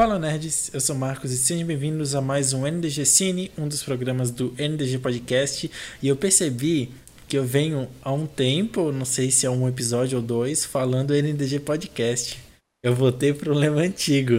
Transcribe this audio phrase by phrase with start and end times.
[0.00, 3.82] Fala nerds, eu sou Marcos e sejam bem-vindos a mais um NDG Cine, um dos
[3.82, 5.70] programas do NDG Podcast.
[6.02, 6.90] E eu percebi
[7.28, 11.12] que eu venho há um tempo, não sei se é um episódio ou dois, falando
[11.12, 12.42] NDG Podcast.
[12.82, 14.36] Eu voltei pro lema antigo.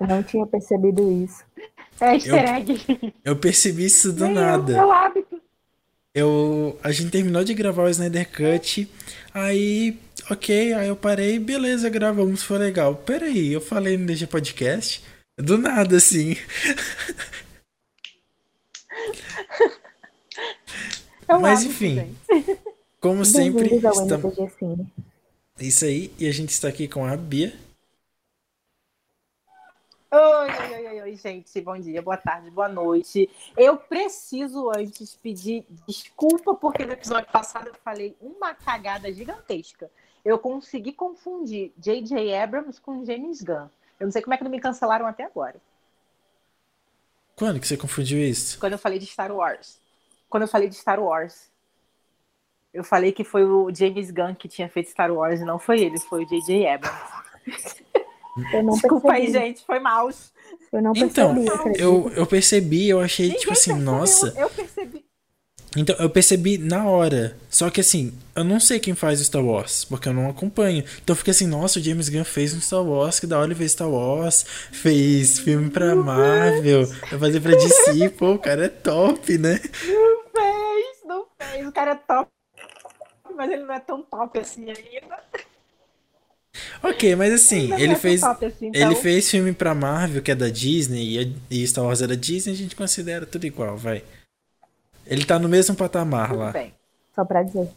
[0.00, 1.44] Eu não tinha percebido isso.
[2.00, 3.12] É easter egg.
[3.22, 4.72] Eu percebi isso do Nem nada.
[4.72, 5.42] Eu, hábito.
[6.14, 8.90] eu a gente terminou de gravar o Snyder Cut,
[9.34, 9.98] aí,
[10.30, 12.94] ok, aí eu parei, beleza, gravamos, foi legal.
[12.96, 15.04] Peraí, eu falei no DG Podcast?
[15.36, 16.36] Do nada, assim.
[21.28, 22.60] É um Mas hábito, enfim, gente.
[23.00, 24.34] como sempre, estamos...
[25.58, 27.54] Isso aí, e a gente está aqui com a Bia.
[30.10, 31.58] Oi, oi, oi, oi, oi, gente.
[31.62, 33.30] Bom dia, boa tarde, boa noite.
[33.56, 39.90] Eu preciso antes pedir desculpa, porque no episódio passado eu falei uma cagada gigantesca.
[40.24, 42.34] Eu consegui confundir J.J.
[42.36, 43.68] Abrams com James Gunn.
[43.98, 45.56] Eu não sei como é que não me cancelaram até agora.
[47.36, 48.58] Quando que você confundiu isso?
[48.58, 49.80] Quando eu falei de Star Wars.
[50.28, 51.50] Quando eu falei de Star Wars.
[52.72, 55.80] Eu falei que foi o James Gunn que tinha feito Star Wars e não foi
[55.80, 56.66] ele, foi o J.J.
[56.68, 57.82] Abrams.
[58.52, 59.46] Eu não Desculpa aí, percebi.
[59.46, 60.08] gente, foi mal.
[60.72, 61.82] Eu não Então, percebi, acredito.
[61.82, 64.34] eu, eu percebi, eu achei, Ninguém tipo assim, percebeu, nossa.
[64.38, 65.04] Eu percebi.
[65.76, 67.36] Então, eu percebi na hora.
[67.48, 70.84] Só que assim, eu não sei quem faz o Star Wars, porque eu não acompanho.
[71.02, 73.46] Então eu fiquei assim, nossa, o James Gunn fez um Star Wars, que da hora
[73.46, 78.66] ele fez Star Wars, fez filme pra Marvel, vai fazer pra DC, pô, o cara
[78.66, 79.60] é top, né?
[79.86, 81.66] Não fez, não fez.
[81.66, 82.30] O cara é top,
[83.34, 85.22] mas ele não é tão top assim ainda.
[86.82, 88.22] Ok, mas assim, ele é fez.
[88.22, 88.80] assim, então.
[88.80, 92.14] Ele fez filme pra Marvel, que é da Disney, e, e Star Wars é da
[92.14, 94.02] Disney, a gente considera tudo igual, vai.
[95.06, 96.50] Ele tá no mesmo patamar Tudo lá.
[96.52, 96.74] bem.
[97.14, 97.68] Só pra dizer.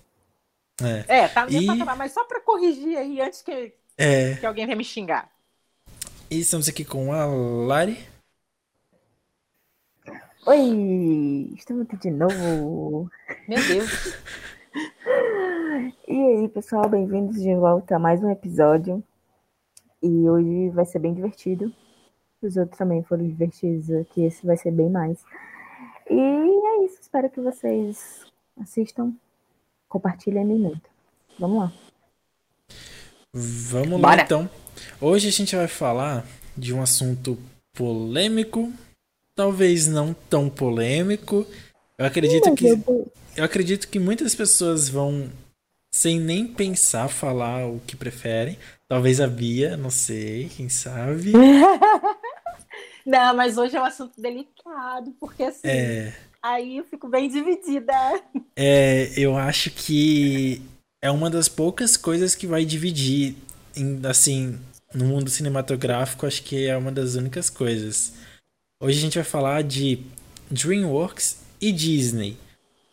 [0.81, 1.19] É.
[1.23, 4.35] É, tá no mesmo E- patamar, mas só pra corrigir aí antes que, É.
[4.35, 5.29] que alguém venha me xingar.
[6.29, 7.97] E estamos aqui com a Lari.
[10.47, 11.51] Oi!
[11.55, 13.09] Estamos aqui de novo.
[13.47, 13.89] Meu Deus.
[16.07, 19.03] E aí, pessoal, bem-vindos de volta a mais um episódio.
[20.01, 21.73] E hoje vai ser bem divertido.
[22.41, 25.17] Os outros também foram divertidos aqui, esse vai ser bem mais.
[26.09, 28.25] E é isso, espero que vocês
[28.61, 29.11] assistam,
[29.89, 30.89] compartilhem muito.
[31.39, 31.73] Vamos lá.
[33.33, 34.21] Vamos lá Bora.
[34.21, 34.49] então.
[35.01, 36.25] Hoje a gente vai falar
[36.57, 37.37] de um assunto
[37.73, 38.71] polêmico,
[39.35, 41.45] talvez não tão polêmico.
[41.97, 45.29] Eu acredito Mas que eu- eu acredito que muitas pessoas vão
[45.91, 48.57] sem nem pensar falar o que preferem.
[48.87, 51.31] Talvez a Bia, não sei, quem sabe.
[53.05, 57.93] Não, mas hoje é um assunto delicado, porque assim, É, aí eu fico bem dividida.
[58.57, 60.61] é, eu acho que
[61.03, 63.35] é uma das poucas coisas que vai dividir,
[63.75, 64.59] em- assim,
[64.93, 68.13] no mundo cinematográfico, acho que é uma das únicas coisas.
[68.81, 69.99] Hoje a gente vai falar de
[70.49, 72.37] DreamWorks e Disney.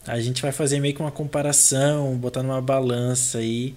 [0.06, 3.74] A gente vai fazer meio que uma comparação, botar numa balança aí.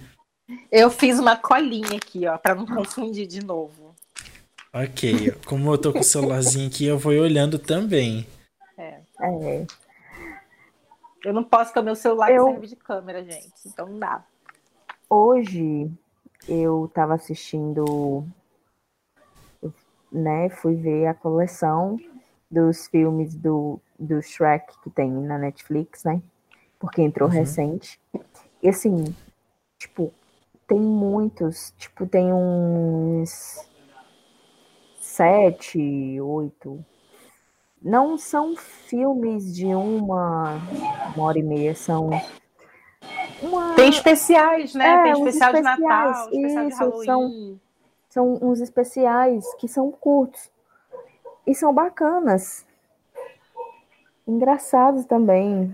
[0.71, 3.84] Eu fiz uma colinha aqui, ó, pra não confundir de novo.
[4.75, 8.27] Ok, como eu tô com o celularzinho aqui, eu vou olhando também.
[8.77, 8.99] É.
[9.21, 9.65] É,
[11.23, 13.53] Eu não posso, porque o meu celular Eu- serve de câmera, gente.
[13.65, 14.25] Então não dá.
[15.09, 15.89] Hoje
[16.47, 18.27] eu tava assistindo,
[20.11, 20.49] né?
[20.49, 21.97] Fui ver a coleção
[22.51, 26.21] dos filmes do, do Shrek que tem na Netflix, né?
[26.77, 27.33] Porque entrou Uhum.
[27.35, 27.97] recente.
[28.61, 29.15] E assim,
[29.79, 30.13] tipo,
[30.67, 33.65] tem muitos, tipo, tem uns
[35.15, 36.83] sete, oito.
[37.81, 40.55] Não são filmes de uma,
[41.15, 42.09] uma hora e meia, são
[43.41, 44.87] uma, Tem especiais, né?
[44.87, 47.05] É, Tem uns especial de especiais, Natal, especial de isso, Halloween.
[47.05, 47.59] são-
[48.09, 50.49] são uns especiais que são curtos
[51.45, 52.65] e são bacanas.
[54.27, 55.73] Engraçados também.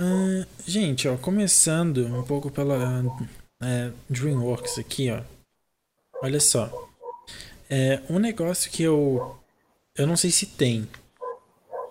[0.00, 3.02] Ah, gente, ó, começando um pouco pela
[3.62, 5.20] é, DreamWorks aqui, ó.
[6.22, 6.88] Olha só.
[7.68, 9.36] É um negócio que eu
[9.96, 10.88] eu não sei se tem,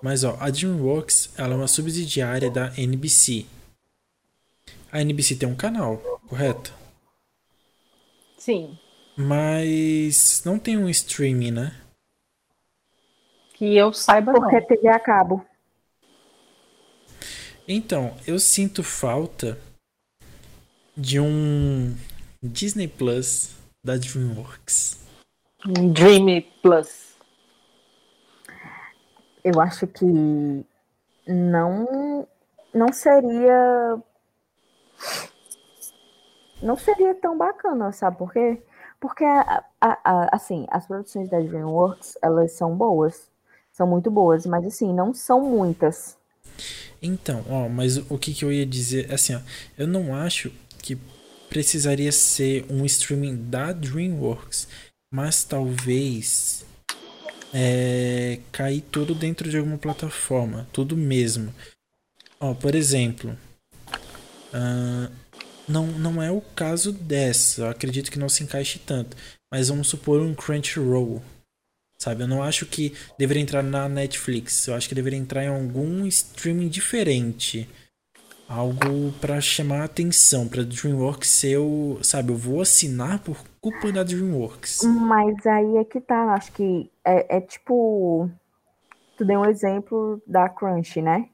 [0.01, 3.45] mas ó, a DreamWorks ela é uma subsidiária da NBC.
[4.89, 5.97] A NBC tem um canal,
[6.29, 6.73] correto?
[8.37, 8.79] Sim.
[9.17, 11.75] Mas não tem um streaming, né?
[13.53, 14.65] Que eu saiba Porque não.
[14.65, 15.45] TV a cabo.
[17.67, 19.59] Então, eu sinto falta
[20.97, 21.95] de um
[22.41, 24.99] Disney Plus da DreamWorks.
[25.65, 27.15] Dream Plus.
[29.43, 30.05] Eu acho que
[31.27, 32.27] não
[32.73, 33.97] não seria
[36.61, 38.61] não seria tão bacana, sabe por quê?
[39.01, 43.31] Porque, a, a, a, assim, as produções da DreamWorks, elas são boas.
[43.73, 46.17] São muito boas, mas, assim, não são muitas.
[47.01, 49.39] Então, ó, mas o que, que eu ia dizer, assim, ó,
[49.75, 50.95] eu não acho que
[51.51, 54.69] precisaria ser um streaming da DreamWorks,
[55.13, 56.65] mas talvez
[57.53, 61.53] é, cair tudo dentro de alguma plataforma, tudo mesmo.
[62.39, 63.37] Ó, por exemplo,
[64.53, 65.11] uh,
[65.67, 69.17] não, não é o caso dessa, acredito que não se encaixe tanto,
[69.51, 71.21] mas vamos supor um Crunchyroll,
[71.99, 72.23] sabe?
[72.23, 76.07] Eu não acho que deveria entrar na Netflix, eu acho que deveria entrar em algum
[76.07, 77.67] streaming diferente.
[78.53, 81.99] Algo para chamar a atenção, para DreamWorks ser o.
[82.03, 84.81] Sabe, eu vou assinar por culpa da DreamWorks.
[84.83, 88.29] Mas aí é que tá, acho que é, é tipo.
[89.17, 91.29] Tu deu um exemplo da Crunch, né?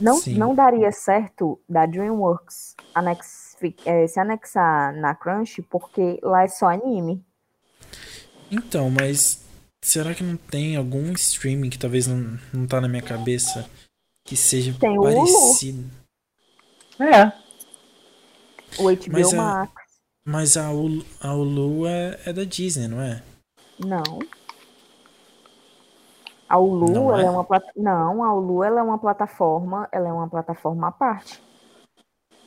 [0.00, 6.48] Não, não daria certo da DreamWorks anex, é, se anexar na Crunch, porque lá é
[6.48, 7.22] só anime.
[8.50, 9.44] Então, mas
[9.82, 13.68] será que não tem algum streaming que talvez não, não tá na minha cabeça
[14.24, 15.84] que seja tem parecido?
[17.00, 17.32] É.
[18.78, 19.72] O HBO mas Max.
[19.72, 19.82] A,
[20.24, 23.22] mas a Hulu, a Hulu é, é da Disney, não é?
[23.78, 24.02] Não.
[26.48, 27.26] A Hulu, não ela é?
[27.26, 27.46] é uma
[27.76, 31.42] não, a Hulu ela é uma plataforma, ela é uma plataforma à parte.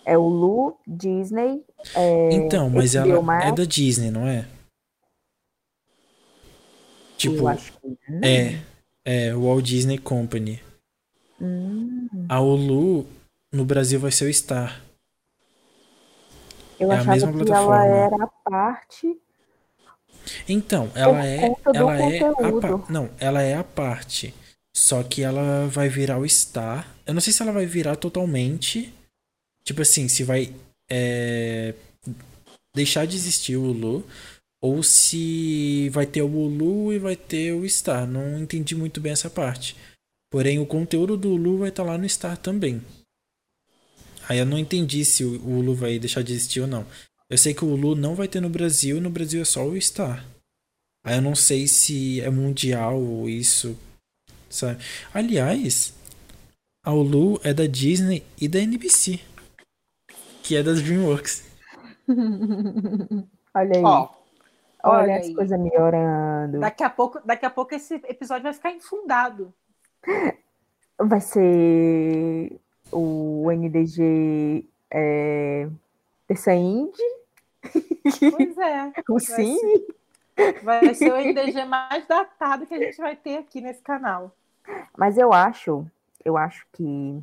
[0.04, 1.64] É o Hulu, Disney.
[1.96, 3.46] É, então, mas HBO ela Max.
[3.46, 4.48] é da Disney, não é?
[7.18, 8.60] Tipo, Eu acho que é,
[9.06, 10.60] é o Walt Disney Company.
[11.40, 12.08] Hum.
[12.28, 13.06] A Hulu
[13.52, 14.82] no Brasil vai ser o Star.
[16.80, 17.86] Eu é achava a mesma que plataforma.
[17.86, 19.18] ela era a parte.
[20.48, 24.34] Então, ela é, ela é a, não, ela é a parte.
[24.74, 26.88] Só que ela vai virar o Star.
[27.06, 28.94] Eu não sei se ela vai virar totalmente.
[29.64, 30.54] Tipo assim, se vai
[30.90, 31.74] é,
[32.74, 34.06] deixar de existir o Hulu
[34.62, 38.08] ou se vai ter o Hulu e vai ter o Star.
[38.08, 39.76] Não entendi muito bem essa parte.
[40.32, 42.82] Porém, o conteúdo do Hulu vai estar lá no Star também.
[44.32, 46.86] Aí eu não entendi se o Hulu vai deixar de existir ou não.
[47.30, 49.66] Eu sei que o Hulu não vai ter no Brasil e no Brasil é só
[49.66, 50.26] o Star.
[51.04, 53.78] Aí eu não sei se é mundial ou isso,
[54.50, 54.82] sabe?
[55.14, 55.94] Aliás,
[56.82, 59.20] a Hulu é da Disney e da NBC,
[60.42, 61.44] que é das DreamWorks.
[63.54, 63.84] Olha aí.
[63.84, 64.10] Ó,
[64.82, 66.62] olha, olha as coisas melhorando.
[66.62, 69.54] Daqui a pouco, daqui a pouco esse episódio vai ficar infundado.
[70.98, 72.62] Vai ser
[72.92, 75.68] o NDG é,
[76.28, 77.02] Terça Indie.
[77.62, 78.94] Pois é.
[79.10, 79.86] o Cine.
[80.64, 84.36] Vai ser o NDG mais datado que a gente vai ter aqui nesse canal.
[84.98, 85.86] Mas eu acho,
[86.24, 87.22] eu acho que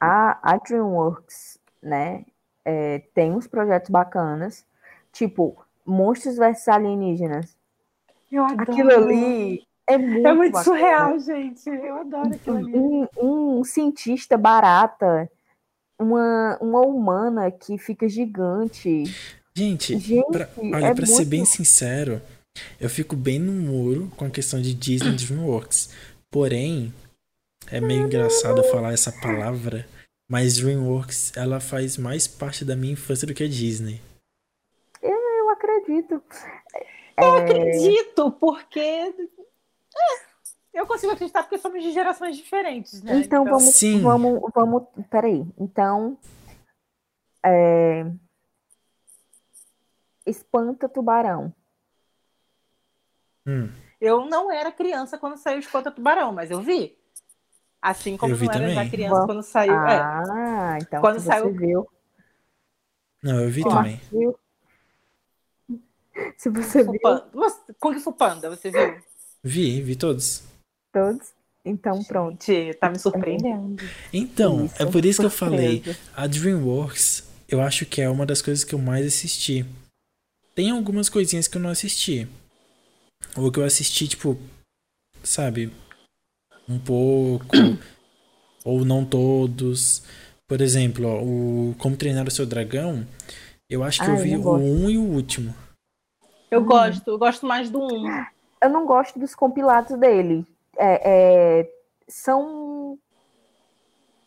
[0.00, 2.24] a, a DreamWorks, né,
[2.64, 4.66] é, tem uns projetos bacanas,
[5.12, 7.56] tipo Monstros vs Alienígenas.
[8.30, 8.72] Eu adoro.
[8.72, 11.68] Aquilo ali é muito, é muito surreal, gente.
[11.68, 12.76] Eu adoro aquilo ali.
[12.76, 15.30] Um, um cientista barata,
[15.98, 19.04] uma, uma humana que fica gigante.
[19.54, 21.16] Gente, Gente pra, olha, é pra muito...
[21.16, 22.22] ser bem sincero,
[22.80, 25.90] eu fico bem no muro com a questão de Disney DreamWorks.
[26.30, 26.92] Porém,
[27.70, 29.86] é meio engraçado falar essa palavra,
[30.28, 34.00] mas DreamWorks, ela faz mais parte da minha infância do que a Disney.
[35.02, 36.22] Eu, eu acredito.
[37.18, 37.38] Eu é...
[37.40, 39.14] acredito, porque
[39.96, 43.16] é, eu consigo acreditar porque somos de gerações diferentes, né?
[43.16, 43.44] Então, então...
[43.44, 44.00] vamos, Sim.
[44.00, 45.46] vamos, vamos, peraí.
[45.58, 46.18] Então,
[47.44, 48.06] é...
[50.26, 51.54] espanta tubarão.
[53.46, 53.70] Hum.
[54.02, 56.98] Eu não era criança quando saiu Espanta Tubarão, mas eu vi.
[57.80, 59.74] Assim como eu vi não era já criança Bom, quando saiu.
[59.74, 60.00] É.
[60.00, 60.82] Ah, é.
[60.82, 61.52] então quando saiu.
[61.52, 61.88] Viu.
[63.22, 64.00] Não, eu vi também.
[64.10, 64.36] Viu?
[66.36, 67.74] Se você Kung viu.
[67.78, 69.00] Kung Fu Panda, você viu?
[69.44, 70.44] Vi, vi todos.
[70.92, 71.32] Todos?
[71.64, 72.44] Então, pronto.
[72.78, 73.82] Tá me surpreendendo.
[74.12, 75.82] Então, isso, é por isso que eu falei.
[76.14, 79.64] A DreamWorks, eu acho que é uma das coisas que eu mais assisti.
[80.54, 82.28] Tem algumas coisinhas que eu não assisti.
[83.36, 84.38] Ou que eu assisti, tipo,
[85.22, 85.72] sabe,
[86.68, 87.46] um pouco,
[88.64, 90.02] ou não todos.
[90.46, 93.06] Por exemplo, ó, o Como Treinar o Seu Dragão,
[93.70, 95.54] eu acho que eu vi o 1 um e o último.
[96.50, 96.66] Eu hum.
[96.66, 97.84] gosto, eu gosto mais do 1.
[97.84, 98.24] Um
[98.62, 100.46] eu não gosto dos compilados dele.
[100.76, 101.74] É, é,
[102.08, 102.98] são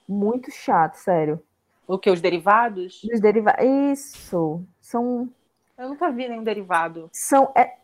[0.07, 1.41] muito chatos, sério.
[1.87, 2.09] O que?
[2.09, 3.01] Os derivados?
[3.03, 3.63] Os derivados.
[3.63, 4.63] Isso.
[4.81, 5.29] São.
[5.77, 7.09] Eu nunca vi nenhum derivado.
[7.13, 7.51] São.
[7.55, 7.77] É,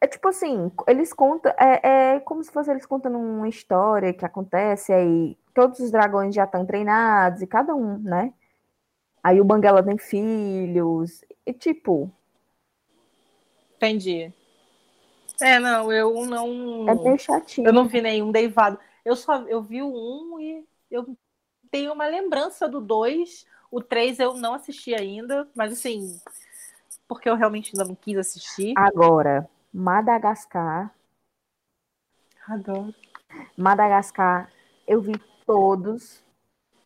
[0.00, 1.52] é tipo assim, eles contam.
[1.58, 5.36] É, é como se fosse eles contando uma história que acontece aí.
[5.54, 8.32] Todos os dragões já estão treinados e cada um, né?
[9.22, 11.24] Aí o Banguela tem filhos.
[11.46, 12.10] E tipo.
[13.76, 14.32] Entendi.
[15.40, 16.88] É, não, eu não.
[16.88, 17.68] É meio chatinho.
[17.68, 18.78] Eu não vi nenhum deivado.
[19.04, 21.16] Eu só eu vi o um e eu
[21.70, 23.46] tenho uma lembrança do dois.
[23.70, 26.18] O três eu não assisti ainda, mas assim,
[27.06, 28.74] porque eu realmente ainda não quis assistir.
[28.76, 30.92] Agora, Madagascar.
[32.48, 32.94] Adoro.
[33.56, 34.50] Madagascar,
[34.86, 35.12] eu vi
[35.46, 36.22] todos.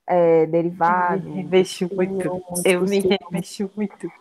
[0.07, 1.25] É, derivados.
[1.25, 2.43] Me revesti muito.
[2.65, 4.13] Eu me revesti muito.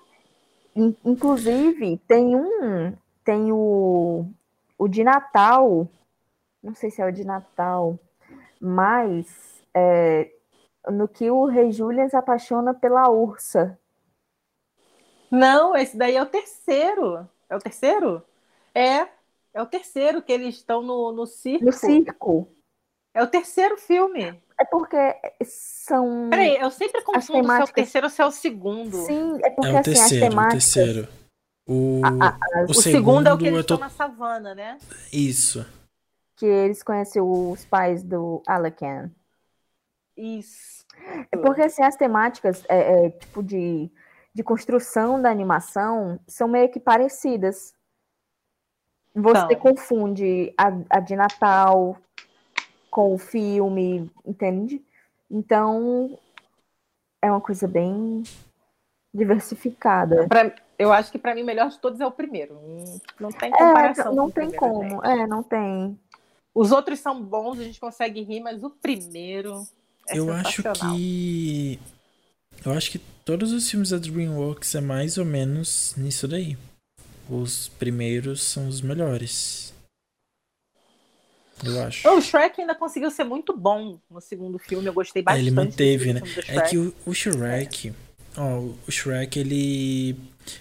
[0.76, 2.94] In- Inclusive, tem um.
[3.24, 4.26] Tem o.
[4.78, 5.88] O de Natal.
[6.62, 7.98] Não sei se é o de Natal.
[8.60, 9.28] Mas.
[9.74, 10.32] é,
[10.90, 13.78] no que o Rei Julian se apaixona pela ursa.
[15.30, 17.28] Não, esse daí é o terceiro.
[17.50, 18.24] É o terceiro?
[18.74, 19.08] É.
[19.54, 21.66] É o terceiro que eles estão no, no circo.
[21.66, 22.48] No circo.
[23.14, 24.42] É o terceiro filme.
[24.60, 24.98] É porque
[25.44, 26.30] são.
[26.30, 28.98] Peraí, eu sempre confundo se é o temáticas- terceiro ou se é o segundo.
[29.06, 30.74] Sim, é porque É o assim, as terceiro, o temáticas.
[30.74, 31.08] terceiro.
[31.72, 34.78] O, as- o O segundo é o que segundo eles estão na savana, né?
[35.14, 35.66] Isso.
[36.36, 39.12] que eles conhecem os pais do Alakan.
[40.18, 40.84] Isso.
[41.32, 43.90] É porque assim, as temáticas é, é, tipo de,
[44.34, 47.74] de construção da animação são meio que parecidas.
[49.14, 49.56] Você São.
[49.56, 51.98] confunde a, a de Natal
[52.90, 54.82] com o filme, entende?
[55.30, 56.18] Então
[57.22, 58.24] é uma coisa bem
[59.14, 60.28] diversificada.
[60.28, 62.56] Pra- eu acho que pra mim o melhor de todos é o primeiro.
[63.20, 64.16] Não- tem É, comparação.
[64.16, 65.04] não com tem como.
[65.06, 65.98] É, não tem.
[66.54, 69.66] Os outros são bons, a gente consegue rir, mas o primeiro
[70.10, 71.80] é eu acho que.
[72.66, 76.58] Eu acho que todos os filmes da DreamWorks é mais ou menos nisso daí.
[77.30, 79.74] Os primeiros são os melhores.
[81.64, 82.10] Eu acho.
[82.10, 84.88] O Shrek ainda conseguiu ser muito bom no segundo filme.
[84.88, 85.44] Eu gostei É, bastante.
[85.44, 86.22] ele manteve, do né?
[86.48, 87.94] É que o, o Shrek.
[88.36, 90.16] Ó, o Shrek, ele.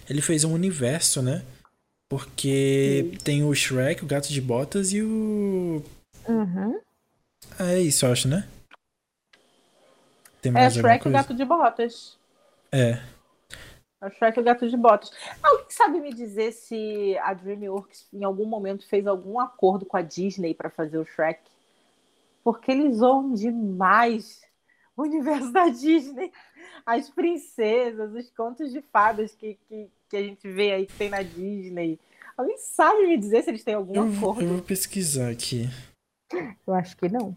[0.09, 1.43] Ele fez um universo, né?
[2.09, 5.81] Porque tem o Shrek, o Gato de Botas e o.
[6.27, 6.79] Uhum.
[7.57, 8.47] Ah, é isso, eu acho, né?
[10.41, 11.11] Tem É mais alguma Shrek e o?
[11.11, 12.17] Gato de Botas.
[12.71, 13.01] É.
[14.01, 15.11] É o Shrek e o Gato de Botas.
[15.41, 20.01] Alguém sabe me dizer se a DreamWorks em algum momento fez algum acordo com a
[20.01, 21.39] Disney para fazer o Shrek?
[22.43, 24.41] Porque eles zoam demais
[25.01, 26.31] o universo da Disney.
[26.85, 31.09] As princesas, os contos de fadas que, que, que a gente vê aí que tem
[31.09, 31.99] na Disney.
[32.37, 34.41] Alguém sabe me dizer se eles têm algum Eu, vou- acordo?
[34.49, 35.67] eu vou pesquisar aqui.
[36.65, 37.35] Eu acho que não.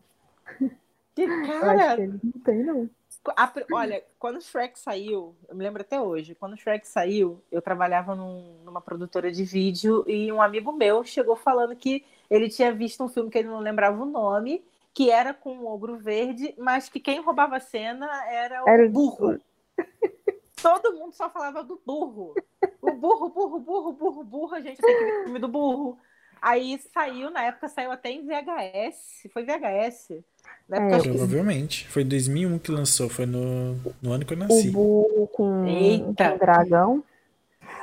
[1.15, 2.91] Que, Eu acho cara, que eles não tem, não.
[3.37, 7.43] A olha, quando o Shrek saiu, eu me lembro até hoje, quando o Shrek saiu,
[7.51, 12.49] eu trabalhava num- numa produtora de vídeo e um amigo meu chegou falando que ele
[12.51, 14.63] tinha visto um filme que ele não lembrava o nome,
[14.95, 18.87] que era com um ogro verde, mas que quem roubava a cena era o Era
[18.87, 19.39] o- burro.
[20.63, 22.35] Todo mundo só falava do burro.
[22.81, 25.99] O burro, burro, burro, burro, burro, a gente tem que ver o filme do burro.
[26.41, 29.29] Aí saiu, na época saiu até em VHS.
[29.33, 30.23] Foi VHS.
[30.69, 31.89] Na época, É, que Provavelmente.
[31.89, 33.09] Foi em 2001 que lançou.
[33.09, 34.71] Foi no, no ano que eu O nasci.
[34.71, 36.29] burro com, Eita.
[36.31, 37.05] com o dragão.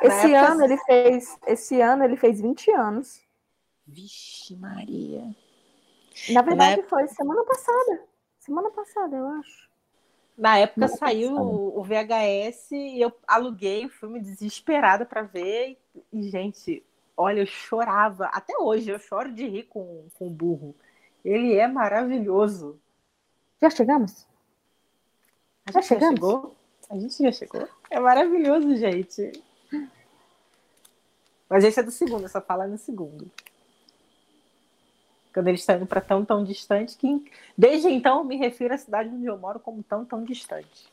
[0.01, 1.37] Esse época- ano ele fez.
[1.45, 3.19] Esse ano ele fez 20 anos.
[3.85, 5.23] Vixe, Maria.
[6.29, 8.03] Na verdade, época- foi semana passada.
[8.39, 9.69] Semana passada, eu acho.
[10.37, 11.47] Na época saiu sabe.
[11.49, 15.77] o VHS e eu aluguei o filme desesperada pra ver.
[16.11, 16.83] E, gente,
[17.15, 18.25] olha, eu chorava.
[18.27, 20.75] Até hoje eu choro de rir com, com o burro.
[21.23, 22.79] Ele é maravilhoso.
[23.61, 24.25] Já chegamos?
[25.67, 26.15] A Já gente já chegamos?
[26.15, 26.55] chegou?
[26.89, 27.67] A gente já chegou?
[27.91, 29.31] É maravilhoso, gente.
[31.47, 33.29] Mas esse é do segundo, essa fala é no segundo.
[35.33, 38.77] Quando eles estão indo para tão, tão distante que desde então eu me refiro à
[38.77, 40.87] cidade onde eu moro como tão, tão distante.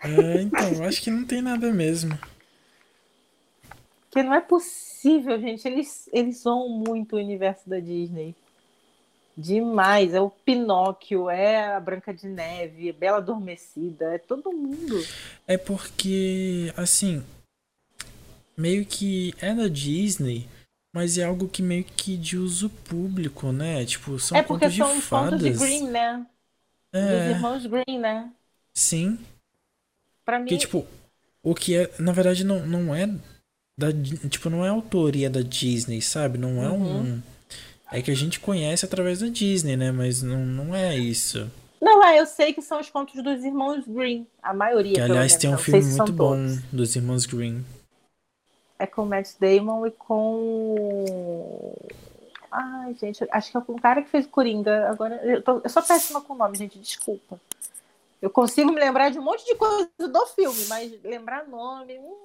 [0.00, 2.18] Ah, então, acho que não tem nada mesmo.
[4.08, 5.66] Porque não é possível, gente.
[5.66, 8.34] Eles, eles zoam muito o universo da Disney.
[9.36, 10.14] Demais.
[10.14, 15.04] É o Pinóquio, é a Branca de Neve, é Bela Adormecida, é todo mundo.
[15.46, 17.22] É porque, assim,
[18.56, 20.48] meio que é da Disney,
[20.98, 23.84] mas é algo que meio que de uso público, né?
[23.84, 25.58] Tipo, são é porque contos de são os contos de fadas.
[25.58, 26.26] Green, né?
[26.92, 28.32] Dos É, irmãos Green, né?
[28.74, 29.18] sim.
[30.24, 30.86] Pra mim, Porque, tipo,
[31.42, 33.06] o que é, na verdade, não, não é
[33.78, 33.88] da,
[34.30, 36.38] tipo, não é autoria da Disney, sabe?
[36.38, 37.00] Não é Uhum.
[37.18, 37.22] um...
[37.90, 39.92] É que a gente conhece através da Disney, né?
[39.92, 41.50] Mas não, não é isso.
[41.80, 44.26] Não, é, eu sei que são os contos dos irmãos Green.
[44.42, 46.62] A maioria, Que, aliás, tem um filme são muito bom todos.
[46.72, 47.64] dos Irmãos Green.
[48.78, 51.74] É com o Matt Damon e com.
[52.50, 54.88] Ai, gente, acho que é com o cara que fez Coringa.
[54.90, 57.40] Agora, eu, tô- eu sou péssima com o nome, gente, desculpa.
[58.22, 62.16] Eu consigo me lembrar de um monte de coisa do filme, mas lembrar nome hum,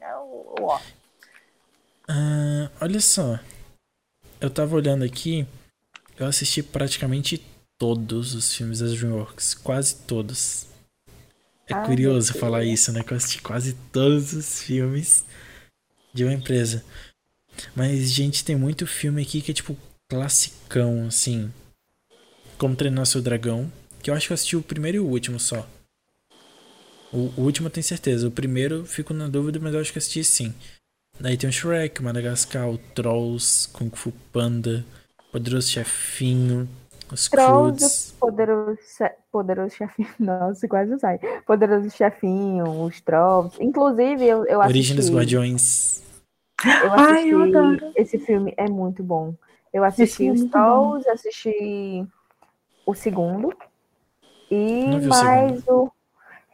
[0.00, 0.78] é o ó.
[2.08, 3.38] Ah, olha só.
[4.40, 5.46] Eu tava olhando aqui.
[6.18, 7.42] Eu assisti praticamente
[7.78, 9.54] todos os filmes das DreamWorks.
[9.54, 10.66] Quase todos.
[11.66, 13.02] É Ah, curioso falar isso, né?
[13.02, 15.24] Que eu assisti quase todos os filmes
[16.12, 16.84] de uma empresa.
[17.74, 19.76] Mas, gente, tem muito filme aqui que é tipo
[20.08, 21.52] classicão, assim.
[22.58, 23.70] Como Treinar Seu Dragão.
[24.02, 25.68] Que eu acho que eu assisti o primeiro e o último só.
[27.12, 28.28] O, o último eu tenho certeza.
[28.28, 30.54] O primeiro fico na dúvida, mas eu acho que assisti sim.
[31.18, 34.84] Daí tem o Shrek, Madagascar, o Trolls, Kung Fu Panda,
[35.30, 36.68] Poderoso Chefinho,
[37.12, 38.12] os Trolls.
[38.18, 38.78] Poderoso,
[39.30, 40.08] poderoso chefinho.
[40.18, 41.18] Nossa, quase sai.
[41.46, 43.56] Poderoso chefinho, os Trolls.
[43.62, 45.16] Inclusive, eu, eu Origem dos assisti.
[45.16, 46.02] Guardiões.
[46.64, 47.28] Eu Ai, assisti.
[47.30, 47.92] eu adoro.
[47.96, 49.34] Esse filme é muito bom.
[49.72, 52.04] Eu assisti é os Trolls, assisti
[52.84, 53.52] o segundo.
[54.50, 55.90] E o mais o.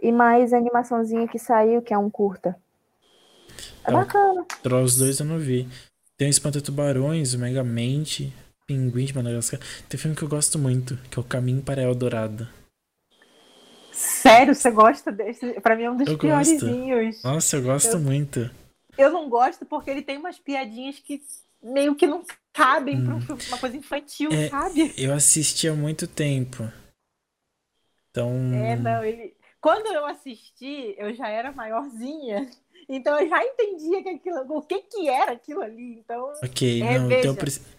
[0.03, 2.57] E mais a animaçãozinha que saiu, que é um curta.
[3.85, 4.45] É É bacana.
[4.63, 5.67] Trolls 2 eu não vi.
[6.19, 8.33] Tem o Espanta Tubarões, o Megamente,
[8.67, 9.61] Pinguim de Madagascar.
[9.89, 12.49] Tem filme que eu gosto muito, que é o Caminho para Eldorado.
[13.93, 15.59] Sério, você gosta desse?
[15.61, 16.21] Pra mim é um dos Eu gosto.
[16.21, 17.23] piorzinhos.
[17.23, 18.51] Nossa, eu gosto Eu- muito.
[18.99, 21.23] Eu não gosto porque ele tem umas piadinhas que
[21.63, 23.21] meio que não cabem pra um Hum.
[23.21, 24.95] filme, uma coisa infantil, É, sabe?
[24.97, 26.65] Eu assisti há muito tempo.
[28.11, 28.31] Então.
[28.53, 29.35] É, não, ele.
[29.61, 32.51] Quando eu assisti, eu já era maiorzinha.
[32.89, 35.99] Então eu já entendia que aquilo, o que que era aquilo ali.
[35.99, 37.19] Então, Ok, não, Reveja.
[37.19, 37.76] então eu preciso.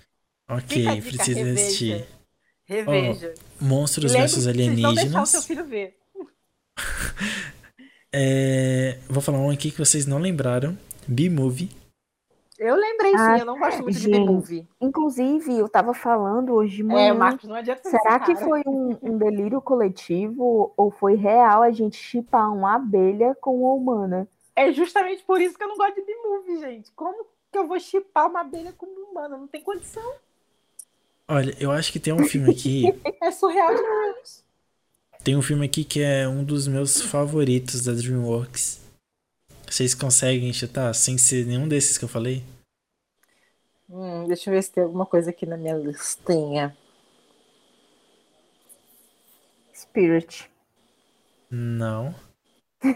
[0.50, 1.62] Ok, dica, preciso reveja.
[1.62, 2.08] assistir.
[2.66, 3.34] Reveja.
[3.62, 5.46] Monstros Lembre-se versus de não deixar o seu Alienígenas.
[5.46, 5.98] filho ver.
[8.13, 10.77] É, vou falar um aqui que vocês não lembraram.
[11.08, 11.70] B-Movie.
[12.58, 14.12] Eu lembrei sim, Ah, eu não gosto muito de gente.
[14.20, 14.68] B-Movie.
[14.82, 17.13] Inclusive, eu tava falando hoje de É, manhã.
[17.13, 18.46] Marcos, não adianta você Será que cara.
[18.46, 23.74] foi um, um delírio coletivo ou foi real a gente chipar uma abelha com uma
[23.74, 24.27] humana?
[24.55, 26.92] É justamente por isso que eu não gosto de B-Movie, gente.
[26.94, 29.38] Como que eu vou chipar uma abelha com uma humana?
[29.38, 30.14] Não tem condição.
[31.29, 32.83] Olha, eu acho que tem um filme aqui.
[33.22, 34.44] É surreal demais.
[35.24, 38.79] tem um filme aqui que é um dos meus favoritos da DreamWorks.
[39.70, 42.42] Vocês conseguem chutar sem ser nenhum desses que eu falei?
[43.90, 46.77] Hum, deixa eu ver se tem alguma coisa aqui na minha listinha.
[49.74, 50.50] Spirit.
[51.51, 52.16] Não.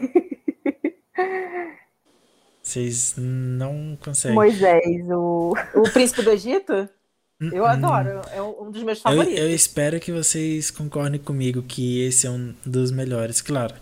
[2.64, 4.36] Vocês não conseguem.
[4.36, 5.54] Moisés, o.
[5.76, 6.88] O Príncipe do Egito?
[7.42, 8.22] Eu Hum, adoro.
[8.32, 9.40] É um dos meus Eu, favoritos.
[9.40, 13.42] eu espero que vocês concordem comigo que esse é um dos melhores.
[13.42, 13.74] Claro,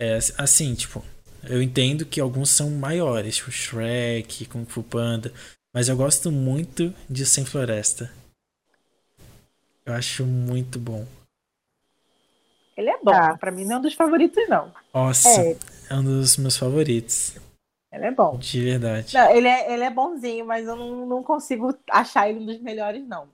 [0.00, 1.04] é assim, tipo,
[1.42, 5.32] eu entendo que alguns são maiores, tipo Shrek, Kung Fu Panda,
[5.74, 8.12] mas eu gosto muito de Sem Floresta.
[9.84, 11.04] Eu acho muito bom.
[12.76, 13.10] Ele é bom.
[13.10, 13.36] Tá.
[13.36, 14.72] Pra mim não é um dos favoritos, não.
[14.94, 15.56] Nossa, É,
[15.90, 17.34] é um dos meus favoritos,
[17.92, 18.36] Ele é bom.
[18.38, 19.14] de verdade.
[19.14, 22.60] Não, ele, é, ele é bonzinho, mas eu não, não consigo achar ele um dos
[22.60, 23.28] melhores, não.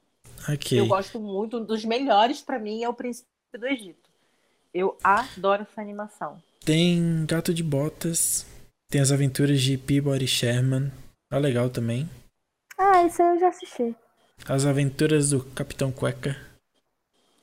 [0.49, 0.79] Ok.
[0.79, 1.59] Eu gosto muito.
[1.59, 4.09] Um dos melhores pra mim é o Príncipe do Egito.
[4.73, 6.41] Eu adoro essa animação.
[6.65, 8.47] Tem Gato de Botas,
[8.89, 10.91] tem as aventuras de Peabody Sherman,
[11.29, 12.09] tá legal também.
[12.79, 13.95] Ah, isso aí eu já assisti.
[14.49, 16.37] As aventuras do Capitão Cueca,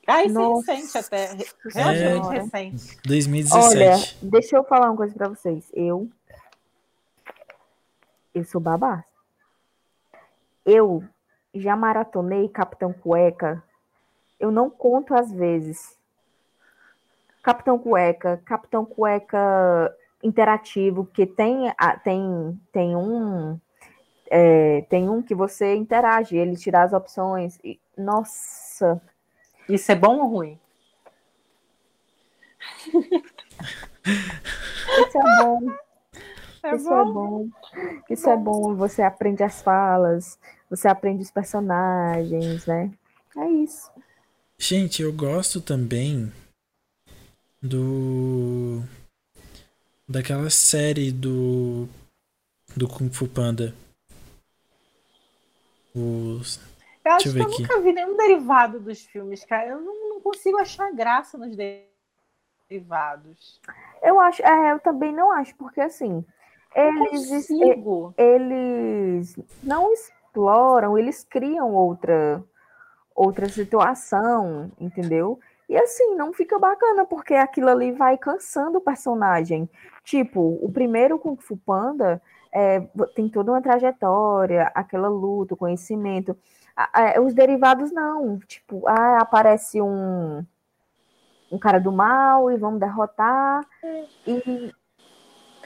[0.06, 0.72] Ah, isso Nossa.
[0.72, 1.24] é recente até.
[1.24, 1.36] É.
[1.72, 2.98] Relativamente recente.
[3.04, 3.76] 2017.
[3.76, 5.64] Olha, deixa eu falar uma coisa pra vocês.
[5.72, 6.08] Eu.
[8.34, 9.04] Eu sou babá.
[10.66, 11.04] Eu
[11.54, 13.62] já maratonei Capitão Cueca.
[14.40, 15.96] Eu não conto às vezes.
[17.42, 23.60] Capitão Cueca, Capitão Cueca interativo, que tem, tem, tem um.
[24.30, 27.58] é, tem um que você interage, ele tira as opções.
[27.62, 29.00] E, nossa,
[29.68, 30.58] Isso é bom ou ruim?
[32.86, 35.60] isso é bom.
[36.64, 37.48] É Isso é bom.
[38.08, 38.74] Isso é bom.
[38.74, 40.38] Você aprende as falas,
[40.70, 42.90] você aprende os personagens, né?
[43.36, 43.90] É isso.
[44.56, 46.32] Gente, eu gosto também
[47.62, 48.82] do.
[50.08, 51.86] Daquela série do.
[52.74, 53.74] Do Kung Fu Panda.
[55.94, 56.58] Os.
[57.04, 57.62] Eu acho eu que eu aqui.
[57.62, 59.68] nunca vi nenhum derivado dos filmes, cara.
[59.68, 63.60] Eu não, não consigo achar graça nos derivados.
[64.02, 66.24] Eu acho, é, eu também não acho, porque assim,
[66.74, 68.14] eles, consigo.
[68.16, 72.42] eles não exploram, eles criam outra
[73.14, 75.38] outra situação, entendeu?
[75.68, 79.70] E assim, não fica bacana, porque aquilo ali vai cansando o personagem.
[80.02, 82.20] Tipo, o primeiro Kung Fu Panda
[82.52, 82.80] é,
[83.14, 86.36] tem toda uma trajetória, aquela luta, o conhecimento.
[86.76, 88.38] A- a- os derivados não.
[88.40, 90.44] Tipo, ah, aparece um
[91.52, 93.64] um cara do mal e vamos derrotar.
[94.26, 94.72] E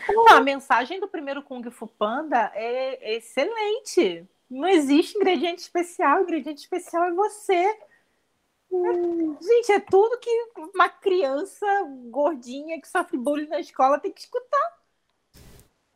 [0.09, 4.27] Não, a mensagem do primeiro Kung Fu Panda é excelente.
[4.51, 6.19] Não existe ingrediente especial.
[6.21, 7.53] O ingrediente especial é você.
[7.55, 10.31] É- gente, é tudo que
[10.75, 11.67] uma criança
[12.11, 14.79] gordinha que sofre bullying na escola tem que escutar.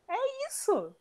[0.09, 0.95] É isso.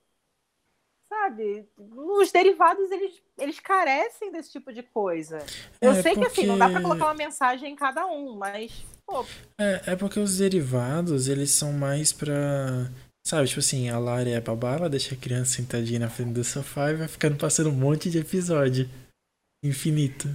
[1.09, 1.69] Sabe?
[1.79, 5.45] Os derivados, eles, eles carecem desse tipo de coisa.
[5.81, 8.35] Eu É, sei que assim, não dá pra porque- colocar uma mensagem em cada um,
[8.37, 8.83] mas,
[9.59, 12.91] É, é porque os derivados, eles são mais pra.
[13.25, 16.43] Sabe, tipo assim, a Lari é babá, ela deixa a criança sentadinha na frente do
[16.43, 18.89] sofá e vai ficando passando um monte de episódio.
[19.65, 20.29] Infinito.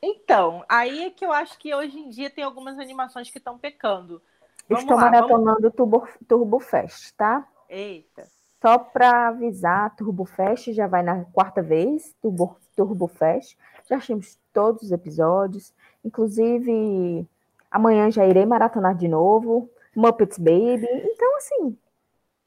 [0.00, 3.58] Então, aí é que eu acho que hoje em dia tem algumas animações que estão
[3.58, 4.22] pecando.
[4.68, 5.20] Vamos estou lá, vamos...
[5.20, 7.46] maratonando Turbo, Turbo Fest, tá?
[7.68, 8.28] Eita.
[8.60, 13.56] Só para avisar, Turbo Fest já vai na quarta vez, Turbo, Turbo Fest.
[13.90, 15.74] Já achamos todos os episódios.
[16.04, 17.26] Inclusive,
[17.72, 19.68] amanhã já irei maratonar de novo.
[19.96, 20.86] Muppets Baby.
[20.90, 21.78] Então, assim,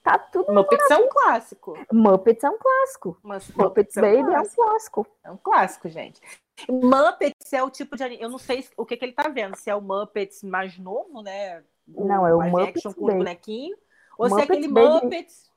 [0.04, 0.52] tá tudo.
[0.54, 1.78] Muppets é um clássico.
[1.92, 3.18] Muppets é um clássico.
[3.22, 4.64] Mas Muppets é um Baby é um clássico.
[4.64, 5.08] clássico.
[5.24, 6.22] É um clássico, gente.
[6.70, 8.22] Muppets é o tipo de.
[8.22, 9.56] Eu não sei o que, que ele tá vendo.
[9.56, 11.64] Se é o Muppets mais novo, né?
[11.88, 13.18] Não, é o Muppets action com os Baby.
[13.20, 13.80] bonequinhos.
[14.18, 15.06] Ou se é Muppets aquele Baby.
[15.06, 15.52] Muppets.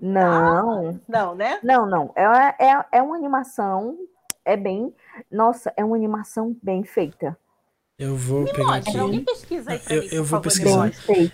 [0.00, 1.58] Não, Não, né?
[1.62, 2.12] não, não.
[2.14, 3.98] É, é, é uma animação.
[4.44, 4.94] É bem.
[5.30, 7.36] Nossa, é uma animação bem feita.
[7.98, 8.98] Eu vou pegar Mostra, aqui.
[9.00, 10.86] alguém pesquisa aí pra Eu- mim, eu vou favor, pesquisar.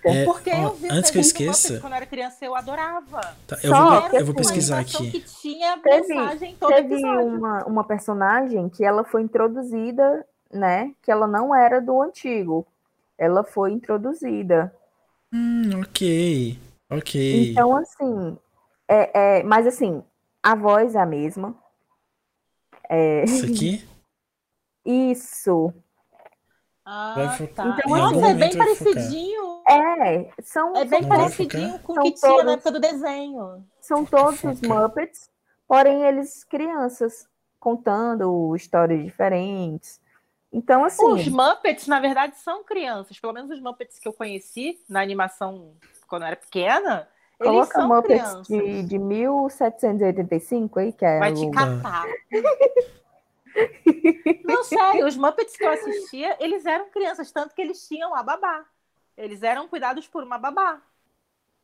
[0.04, 3.20] É, Porque ó, eu vi antes que eu esqueça, quando eu era criança, eu adorava.
[3.46, 5.10] tá, eu, Só vou, eu vou assim, pesquisar aqui.
[5.10, 10.94] que tinha Teve- Teve uma, uma personagem que ela foi introduzida, né?
[11.02, 12.66] Que ela não era do antigo.
[13.18, 14.74] Ela foi introduzida.
[15.34, 16.58] Hum, ok.
[16.90, 17.50] Ok.
[17.50, 18.38] Então, assim,
[18.88, 20.02] é, é, mas assim,
[20.42, 21.54] a voz é a mesma.
[22.88, 23.86] É, Isso aqui?
[24.82, 25.70] isso.
[26.86, 27.14] Ah,
[27.54, 27.64] tá.
[27.84, 29.62] algum Nossa, é bem parecidinho.
[29.66, 33.64] É, são, É bem parecidinho com o que tinha todos- na época do desenho.
[33.80, 34.60] são todos os.
[34.60, 35.30] Muppets,
[35.66, 37.26] porém eles crianças,
[37.58, 39.98] contando histórias diferentes.
[40.52, 43.18] Então, assim, Os Muppets, na verdade, são crianças.
[43.18, 45.72] Pelo menos os Muppets que eu conheci na animação
[46.06, 47.08] quando eu era pequena,
[47.40, 48.46] eles coloca são Muppets crianças.
[48.46, 52.04] de, de 1785 aí, que é Vai te catar.
[54.44, 58.22] Não, sério, os Muppets que eu assistia, eles eram crianças, tanto que eles tinham a
[58.22, 58.64] babá.
[59.16, 60.80] Eles eram cuidados por uma babá.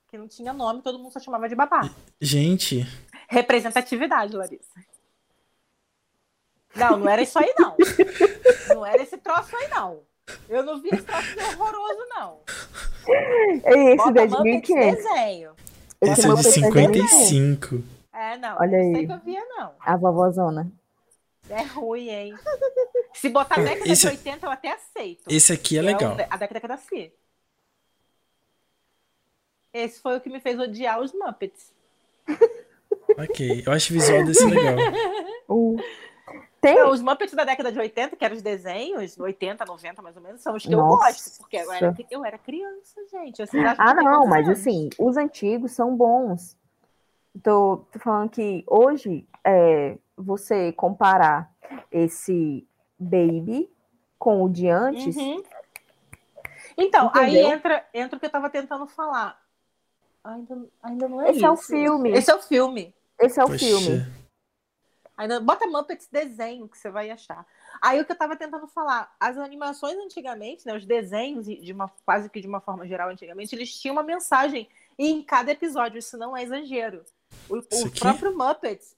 [0.08, 1.88] Que não tinha nome, todo mundo só chamava de babá.
[2.20, 2.86] Gente,
[3.30, 4.84] Representatividade, Larissa.
[6.74, 7.76] Não, não era isso aí, não.
[8.68, 10.00] Não era esse troço aí, não.
[10.48, 12.40] Eu não vi esse troço horroroso, não.
[13.64, 14.96] É esse Bota Muppets 2500.
[14.96, 15.52] desenho.
[16.00, 17.82] esse é de Muppet é 55.
[18.12, 18.56] É, não.
[18.58, 18.94] Olha não aí.
[18.94, 19.72] sei que eu via, não.
[19.80, 20.72] A vovózona.
[21.50, 22.34] É ruim, hein?
[23.14, 25.30] Se botar Ah, década esse- de 80, eu até aceito.
[25.30, 26.16] Esse aqui é Que legal.
[26.16, 27.12] o- a década da C.
[29.72, 31.72] Esse foi o que me fez odiar os Muppets.
[33.18, 33.64] Ok.
[33.66, 34.76] Eu acho o visual desse legal.
[35.48, 35.76] O-
[36.60, 40.16] Tem, Não, os Muppets da década de 80, que eram os desenhos, 80, 90 mais
[40.16, 41.06] ou menos, são os que eu Nossa.
[41.12, 43.42] gosto, porque eu era, eu era criança, gente.
[43.42, 43.46] Ah,
[43.94, 44.60] que eu não, mas anos?
[44.60, 46.56] assim, os antigos são bons.
[47.42, 51.52] Tô, tô falando que hoje, é, você comparar
[51.90, 52.66] esse
[52.98, 53.70] Baby
[54.18, 55.42] com o de antes, Uhum.
[56.76, 57.50] Então, aí Entendeu?
[57.56, 59.38] entra, entra o que eu tava tentando falar.
[60.22, 61.46] Ainda, ainda não é Esse isso.
[61.46, 62.10] é o filme.
[62.12, 62.94] Esse é o filme.
[63.18, 63.58] esse é o Poxa.
[63.66, 64.06] filme.
[65.16, 67.44] Ainda bota Muppets desenho que você vai achar.
[67.82, 71.90] Aí o que eu tava tentando falar, as animações antigamente, né, os desenhos de uma
[72.06, 74.66] quase que de uma forma geral antigamente, eles tinham uma mensagem
[74.98, 77.04] em cada episódio, isso não é exagero.
[77.50, 78.96] O, o próprio Muppets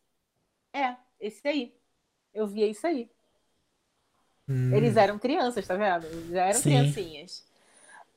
[0.72, 1.72] é esse aí.
[2.34, 3.08] Eu via isso aí.
[4.48, 6.06] Hum, Eles eram crianças, tá vendo?
[6.06, 6.70] Eles já eram Sim.
[6.70, 7.44] criancinhas.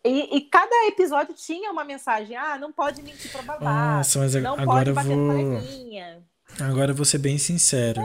[0.03, 2.35] E, e cada episódio tinha uma mensagem.
[2.35, 3.97] Ah, não pode mentir pra babá.
[3.97, 6.67] Nossa, mas não agora pode eu bater no vou.
[6.67, 8.01] Agora eu vou ser bem sincero.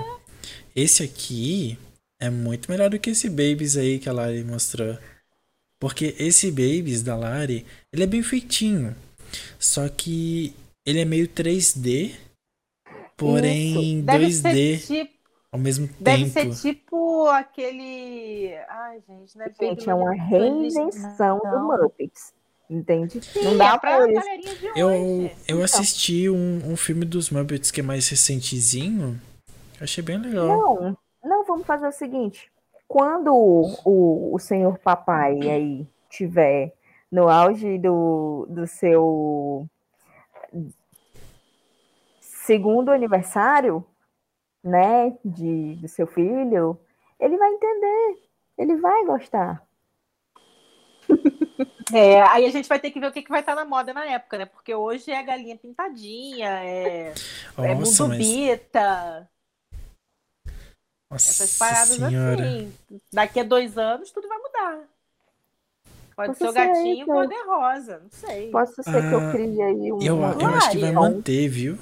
[0.75, 1.79] Esse aqui
[2.19, 4.97] é muito melhor do que esse Babies aí que a Lari mostrou.
[5.79, 8.97] Porque esse Babies da Lari, ele é bem feitinho.
[9.59, 10.55] Só que
[10.87, 12.15] ele é meio 3D,
[13.21, 15.13] porém Deve 2D ser tipo.
[15.53, 16.55] ao mesmo Deve tempo.
[16.55, 18.55] ser tipo aquele.
[18.69, 21.83] Ai, gente, não é Gente, é uma Looney reinvenção Tunes, do não.
[21.83, 22.33] Muppets.
[22.69, 23.21] Entende?
[23.25, 24.13] Sim, não dá é pra de
[24.77, 25.33] Eu, hoje.
[25.49, 29.21] eu assisti um, um filme dos Muppets que é mais recentezinho.
[29.81, 30.47] Achei bem legal.
[30.47, 32.49] Não, não, vamos fazer o seguinte.
[32.87, 36.73] Quando o, o, o senhor papai aí tiver
[37.11, 39.67] no auge do, do seu
[42.51, 43.87] segundo aniversário,
[44.65, 46.77] né, de, do seu filho,
[47.21, 48.19] ele vai entender,
[48.59, 49.65] ele vai gostar.
[51.93, 53.93] É, aí a gente vai ter que ver o que, que vai estar na moda
[53.93, 54.47] na época, né?
[54.47, 57.09] Porque hoje é galinha pintadinha, é,
[57.59, 58.19] é Nossa, mas.
[58.19, 59.29] mundubita,
[61.11, 62.45] essas Nossa paradas senhora.
[62.45, 62.73] assim.
[63.13, 64.89] Daqui a dois anos tudo vai mudar.
[66.15, 67.07] Pode Posso ser o gatinho então.
[67.17, 68.51] cor-de-rosa, não sei.
[68.53, 70.01] Posso ser que eu Ah, crie aí um.
[70.01, 71.77] Eu, eu acho que vai manter, viu?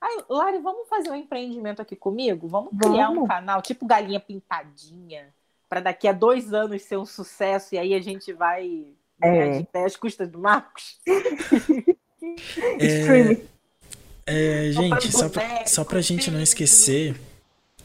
[0.00, 2.48] Ai, Lari, vamos fazer um empreendimento aqui comigo?
[2.48, 3.28] Vamos criar um Vamos.
[3.28, 5.28] canal tipo Galinha Pintadinha,
[5.68, 8.86] para daqui a dois anos ser um sucesso e aí a gente vai
[9.20, 9.30] É.
[9.30, 10.98] ganhar de pé às custas do Marcos?
[12.78, 13.48] É, Streaming.
[14.26, 17.18] é, gente, só pra, só pra gente não esquecer,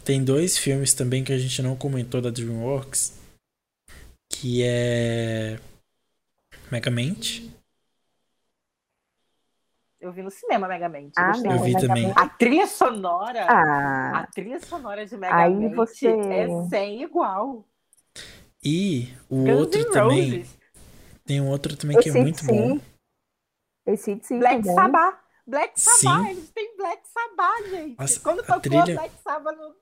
[0.04, 3.14] tem dois filmes também que a gente não comentou da DreamWorks,
[4.30, 5.60] que é
[6.72, 7.50] Megamente.
[10.06, 11.14] Eu vi no cinema Megamente.
[11.18, 12.14] Ah, não, Eu vi também.
[12.16, 17.68] A trilha sonora, a Ah, trilha sonora de Aí Megamente você- é sem igual.
[18.64, 20.58] E o Guns outro também, Roses,
[21.26, 22.46] tem um outro também que é muito sim.
[22.48, 22.80] bom.
[23.88, 24.76] esse sim Black também.
[24.76, 25.18] Sabbath.
[25.48, 26.08] Black Sim.
[26.08, 28.00] Sabbath, eles têm Black Sabbath, gente.
[28.00, 29.76] Nossa, Quando a tocou trilha- Black Sabbath no.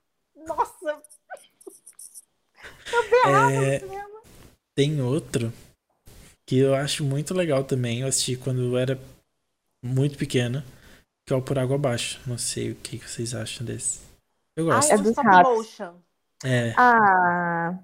[0.48, 1.02] Nossa!
[3.26, 4.22] É, no cinema.
[4.76, 5.52] tem outro
[6.46, 8.02] que eu acho muito legal também.
[8.02, 9.00] Eu assisti quando eu era
[9.84, 10.64] muito pequeno,
[11.28, 12.22] que é o Por Água Abaixo.
[12.26, 14.00] Não sei o que vocês acham desse.
[14.56, 14.92] Eu Ah, gosto.
[14.92, 15.94] é É dos stop motion.
[16.46, 17.78] É, Ah,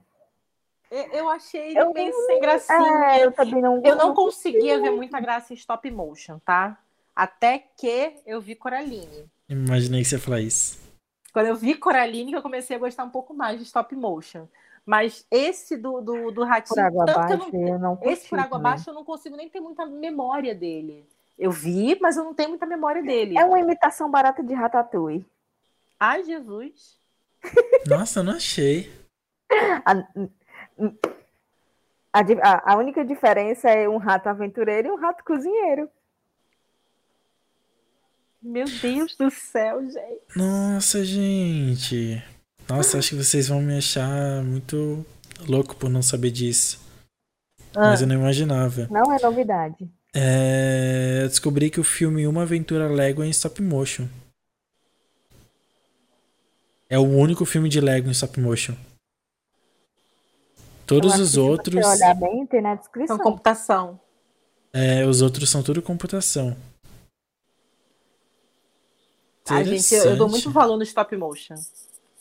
[0.91, 3.05] Eu, achei ele Eu meio não- sem gracinha.
[3.11, 6.79] é, eu também não Eu não conseguia ver muita graça em stop motion, tá?
[7.15, 9.29] Até que eu vi Coraline.
[9.47, 10.79] imaginei que você ia falar isso.
[11.31, 14.47] Quando eu vi Coraline, que eu comecei a gostar um pouco mais de stop motion.
[14.83, 17.95] Mas esse do, do, do ratinho, Por água tanto que eu abaixo, não- eu não
[17.95, 21.05] curti esse por água abaixo eu não consigo nem ter muita memória dele.
[21.39, 23.37] Eu vi, mas eu não tenho muita memória dele.
[23.37, 25.25] É uma imitação barata de Ratatouille.
[25.97, 26.99] Ai, Jesus.
[27.87, 28.91] Nossa, eu não achei.
[29.85, 29.93] A,
[32.11, 35.89] a a única diferença é um rato aventureiro e um rato cozinheiro.
[38.41, 40.21] Meu Deus do céu, gente.
[40.35, 42.21] Nossa, gente.
[42.67, 45.05] Nossa, acho que vocês vão me achar muito
[45.47, 46.79] louco por não saber disso.
[47.75, 47.91] Ah.
[47.91, 48.87] Mas eu não imaginava.
[48.89, 49.89] Não é novidade.
[50.13, 54.07] É, eu descobri que o filme Uma Aventura Lego é em stop motion.
[56.89, 58.75] É o único filme de Lego em stop motion.
[60.87, 63.15] Todos os se outros, você olhar bem, tem na descrição.
[63.15, 63.99] São computação.
[64.73, 66.57] é, os outros são tudo computação.
[69.47, 71.55] Ai, gente, eu, eu dou muito valor no stop motion.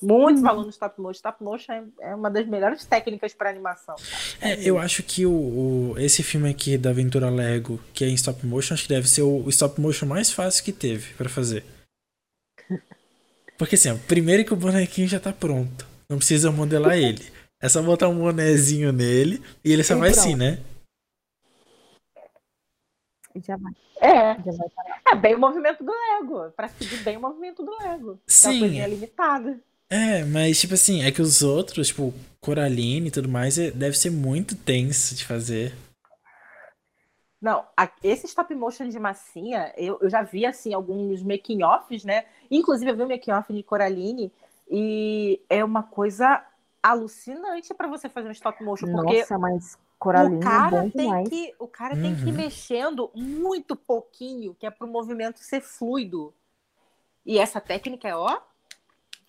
[0.01, 1.13] Muito valor no stop motion.
[1.17, 3.97] Stop motion é, é uma das melhores técnicas para animação.
[4.41, 8.15] É, eu acho que o, o- esse filme aqui da Aventura Lego, que é em
[8.15, 11.29] stop motion, acho que deve ser o, o stop motion mais fácil que teve pra
[11.29, 11.65] fazer.
[13.59, 15.85] Porque assim, ó, primeiro que o bonequinho já tá pronto.
[16.09, 17.27] Não precisa modelar ele.
[17.61, 20.21] É só botar um bonezinho nele e ele só E vai pronto.
[20.25, 20.61] assim, né?
[23.45, 25.03] Já vai, É, já vai parar.
[25.13, 26.51] é bem o movimento do Lego.
[26.53, 28.21] Para seguir bem o movimento do Lego.
[28.27, 28.59] Que é uma Sim.
[28.61, 29.61] coisinha limitada.
[29.91, 33.97] É, mas tipo assim, é que os outros, tipo, Coraline e tudo mais, é- deve
[33.97, 35.75] ser muito tenso de fazer.
[37.41, 42.05] Não, a- esse stop motion de massinha, eu, eu já vi assim alguns making offs,
[42.05, 42.27] né?
[42.51, 44.33] Inclusive eu vi o making off de Coraline
[44.69, 46.45] e é uma coisa
[46.83, 50.89] alucinante para você fazer um stop motion, porque Nossa, mas Coraline o é cara bom
[50.97, 51.29] tem demais.
[51.29, 52.35] que o cara tem que ir Uhum.
[52.35, 56.35] mexendo muito pouquinho, que é para o movimento ser fluido.
[57.25, 58.41] E essa técnica é ó,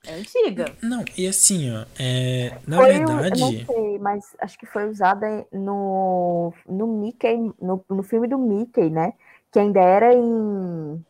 [0.05, 0.73] é antiga.
[0.81, 3.41] Não, e assim, ó, é, na Foi verdade.
[3.41, 8.37] eu não sei, mas acho que foi usada no, no Mickey, no, no filme do
[8.37, 9.13] Mickey, né?
[9.51, 11.05] Que ainda era em.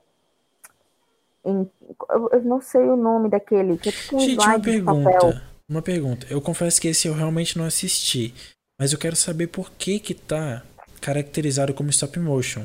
[1.46, 1.70] em
[2.10, 5.50] eu, não sei o nome daquele, que é tipo um Gente, uma pergunta.
[5.68, 6.26] Uma pergunta.
[6.30, 8.34] Eu confesso que esse eu realmente não assisti.
[8.80, 10.64] Mas eu quero saber por que que tá
[11.02, 12.62] caracterizado como stop motion.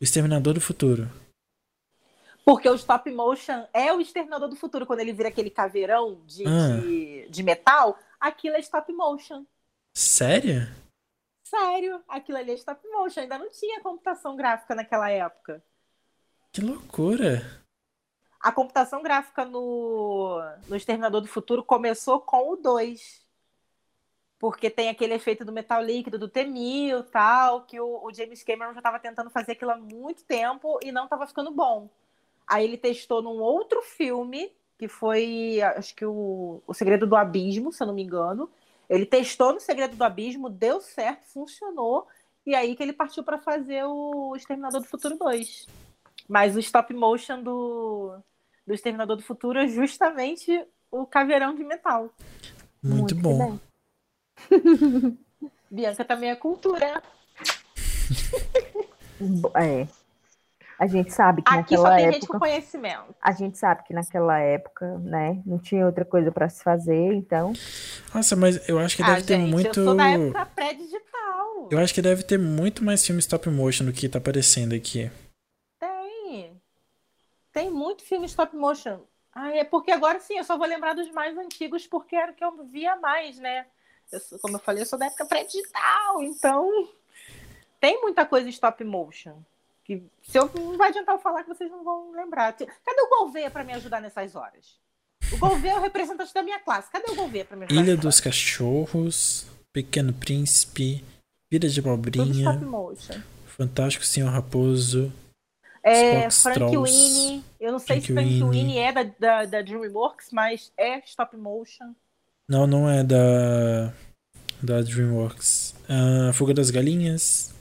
[0.00, 1.08] O Exterminador do Futuro.
[2.44, 6.44] Porque o stop motion é o exterminador do futuro, quando ele vira aquele caveirão de,
[6.46, 6.80] Ah.
[6.80, 9.44] de, de metal, aquilo é stop motion.
[9.94, 10.66] Sério?
[11.44, 13.20] Sério, aquilo ali é stop motion.
[13.20, 15.62] Ainda não tinha computação gráfica naquela época.
[16.50, 17.42] Que loucura.
[18.40, 23.22] A computação gráfica no, no Exterminador do Futuro começou com o 2.
[24.38, 28.42] Porque tem aquele efeito do metal líquido, do T-1000 e tal, que o, o James
[28.42, 31.88] Cameron já estava tentando fazer aquilo há muito tempo e não estava ficando bom.
[32.46, 37.72] Aí ele testou num outro filme, que foi, acho que o, o Segredo do Abismo,
[37.72, 38.50] se eu não me engano.
[38.88, 42.06] Ele testou no Segredo do Abismo, deu certo, funcionou.
[42.44, 45.66] E aí que ele partiu para fazer o Exterminador do Futuro 2.
[46.28, 48.18] Mas o stop motion do,
[48.66, 52.10] do Exterminador do Futuro é justamente o caveirão de metal.
[52.82, 53.58] Muito, que bom.
[55.70, 57.02] Bianca também é cultura.
[59.54, 59.86] É.
[60.82, 62.12] A gente sabe que Aqui só naquela tem época.
[62.20, 63.14] gente com conhecimento.
[63.22, 67.52] A gente sabe que naquela época, né, não tinha outra coisa para se fazer, então.
[68.12, 69.78] Nossa, mas eu acho que Ah, deve ter gente, muito.
[69.78, 71.68] eu sou da época pré-digital.
[71.70, 75.08] Eu acho que deve ter muito mais filme stop motion do que tá aparecendo aqui.
[75.78, 76.60] Tem.
[77.52, 79.02] Tem muito filme stop motion.
[79.32, 82.34] Ah, é porque agora sim, eu só vou lembrar dos mais antigos porque era o
[82.34, 83.66] que eu via mais, né?
[84.10, 86.88] Eu como eu falei, eu sou da época pré-digital, então
[87.80, 89.36] tem muita coisa stop motion.
[89.84, 92.52] Que se eu não vai adiantar eu falar que vocês não vão lembrar.
[92.52, 94.78] Cadê o Gouveia para me ajudar nessas horas?
[95.32, 96.90] O Gouveia é o representante da minha classe.
[96.90, 97.82] Cadê o Gouveia para me ajudar?
[97.82, 101.04] Ilha dos Cachorros, Pequeno Príncipe,
[101.50, 103.20] Vida de Abobrinha, stop motion.
[103.46, 105.12] Fantástico Senhor Raposo.
[105.82, 107.44] É, Spock Frank Winnie.
[107.60, 108.78] Eu não sei se Frank Frank Winnie.
[108.78, 111.92] É da, da, da DreamWorks, mas é stop motion.
[112.48, 113.92] Não, não é da.
[114.62, 115.74] Da DreamWorks.
[115.88, 117.52] Ah, Fuga das Galinhas,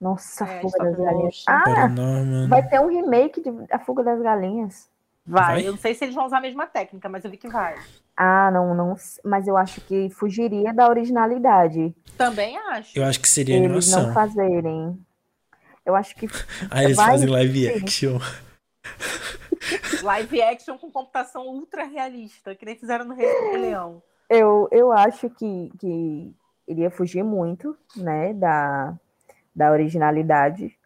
[0.00, 1.44] Nossa, É, Fuga stop das Galinhas.
[1.48, 2.48] Ah, Paranorman.
[2.48, 4.88] vai ter um remake de A Fuga das Galinhas.
[5.26, 5.44] Vai.
[5.56, 5.66] Vai?
[5.66, 7.76] Eu não sei se eles vão usar a mesma técnica, mas eu vi que vai.
[8.16, 8.96] Ah, não, não.
[9.24, 11.94] Mas eu acho que fugiria da originalidade.
[12.16, 12.98] Também acho.
[12.98, 14.06] Eu acho que seria Eles animação.
[14.06, 14.98] não fazerem.
[15.84, 16.26] Eu acho que
[16.70, 17.82] Aí eles vai fazem live sim.
[17.82, 18.18] action.
[20.02, 24.02] Live action com computação ultra realista, que nem fizeram no Rei do Leão.
[24.30, 26.34] eu, eu acho que, que
[26.66, 28.94] iria fugir muito, né, da,
[29.58, 30.78] da originalidade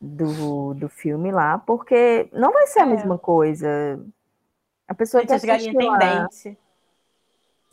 [0.00, 2.86] do, do filme lá, porque não vai ser a É.
[2.86, 4.00] mesma coisa.
[4.86, 6.56] A pessoa Gente, que as assistiu têm lá, dente.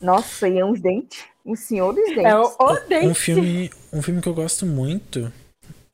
[0.00, 2.24] nossa, e é uns dentes, um senhor dos dentes.
[2.24, 3.06] É o, o dente.
[3.06, 5.32] Um filme, um filme que eu gosto muito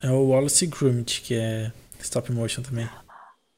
[0.01, 2.89] é o Wallace e Gromit, que é stop motion também.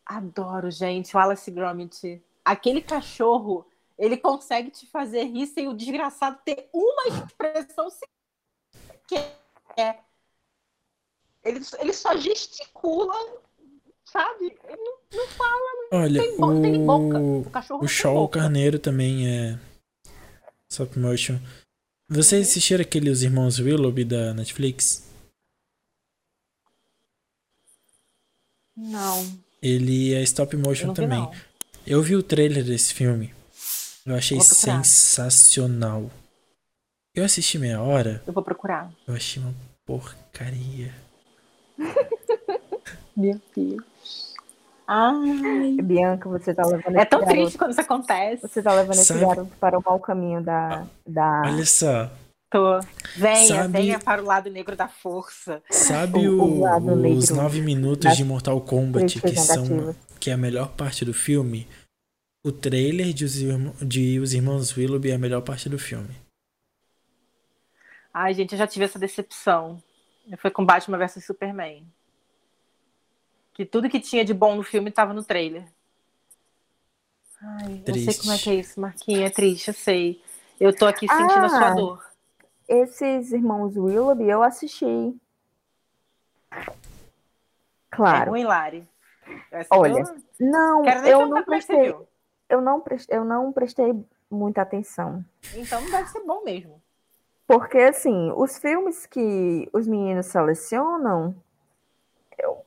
[0.05, 2.21] Adoro, gente, o Wallace Gromit.
[2.43, 3.65] Aquele cachorro,
[3.97, 9.39] ele consegue te fazer rir sem o desgraçado ter uma expressão sequer.
[9.77, 9.95] É.
[11.43, 13.13] Ele, ele só gesticula,
[14.05, 14.45] sabe?
[14.67, 17.19] Ele não, não fala, Olha, tem, bo- tem boca.
[17.19, 18.39] o, O cachorro o não Shaw boca.
[18.39, 19.59] Carneiro também é
[20.69, 21.39] stop motion.
[22.09, 22.51] Vocês Uhum.
[22.51, 25.03] assistiram aquele Os Irmãos Willoughby da Netflix?
[28.75, 31.19] Não, Ele é stop eu motion não vi, também.
[31.19, 31.31] não.
[31.87, 33.33] Eu vi o trailer desse filme.
[34.05, 36.11] Eu achei sensacional.
[37.15, 38.91] Eu assisti meia hora, Eu vou procurar.
[39.07, 39.53] eu achei uma
[39.85, 40.93] porcaria.
[43.15, 43.83] Meu Deus.
[44.87, 45.77] Ai.
[45.81, 48.41] Bianca, você tá levando É esse tão garoto, triste quando isso acontece.
[48.47, 52.11] você tá levando esse Sabe- garoto para o mau caminho da, da Olha só,
[52.51, 52.79] Tô.
[53.15, 55.61] Venha, Sabe- venha para o lado negro da força.
[55.71, 60.37] sabe O- o os nove minutos das de Mortal Kombat que são que é a
[60.37, 61.67] melhor parte do filme?
[62.45, 66.15] O trailer de Os, Irmã- de Os Irmãos Willoughby é a melhor parte do filme.
[68.17, 69.83] Ai, gente, eu já tive essa decepção.
[70.37, 71.85] Foi com Batman vs Superman.
[73.53, 75.67] Que tudo que tinha de bom no filme tava no trailer.
[77.41, 78.21] Ai, eu sei Triste.
[78.21, 79.21] como é que é isso, Marquinhos.
[79.21, 80.23] É triste, eu sei.
[80.57, 82.05] Eu tô aqui sentindo a sua Ah, dor.
[82.69, 84.85] Esses irmãos Willoughby eu assisti.
[86.53, 86.65] É
[87.91, 88.31] Claro.
[88.31, 88.87] ruim, Lari.
[89.71, 91.93] Olha, eu Não, eu não é prestei,
[92.49, 95.23] eu não prestei, eu não prestei muita atenção.
[95.53, 96.81] Então não deve ser bom mesmo.
[97.47, 101.35] Porque assim, os filmes que os meninos selecionam,
[102.37, 102.65] eu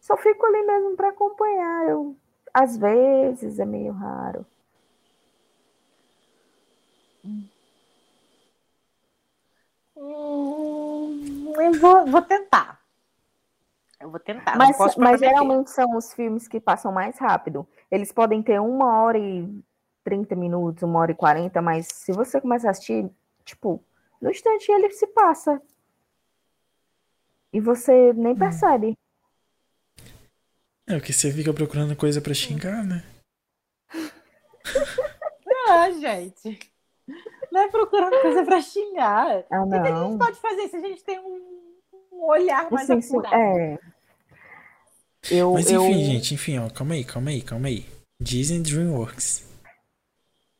[0.00, 1.88] só fico ali mesmo para acompanhar.
[1.88, 2.16] Eu,
[2.52, 4.46] às vezes é meio raro.
[9.96, 12.80] Hum, eu vou, vou tentar.
[13.98, 14.56] Eu vou tentar.
[14.56, 17.66] Mas, mas geralmente são os filmes que passam mais rápido.
[17.90, 19.48] Eles podem ter uma hora e
[20.04, 23.10] 30 minutos, uma hora e 40, mas se você começar a assistir,
[23.46, 23.82] tipo,
[24.20, 25.62] no instante ele se passa.
[27.52, 28.38] E você nem Hum.
[28.38, 28.98] percebe.
[30.86, 33.02] É, porque você fica procurando coisa pra xingar, né?
[35.68, 36.60] Ah, gente.
[37.50, 39.44] Não é procurando coisa pra xingar.
[39.50, 40.18] Ah, O que, que a gente não.
[40.18, 41.74] pode fazer se a gente tem um,
[42.12, 43.34] um olhar mais Assim, apurado?
[43.34, 43.78] é.
[45.28, 47.84] Eu, Mas eu, enfim, gente, enfim, ó, calma aí, calma aí, calma aí.
[48.20, 49.44] Disney Dreamworks.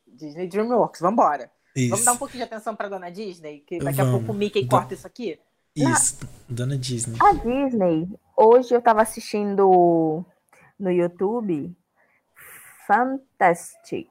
[0.09, 1.49] Disney DreamWorks, vambora.
[1.77, 1.91] Isso.
[1.91, 4.21] Vamos dar um pouquinho de atenção pra dona Disney, que daqui a Vamos.
[4.21, 5.39] pouco o Mickey corta isso aqui.
[5.75, 6.19] Isso,
[6.49, 7.19] Dona Disney.
[7.21, 10.25] A Disney, hoje eu tava assistindo
[10.81, 11.77] no YouTube
[12.87, 14.09] Fantastic,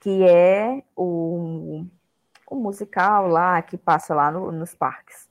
[0.00, 1.84] que é o,
[2.48, 5.28] o musical lá que passa lá no- nos parques.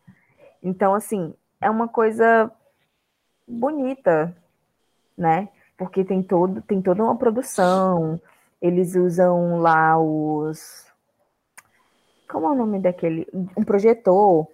[0.62, 2.52] Então, assim, é uma coisa
[3.48, 4.36] bonita,
[5.18, 5.48] né?
[5.78, 8.20] Porque tem todo, tem toda uma produção.
[8.62, 10.85] Eles usam lá os.
[12.36, 13.26] Como é o nome daquele?
[13.34, 14.46] Um projetor.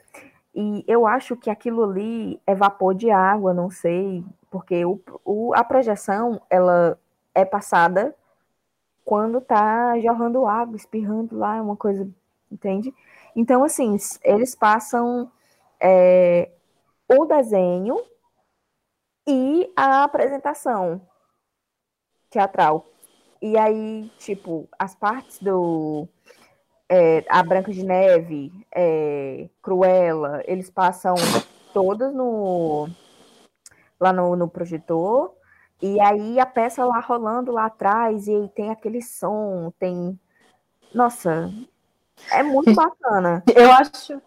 [0.54, 5.52] E eu acho que aquilo ali é vapor de água, não sei, porque o, o,
[5.56, 6.96] a projeção ela
[7.34, 8.16] é passada
[9.04, 12.08] quando tá jorrando água, espirrando lá, é uma coisa,
[12.52, 12.94] entende?
[13.36, 15.32] Então, assim, eles passam
[15.80, 16.52] é,
[17.10, 17.98] o desenho
[19.28, 21.02] e a apresentação
[22.30, 22.86] teatral.
[23.42, 26.08] E aí, tipo, as partes do
[26.94, 31.16] é, A Branca de Neve, é, Cruella, eles passam
[31.74, 32.90] todas no
[33.98, 35.34] lá no, no projetor,
[35.82, 40.20] e aí a peça lá rolando lá atrás, e aí tem aquele som, tem.
[40.94, 41.50] Nossa,
[42.30, 43.42] é muito bacana.
[43.56, 44.22] Eu acho.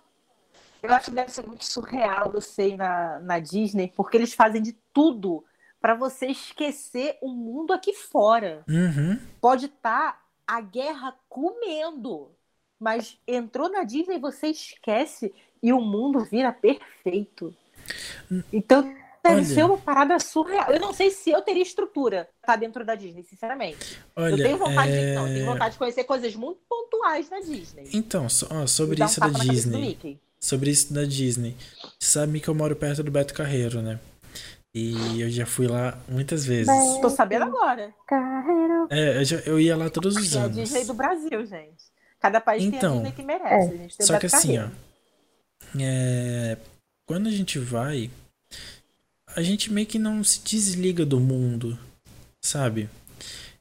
[0.82, 4.62] Eu acho que deve ser muito surreal, eu sei, na, na Disney, porque eles fazem
[4.62, 5.44] de tudo
[5.80, 8.62] para você esquecer o mundo aqui fora.
[8.68, 9.18] Uhum.
[9.40, 12.30] Pode estar tá a guerra comendo,
[12.78, 17.54] mas entrou na Disney você esquece e o mundo vira perfeito.
[18.52, 18.82] Então
[19.22, 19.44] deve Olha.
[19.44, 20.70] ser uma parada surreal.
[20.70, 23.98] Eu não sei se eu teria estrutura pra dentro da Disney, sinceramente.
[24.14, 25.10] Olha, eu tenho vontade é...
[25.10, 27.88] de, não, tenho vontade de conhecer coisas muito pontuais na Disney.
[27.94, 30.20] Então, ó, sobre isso um da Disney.
[30.38, 31.56] Sobre isso da Disney.
[31.98, 33.98] Você sabe que eu moro perto do Beto Carreiro, né?
[34.74, 36.66] E eu já fui lá muitas vezes.
[36.66, 37.94] Beto Tô sabendo agora.
[38.06, 38.88] Carreiro.
[38.90, 40.58] É, eu, já, eu ia lá todos os é anos.
[40.58, 41.93] É a Disney do Brasil, gente.
[42.24, 44.00] Cada país então, tem a então, que merece.
[44.00, 44.02] É.
[44.02, 44.66] só que assim, ó.
[45.78, 46.56] É,
[47.04, 48.10] quando a gente vai,
[49.36, 51.78] a gente meio que não se desliga do mundo,
[52.42, 52.88] sabe?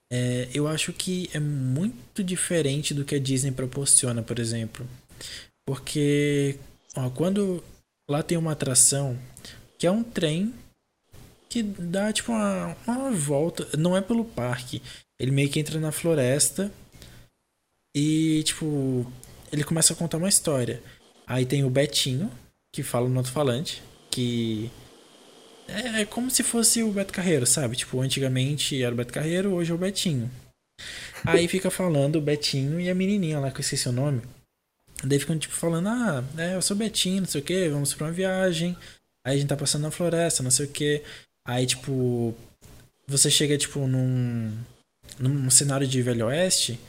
[0.09, 4.87] É, eu acho que é muito diferente do que a Disney proporciona, por exemplo.
[5.65, 6.57] Porque
[6.95, 7.61] ó, quando
[8.09, 9.19] lá tem uma atração
[9.77, 10.53] que é um trem
[11.49, 14.81] que dá tipo uma, uma volta, não é pelo parque,
[15.19, 16.71] ele meio que entra na floresta
[17.95, 19.11] e tipo
[19.51, 20.81] ele começa a contar uma história.
[21.27, 22.31] Aí tem o Betinho
[22.71, 24.71] que fala no alto-falante que
[25.67, 27.75] é, é como se fosse o Beto Carreiro, sabe?
[27.75, 30.29] Tipo, antigamente era o Beto Carreiro, hoje é o Betinho.
[31.25, 34.21] Aí fica falando o Betinho e a menininha lá, que eu esqueci o nome.
[35.03, 38.07] Daí ficam, tipo, falando, ah, é, eu sou Betinho, não sei o que, vamos pra
[38.07, 38.77] uma viagem.
[39.25, 41.01] Aí a gente tá passando na floresta, não sei o que.
[41.45, 42.35] Aí, tipo,
[43.07, 44.57] você chega, tipo, num,
[45.19, 46.79] num cenário de Velho Oeste,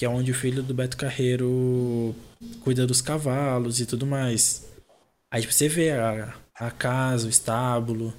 [0.00, 2.16] que é onde o filho do Beto Carreiro
[2.64, 4.66] cuida dos cavalos e tudo mais.
[5.30, 8.10] Aí, tipo, você vê a, a casa, o estábulo.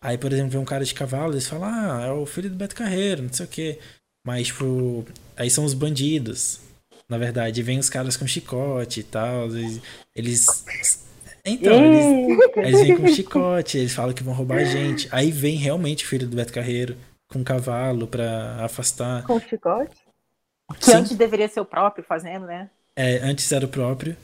[0.00, 2.54] Aí, por exemplo, vem um cara de cavalo, eles falam, ah, é o filho do
[2.54, 3.80] Beto Carreiro, não sei o quê.
[4.24, 5.04] Mas, tipo,
[5.36, 6.60] aí são os bandidos.
[7.08, 9.46] Na verdade, vem os caras com chicote e tal.
[9.46, 9.80] Eles.
[10.14, 10.46] eles
[11.44, 15.08] então, eles, eles vêm com chicote, eles falam que vão roubar a gente.
[15.10, 19.24] Aí vem realmente o filho do Beto Carreiro com um cavalo pra afastar.
[19.24, 20.03] Com chicote?
[20.78, 20.94] Que Sim.
[20.94, 22.70] antes deveria ser o próprio fazendo, né?
[22.96, 24.16] É, antes era o próprio.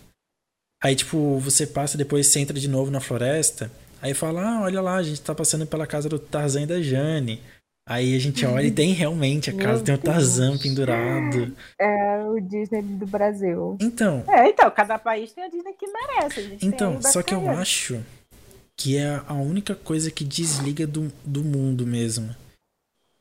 [0.82, 3.70] Aí, tipo, você passa, depois você entra de novo na floresta.
[4.00, 6.80] Aí fala, ah, olha lá, a gente tá passando pela casa do Tarzan e da
[6.80, 7.42] Jane.
[7.86, 11.54] Aí a gente olha e tem realmente a casa, tem o Tarzan pendurado.
[11.78, 13.76] É o Disney do Brasil.
[13.80, 14.24] Então.
[14.28, 16.58] É, então, cada país tem a Disney que merece.
[16.62, 18.00] então, só que eu acho
[18.76, 22.34] que é a única coisa que desliga do, do mundo mesmo.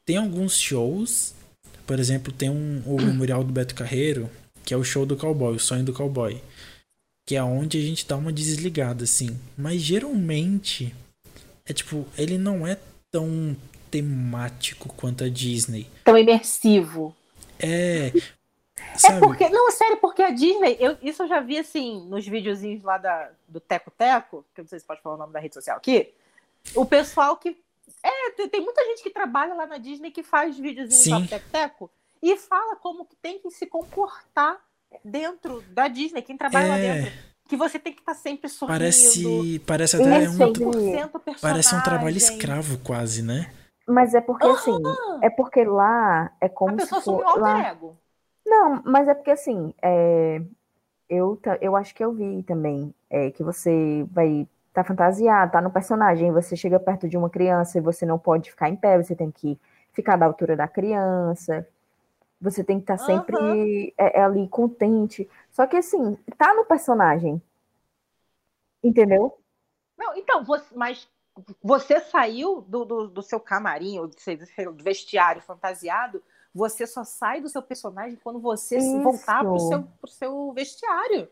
[0.06, 1.34] Tem alguns shows,
[1.90, 4.30] por exemplo, tem um, o Memorial do Beto Carreiro,
[4.64, 6.40] que é o show do cowboy, o sonho do cowboy
[7.26, 9.40] que é onde a gente dá uma desligada, assim.
[9.56, 10.96] Mas geralmente
[11.64, 12.76] é tipo, ele não é
[13.12, 13.56] tão
[13.92, 15.88] temático quanto a Disney.
[16.04, 17.16] Tão imersivo.
[17.60, 18.08] É.
[18.08, 19.18] é sabe?
[19.18, 22.84] É porque, não, sério, porque a Disney, eu, isso eu já vi assim nos videozinhos
[22.84, 25.40] lá da, do Teco Teco, que eu não sei se pode falar o nome da
[25.40, 26.12] rede social aqui.
[26.74, 27.56] O pessoal que.
[28.04, 31.50] É, tem, tem muita gente que trabalha lá na Disney que faz lá do Teco
[31.52, 34.60] Teco e fala como que tem que se comportar
[35.04, 36.70] dentro da Disney, quem trabalha é...
[36.70, 37.30] lá dentro.
[37.48, 38.78] Que você tem que estar tá sempre sorrindo.
[38.78, 43.52] Parece, parece até um, parece um trabalho escravo quase, né?
[43.88, 44.78] Mas é porque assim,
[45.24, 47.70] é porque lá é como a pessoa se for, um lá...
[47.70, 47.98] ego.
[48.46, 50.44] Não, mas é porque assim, é...
[51.10, 54.48] eu, eu acho que eu vi também é, que você vai
[54.84, 58.52] tá fantasiado, tá no personagem, você chega perto de uma criança e você não pode
[58.52, 59.60] ficar em pé, você tem que
[59.94, 61.68] ficar da altura da criança.
[62.42, 63.92] Você tem que estar tá sempre uhum.
[63.98, 65.30] é, é, ali contente.
[65.52, 67.42] Só que assim, tá no personagem.
[68.82, 69.38] Entendeu?
[69.98, 71.08] Não, então, você, mas
[71.62, 74.16] você saiu do, do, do seu camarim, ou do
[74.82, 76.24] vestiário fantasiado,
[76.54, 79.02] você só sai do seu personagem quando você isso.
[79.02, 81.30] voltar pro seu, pro seu vestiário.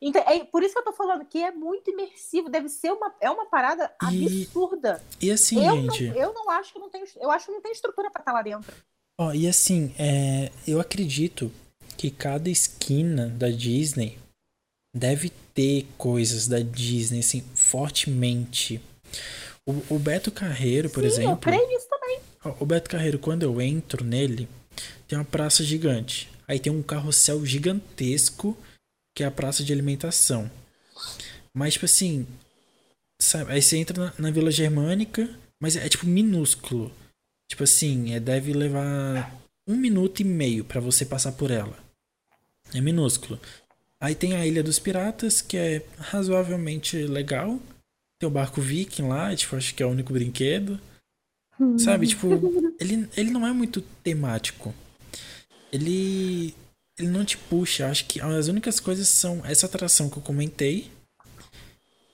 [0.00, 3.14] Então, é por isso que eu tô falando que é muito imersivo, deve ser uma,
[3.20, 5.02] é uma parada absurda.
[5.20, 6.08] E, e assim, eu gente.
[6.08, 7.02] Não, eu não acho que não tem.
[7.18, 8.74] Eu acho que não tem estrutura para estar lá dentro.
[9.18, 11.50] Ó, e assim, é, eu acredito
[11.96, 14.18] que cada esquina da Disney
[14.94, 18.80] deve ter coisas da Disney, assim, fortemente.
[19.66, 21.38] O, o Beto Carreiro, por Sim, eu exemplo.
[21.38, 22.20] creio nisso também.
[22.44, 24.46] ó, O Beto Carreiro, quando eu entro nele,
[25.08, 26.30] tem uma praça gigante.
[26.46, 28.56] Aí tem um carrossel gigantesco,
[29.16, 30.50] que é a praça de alimentação.
[31.52, 32.26] Mas, tipo assim.
[33.18, 33.50] Sabe?
[33.50, 36.92] Aí você entra na, na Vila Germânica, mas é, tipo minúsculo.
[37.50, 39.34] Tipo assim, é, deve levar
[39.66, 41.78] um minuto e meio pra você passar por ela.
[42.74, 43.40] É minúsculo.
[43.98, 47.58] Aí tem a Ilha dos Piratas, que é razoavelmente legal.
[48.20, 50.78] Tem o barco Viking lá, tipo, acho que é o único brinquedo.
[51.78, 52.28] Sabe, tipo,
[52.78, 54.74] ele, ele não é muito temático.
[55.72, 56.54] Ele.
[56.98, 57.88] Ele não te puxa.
[57.88, 60.90] Acho que as únicas coisas são essa atração que eu comentei.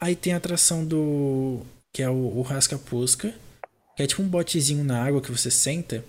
[0.01, 1.61] Aí tem a atração do.
[1.93, 3.35] Que é o, o Rasca-Pusca.
[3.97, 6.05] Que é tipo um botezinho na água que você senta.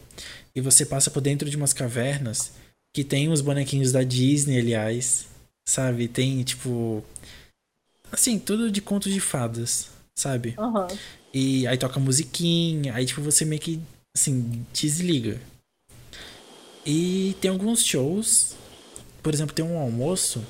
[0.55, 2.51] E você passa por dentro de umas cavernas.
[2.93, 5.27] Que tem os bonequinhos da Disney, aliás.
[5.65, 6.07] Sabe?
[6.07, 7.03] Tem, tipo.
[8.11, 9.89] Assim, tudo de contos de fadas.
[10.15, 10.55] Sabe?
[10.57, 10.87] Aham.
[11.33, 13.81] E aí toca musiquinha, aí tipo você meio que
[14.15, 15.41] assim, desliga.
[16.85, 18.55] E tem alguns shows,
[19.23, 20.43] por exemplo, tem um almoço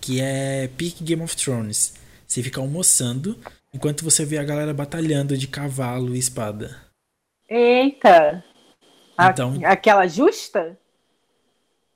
[0.00, 1.94] que é Peak Game of Thrones.
[2.26, 3.38] Você fica almoçando
[3.72, 6.76] enquanto você vê a galera batalhando de cavalo e espada.
[7.48, 8.42] Eita!
[9.16, 10.78] A- Então- Aquela justa?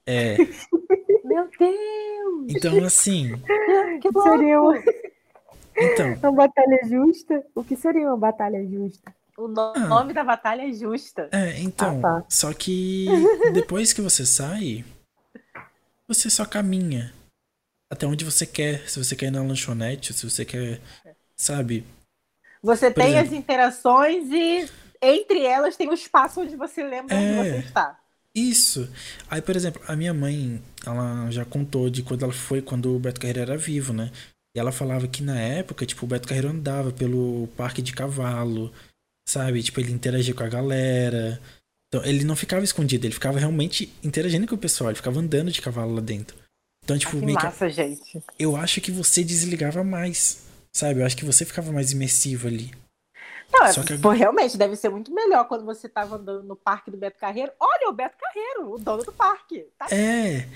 [0.07, 0.37] É,
[1.25, 2.47] Meu Deus!
[2.57, 3.33] então assim,
[4.01, 4.83] Que O que seria uma,
[5.77, 7.45] então, uma batalha justa?
[7.55, 9.15] O que seria uma batalha justa?
[9.37, 9.79] O no- Ah.
[9.81, 11.29] nome da batalha é justa.
[11.33, 12.25] é, então, Ah, tá.
[12.29, 13.07] só que
[13.53, 14.85] depois que você sai,
[16.09, 17.13] você só caminha
[17.93, 20.81] até onde você quer, se você quer ir na lanchonete, se você quer,
[21.37, 21.85] sabe?
[22.63, 23.19] Você Por tem exemplo.
[23.19, 24.69] as interações e
[25.01, 27.21] entre elas tem o espaço onde você lembra É.
[27.21, 27.99] onde você está.
[28.35, 28.89] Isso.
[29.29, 32.99] Aí, por exemplo, a minha mãe, ela já contou de quando ela foi, quando o
[32.99, 34.11] Beto Carreiro era vivo, né?
[34.55, 38.73] E ela falava que na época, tipo, o Beto Carreiro andava pelo parque de cavalo,
[39.29, 39.63] sabe?
[39.63, 41.41] Tipo, ele interagia com a galera.
[41.89, 45.51] Então, ele não ficava escondido, ele ficava realmente interagindo com o pessoal, ele ficava andando
[45.51, 46.37] de cavalo lá dentro.
[46.85, 48.23] Então, tipo, Ah, que meio que massa, gente.
[48.39, 51.01] eu acho que você desligava mais, sabe?
[51.01, 52.71] Eu acho que você ficava mais imersivo ali.
[53.51, 56.91] Não, Só que- pô, realmente deve ser muito melhor quando você estava andando no parque
[56.91, 57.51] do Beto Carreiro.
[57.59, 59.67] Olha, o Beto Carreiro, o dono do parque.
[59.79, 60.47] Tá É.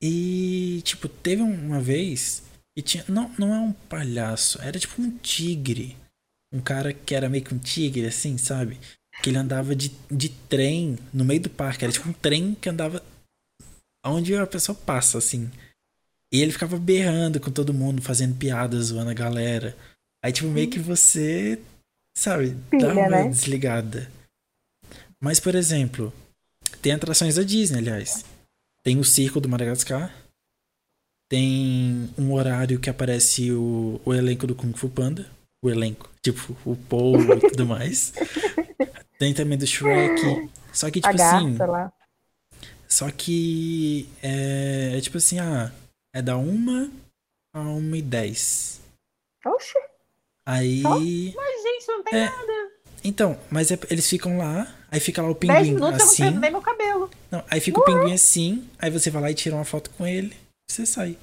[0.00, 2.42] E, tipo, teve uma vez
[2.76, 3.04] e tinha.
[3.08, 5.96] Não, não é um palhaço, era tipo um tigre.
[6.52, 8.78] Um cara que era meio que um tigre, assim, sabe?
[9.22, 11.84] Que ele andava de, de trem no meio do parque.
[11.84, 13.02] Era tipo um trem que andava
[14.04, 15.50] onde a pessoa passa, assim.
[16.32, 19.76] E ele ficava berrando com todo mundo, fazendo piadas, zoando a galera.
[20.24, 21.60] Aí, tipo, meio que você,
[22.16, 23.28] sabe, dá Pilha, uma né?
[23.28, 24.10] desligada.
[25.20, 26.12] Mas, por exemplo,
[26.80, 28.24] tem atrações da Disney, aliás.
[28.82, 30.12] Tem o Circo do Madagascar.
[31.28, 35.30] Tem um horário que aparece o, o elenco do Kung Fu Panda.
[35.62, 36.10] O elenco.
[36.22, 38.12] Tipo, o povo e tudo mais.
[39.22, 40.50] Tem também do Shrek.
[40.72, 41.56] Só que, tipo a assim.
[41.56, 41.92] lá.
[42.88, 45.70] Só que é, é tipo assim, ah,
[46.12, 46.90] é da uma
[47.54, 48.80] a uma e dez.
[49.46, 49.78] Oxe,
[50.44, 50.82] Aí.
[50.82, 52.72] Mas, gente, não tem É, nada.
[53.04, 56.12] Então, mas é- eles ficam lá, aí fica lá o 10 pinguim minutos eu não
[56.12, 56.50] assim.
[56.50, 57.08] meu cabelo.
[57.30, 60.04] Não, aí fica o pinguim assim, aí você vai lá e tira uma foto com
[60.04, 60.36] ele,
[60.68, 61.16] e você sai.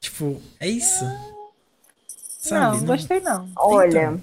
[0.00, 1.04] Tipo, é isso.
[2.38, 2.76] Sabe?
[2.76, 3.50] não, gostei não.
[3.56, 4.22] olha.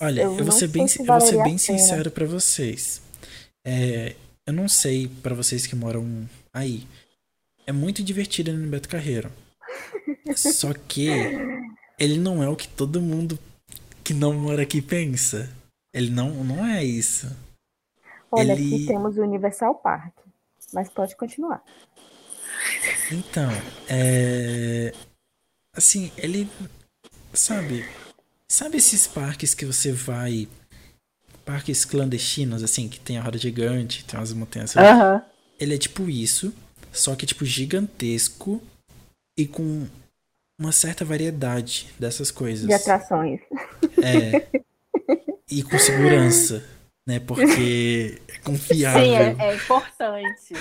[0.00, 3.00] Olha, eu, vou não ser bem, eu vou ser bem sincero pra vocês.
[3.64, 6.86] É, eu não sei pra vocês que moram aí.
[7.66, 9.30] É muito divertido no Beto Carreiro.
[10.36, 11.08] Só que
[11.98, 13.38] ele não é o que todo mundo
[14.02, 15.48] que não mora aqui pensa.
[15.94, 17.30] Ele não, não é isso.
[18.30, 20.16] Olha, Ele- aqui temos o Universal Park.
[20.72, 21.62] Mas pode continuar.
[23.10, 23.50] Então,
[23.88, 24.92] é.
[25.76, 26.48] Assim, ele.
[27.34, 27.84] Sabe?
[28.52, 30.46] Sabe esses parques que você vai.
[31.42, 34.76] Parques clandestinos, assim, que tem a roda gigante, tem umas montanhas.
[34.76, 35.22] Aham.
[35.58, 36.52] Ele é tipo isso,
[36.92, 38.62] só que tipo gigantesco
[39.38, 39.86] e com
[40.58, 42.66] uma certa variedade dessas coisas.
[42.66, 43.40] De atrações.
[44.02, 44.46] É.
[45.50, 46.62] E com segurança,
[47.06, 47.20] né?
[47.20, 49.02] Porque é confiável.
[49.02, 50.54] Sim, é, é importante.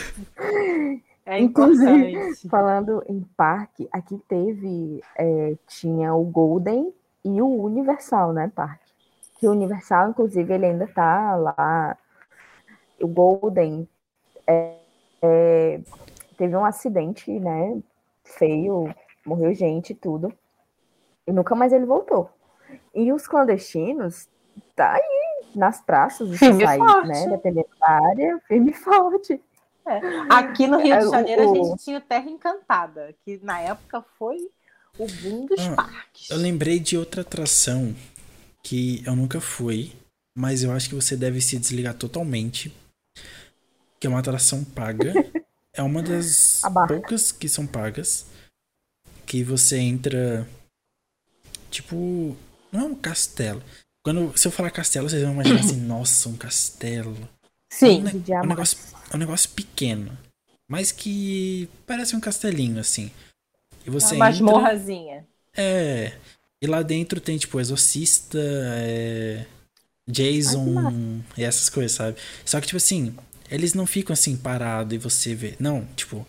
[1.25, 2.49] É Inclusive, importante.
[2.49, 8.91] falando em parque, aqui teve, é, tinha o Golden e o Universal, né, parque.
[9.39, 11.97] Que o Universal, inclusive, ele ainda tá lá.
[13.01, 13.87] O Golden
[14.45, 14.75] é,
[15.21, 15.81] é,
[16.37, 17.79] teve um acidente, né,
[18.23, 18.93] feio,
[19.25, 20.31] morreu gente e tudo.
[21.25, 22.29] E nunca mais ele voltou.
[22.93, 24.29] E os clandestinos,
[24.75, 27.07] tá aí nas praças, você Firme e sai, forte.
[27.07, 29.41] né, dependendo da área, firme e forte.
[29.87, 29.99] É.
[30.29, 33.59] Aqui no Rio de É, o- Janeiro a o- gente tinha Terra Encantada, que na
[33.59, 34.37] época foi
[34.97, 36.29] o boom dos Ah, parques.
[36.29, 37.95] Eu lembrei de outra atração
[38.63, 39.91] que eu nunca fui,
[40.35, 42.71] mas eu acho que você deve se desligar totalmente.
[43.99, 45.13] Que é uma atração paga.
[45.73, 48.25] É uma das poucas que são pagas.
[49.25, 50.45] Que você entra.
[51.69, 52.35] Tipo.
[52.73, 53.63] Não é um castelo.
[54.03, 57.15] Quando, se eu falar castelo, vocês vão imaginar assim, nossa, um castelo.
[57.71, 58.03] Sim.
[58.05, 58.77] É um, é um negócio,
[59.11, 60.17] é um negócio pequeno.
[60.69, 63.09] Mas que parece um castelinho, assim.
[63.85, 64.43] E você Uma entra.
[64.43, 65.25] masmorrazinha.
[65.55, 66.13] É.
[66.61, 69.45] E lá dentro tem, tipo, Exorcista, é,
[70.07, 72.17] Jason e essas coisas, sabe?
[72.45, 73.15] Só que, tipo assim,
[73.49, 75.55] eles não ficam assim parados e você vê.
[75.59, 76.25] Não, tipo.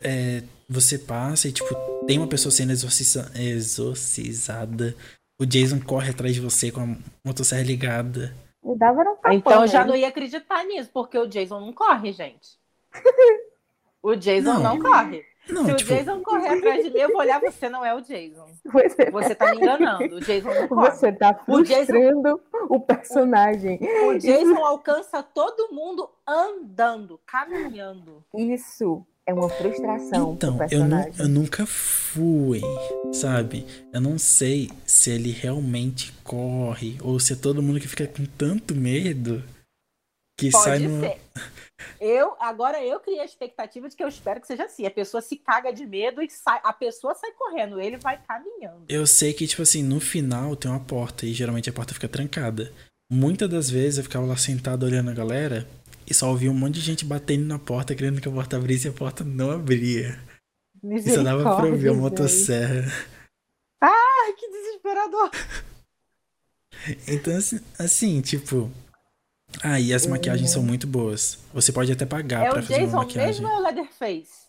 [0.00, 1.74] É, você passa e, tipo,
[2.06, 4.94] tem uma pessoa sendo exorciza- exorcizada.
[5.40, 8.34] O Jason corre atrás de você com a motosserra ligada.
[8.76, 9.90] Dava um tapão Então eu já nele.
[9.90, 12.56] não ia acreditar nisso, porque o Jason não corre, gente.
[14.00, 14.62] O Jason Não.
[14.62, 15.24] não, corre.
[15.48, 17.94] Não, Se tipo, o Jason correr atrás de mim, eu vou olhar, você não é
[17.94, 18.46] o Jason.
[18.72, 20.16] Você, Você tá me enganando.
[20.16, 20.90] O Jason não corre.
[20.90, 23.78] você tá O Jason- frustrando o personagem.
[24.06, 28.22] O Jason alcança todo mundo andando, caminhando.
[28.36, 32.60] Isso é uma frustração Então, pro eu, nu- eu nunca fui,
[33.12, 33.66] sabe?
[33.92, 38.24] Eu não sei se ele realmente corre ou se é todo mundo que fica com
[38.36, 39.42] tanto medo
[40.38, 41.00] que sai Pode no.
[41.00, 41.18] ser.
[42.00, 44.86] Eu, agora eu criei a expectativa de que eu espero que seja assim.
[44.86, 48.84] A pessoa se caga de medo e sai, a pessoa sai correndo, ele vai caminhando.
[48.88, 52.08] Eu sei que, tipo assim, no final tem uma porta e geralmente a porta fica
[52.08, 52.72] trancada.
[53.10, 55.66] Muitas das vezes eu ficava lá sentado olhando a galera
[56.06, 58.86] e só ouvia um monte de gente batendo na porta, querendo que a porta abrisse
[58.86, 60.18] e a porta não abria.
[60.82, 62.84] E só dava pra ouvir a motosserra.
[63.80, 65.30] Ai, que desesperador.
[67.08, 68.70] Então, assim, assim, tipo.
[69.62, 71.38] Ah, e as maquiagens são muito boas.
[71.54, 73.26] Você pode até pagar É pra o fazer uma Jason maquiagem.
[73.42, 74.48] mesmo ou é o Leatherface?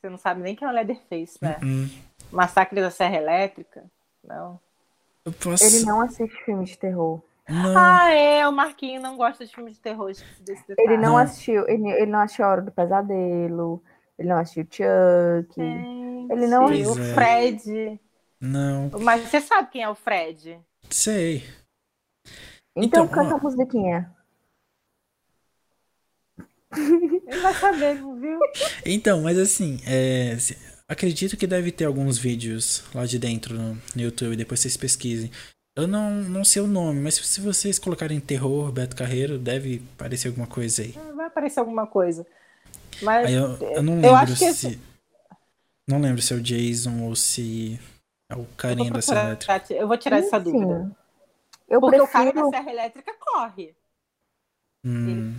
[0.00, 1.58] Você não sabe nem quem é o Leatherface, né?
[1.62, 1.88] Hum,
[2.30, 3.84] Massacre da Serra Elétrica?
[4.22, 4.60] Não.
[5.24, 5.64] eu posso.
[5.64, 7.20] Ele não assiste filme de terror.
[7.48, 7.78] Não.
[7.78, 10.10] Ah, é, o Marquinho não gosta de filmes de terror.
[10.78, 11.16] Ele não Não.
[11.18, 13.82] assistiu, ele, ele não assistiu A Hora do Pesadelo,
[14.18, 15.54] ele não assistiu Chuck.
[15.54, 17.14] Gente, Ele não- O Pois é.
[17.14, 18.00] Fred.
[18.40, 18.90] Não.
[19.00, 20.58] Mas você sabe quem é o Fred?
[20.90, 21.44] Sei.
[22.76, 24.12] Então, Então, canta a musiquinha.
[26.76, 28.38] Ele vai saber, viu?
[28.84, 30.36] Então, mas assim, é,
[30.86, 35.30] acredito que deve ter alguns vídeos lá de dentro no, no YouTube, depois vocês pesquisem.
[35.74, 40.28] Eu não, não sei o nome, mas se vocês colocarem terror, Beto Carreiro, deve aparecer
[40.28, 40.94] alguma coisa aí.
[41.14, 42.26] Vai aparecer alguma coisa.
[43.02, 44.80] Mas Aí eu, eu não eu lembro acho que se.
[45.86, 47.78] Não lembro se é o Jason ou se
[48.30, 49.38] é o eu carinha da Serra
[49.70, 50.90] eu vou tirar essa dúvida.
[51.68, 52.50] Eu Porque o cara prefiro.
[52.50, 53.76] da Serra Elétrica corre.
[54.84, 55.34] Hum,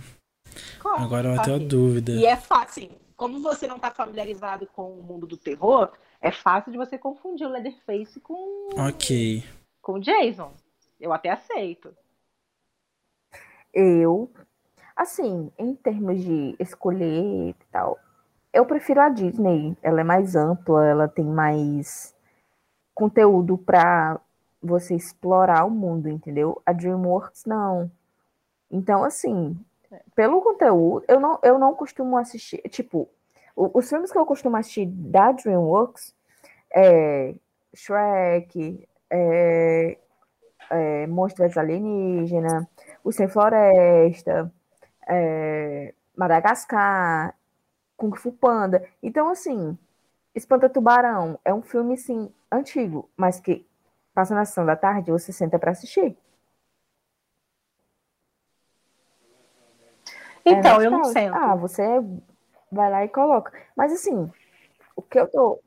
[0.80, 2.12] corre agora eu tenho a dúvida.
[2.12, 2.84] E é fácil.
[2.84, 6.96] assim, Como você não tá familiarizado com o mundo do terror, é fácil de você
[6.98, 9.42] confundir o Leatherface com, Ok.
[9.82, 10.52] com o Jason.
[11.00, 11.94] Eu até aceito.
[13.72, 14.30] Eu,
[14.96, 17.98] assim, em termos de escolher e tal,
[18.52, 19.76] eu prefiro a Disney.
[19.82, 22.14] Ela é mais ampla, ela tem mais
[22.94, 24.20] conteúdo pra
[24.62, 26.60] você explorar o mundo, entendeu?
[26.66, 27.90] A DreamWorks não.
[28.70, 29.56] Então, assim,
[30.14, 33.08] pelo conteúdo, eu não, eu não costumo assistir, tipo,
[33.56, 36.14] os filmes que eu costumo assistir da DreamWorks
[36.72, 37.34] é
[37.74, 39.98] Shrek, é,
[40.70, 42.68] é Monstros Alienígena,
[43.02, 44.52] O Sem Floresta,
[45.08, 47.34] é, Madagascar,
[47.96, 48.84] Kung Fu Panda.
[49.02, 49.76] Então, assim,
[50.34, 53.66] Espanta Tubarão é um filme, sim, antigo, mas que
[54.18, 56.16] passa na sessão da tarde você senta pra assistir.
[60.44, 61.36] É Então, eu não sento.
[61.36, 61.84] Ah, você
[62.72, 63.52] vai lá e coloca.
[63.76, 64.28] Mas, assim,
[64.96, 65.60] o que eu tô.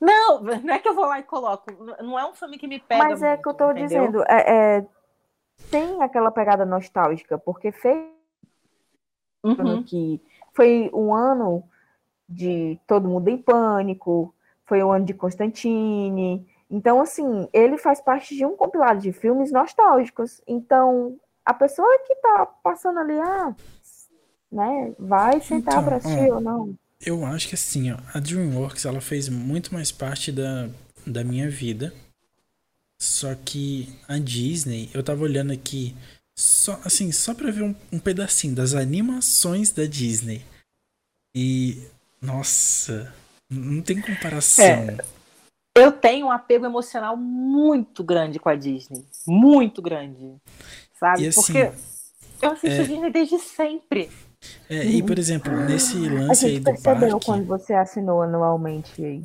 [0.00, 1.70] Não, não é que eu vou lá e coloco.
[2.02, 3.04] Não é um filme que me pega.
[3.04, 3.86] Mas é muito, que eu tô entendeu?
[3.86, 4.86] dizendo, é, é,
[5.70, 8.10] tem aquela pegada nostálgica, porque fez
[9.44, 9.84] Uhum.
[9.84, 10.20] que
[10.52, 11.62] foi um ano
[12.28, 14.34] de Todo Mundo em Pânico,
[14.64, 16.46] foi o ano de Constantine.
[16.72, 20.40] Então, assim, ele faz parte de um compilado de filmes nostálgicos.
[20.46, 23.54] Então, a pessoa que tá passando ali, ah,
[24.50, 26.36] né, vai sentar Então, pra assistir ó.
[26.36, 26.78] ou não.
[27.04, 30.70] Eu acho que assim, ó, a DreamWorks ela fez muito mais parte da,
[31.06, 31.92] da minha vida.
[32.98, 35.94] Só que a Disney, eu tava olhando aqui,
[36.34, 40.42] só assim, só pra ver um, um pedacinho das animações da Disney.
[41.34, 41.82] E,
[42.20, 43.12] nossa,
[43.50, 44.64] não tem comparação.
[44.64, 45.21] É.
[45.76, 49.04] Eu tenho um apego emocional muito grande com a Disney.
[49.26, 50.36] Muito grande.
[50.98, 51.28] Sabe?
[51.28, 51.72] Assim, Porque
[52.42, 52.84] Eu assisto É.
[52.84, 54.10] Disney desde sempre.
[54.68, 58.22] É, e, por exemplo, nesse A lance aí gente do percebeu parque, quando você assinou
[58.22, 59.22] anualmente aí.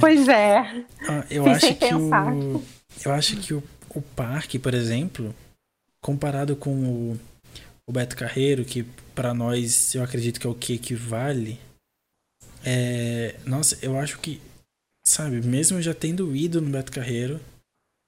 [0.00, 0.84] Pois é.
[1.08, 2.32] ó, eu acho sem que pensar.
[2.32, 2.62] o.
[3.04, 3.62] Eu acho que o,
[3.94, 5.34] o parque, por exemplo,
[6.02, 7.20] comparado com o,
[7.86, 8.82] o Beto Carreiro, que
[9.14, 11.58] pra nós eu acredito que é o que equivale.
[12.64, 14.40] É, nossa, eu acho que,
[15.02, 17.40] sabe, mesmo já tendo ido no Beto Carreiro,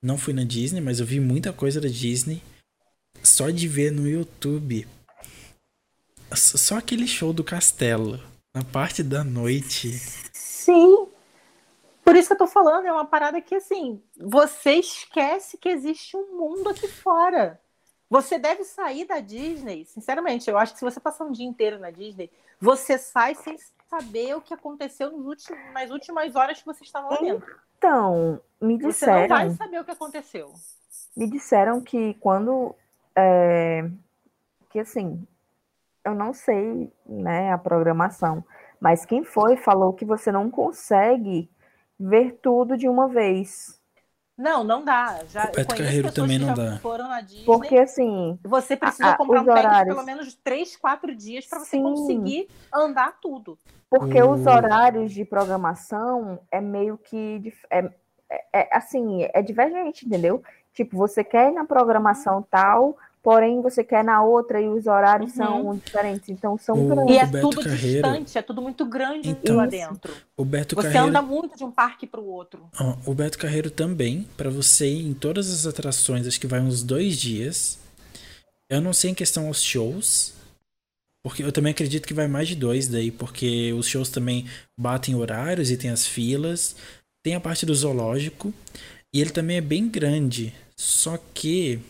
[0.02, 2.42] não fui na Disney, mas eu vi muita coisa da Disney.
[3.22, 4.86] Só de ver no YouTube.
[6.34, 8.20] Só aquele show do castelo.
[8.54, 9.92] Na parte da noite.
[10.32, 11.08] Sim.
[12.04, 16.14] Por isso que eu tô falando, é uma parada que assim, você esquece que existe
[16.16, 17.58] um mundo aqui fora.
[18.10, 21.78] Você deve sair da Disney, sinceramente, eu acho que se você passar um dia inteiro
[21.78, 22.30] na Disney,
[22.60, 23.56] você sai sem
[24.00, 27.46] saber o que aconteceu nos últimos, nas últimas horas que você estava lá dentro.
[27.78, 30.52] Então, me Você não vai disseram, saber o que aconteceu.
[31.16, 32.74] me disseram que quando
[33.16, 33.88] é,
[34.70, 35.26] que assim,
[36.04, 38.44] eu não sei, né, a programação,
[38.80, 41.50] mas quem foi falou que você não consegue
[41.98, 43.80] ver tudo de uma vez.
[44.36, 45.20] Não, não dá.
[45.28, 46.78] Já O Beto Carreiro também não dá.
[46.78, 47.44] foram na Disney.
[47.44, 49.94] Porque assim, Você precisa Ah, comprar um pack de horários.
[49.94, 51.82] pelo menos 3, 4 dias para você Sim.
[51.82, 53.56] conseguir andar tudo.
[53.88, 57.78] Porque O- os horários de programação é meio que é,
[58.28, 60.42] é- é, assim, é divergente, entendeu?
[60.72, 65.30] Tipo, você quer ir na programação tal, porém você quer na outra e os horários
[65.30, 65.36] Uhum.
[65.36, 67.14] são diferentes, então são O- grandes.
[67.16, 70.12] E é Beto tudo Carreiro- distante, é tudo muito grande Então- lá dentro.
[70.36, 71.08] O Beto Você Carreiro.
[71.08, 72.68] anda muito de um parque para o outro.
[73.06, 76.82] O Beto Carreiro também, pra você ir em todas as atrações, acho que vai uns
[76.82, 77.78] dois dias.
[78.68, 80.34] Eu não sei em questão aos shows,
[81.22, 84.46] porque eu também acredito que vai mais de dois daí, porque os shows também
[84.78, 86.76] batem horários e tem as filas.
[87.22, 88.52] Tem a parte do zoológico,
[89.14, 91.80] e ele também é bem grande, só que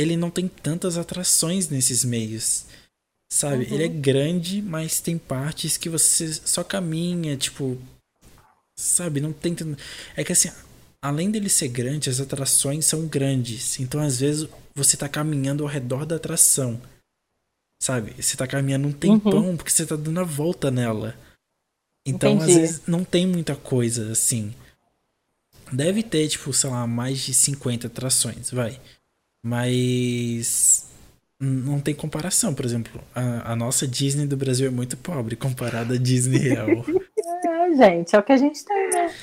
[0.00, 2.64] ele não tem tantas atrações nesses meios.
[3.32, 3.66] Sabe?
[3.66, 3.74] Uhum.
[3.74, 7.78] Ele é grande, mas tem partes que você só caminha, tipo,
[8.80, 9.54] Sabe, não tem.
[10.16, 10.50] É que assim,
[11.02, 13.78] além dele ser grande, as atrações são grandes.
[13.78, 16.80] Então, às vezes, você tá caminhando ao redor da atração.
[17.82, 18.14] Sabe?
[18.20, 21.14] Você tá caminhando um tempão porque você tá dando a volta nela.
[22.06, 22.60] Então, às Entendi.
[22.60, 24.54] vezes, não tem muita coisa assim.
[25.70, 28.80] Deve ter, tipo, sei lá, mais de 50 atrações, vai.
[29.42, 30.88] Mas.
[31.42, 33.00] Não tem comparação, por exemplo.
[33.14, 36.68] A, a nossa Disney do Brasil é muito pobre comparada à Disney real.
[37.42, 39.14] É, gente, é o que a gente tem, né?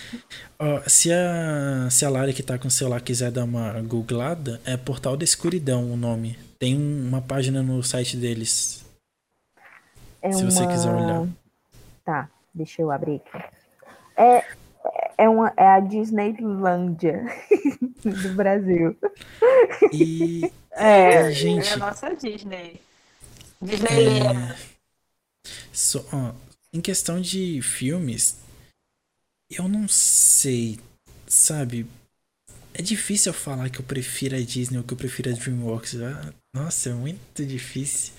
[0.58, 4.60] Ó, se a, se a Lara que tá com o celular quiser dar uma googlada,
[4.66, 6.38] é Portal da Escuridão o nome.
[6.58, 8.86] Tem um- uma página no site deles.
[10.22, 11.28] É se você quiser olhar.
[12.06, 13.46] Tá, deixa eu abrir aqui.
[14.16, 14.44] É,
[15.18, 17.26] é, uma, é a Disneylândia
[18.04, 18.96] do Brasil.
[19.94, 21.70] E, É, Gente.
[21.70, 22.80] é a nossa Disney.
[23.62, 24.56] Disney é,
[25.74, 26.34] só, ó,
[26.72, 28.38] em questão de filmes,
[29.50, 30.80] eu não sei,
[31.28, 31.88] sabe?
[32.74, 35.96] É difícil eu falar que eu prefiro a Disney ou que eu prefiro a DreamWorks.
[36.02, 38.14] Ah, nossa, é muito difícil.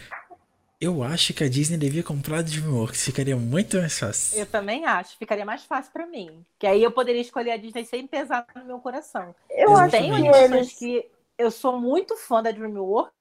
[0.80, 4.38] Eu acho que a Disney devia comprar a DreamWorks, ficaria muito mais fácil.
[4.38, 6.44] Eu também acho, ficaria mais fácil pra mim.
[6.56, 9.34] Que aí eu poderia escolher a Disney sem pesar no meu coração.
[9.50, 10.72] Eu acho tenho eles.
[10.74, 11.04] que
[11.36, 13.12] eu sou muito fã da DreamWorks,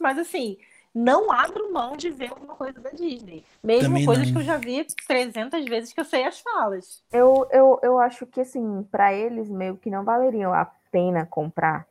[0.00, 0.56] mas assim,
[0.94, 3.44] não abro mão de ver alguma coisa da Disney.
[3.62, 4.32] Mesmo Também coisas não.
[4.32, 7.02] que eu já vi 300 vezes que eu sei as falas.
[7.12, 11.86] Eu, eu, eu acho que, assim, para eles meio que não valeriam a pena comprar,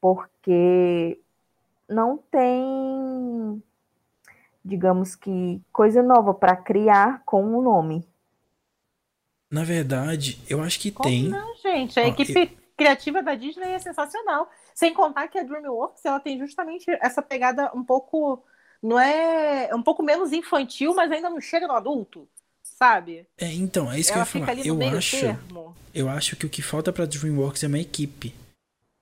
[0.00, 1.18] porque
[1.88, 3.62] não tem,
[4.64, 8.06] digamos que, coisa nova para criar com o nome.
[9.50, 11.28] Na verdade, eu acho que Como tem.
[11.28, 11.98] não, gente?
[11.98, 14.50] A Ó, equipe criativa da Disney é sensacional.
[14.74, 18.44] Sem contar que a DreamWorks ela tem justamente essa pegada um pouco.
[18.82, 19.68] Não é.
[19.70, 22.28] é um pouco menos infantil, mas ainda não chega no adulto,
[22.62, 23.26] sabe?
[23.36, 24.66] É, então, é isso ela que eu ia falar.
[24.66, 25.76] Eu acho, termo.
[25.92, 28.34] eu acho que o que falta pra DreamWorks é uma equipe.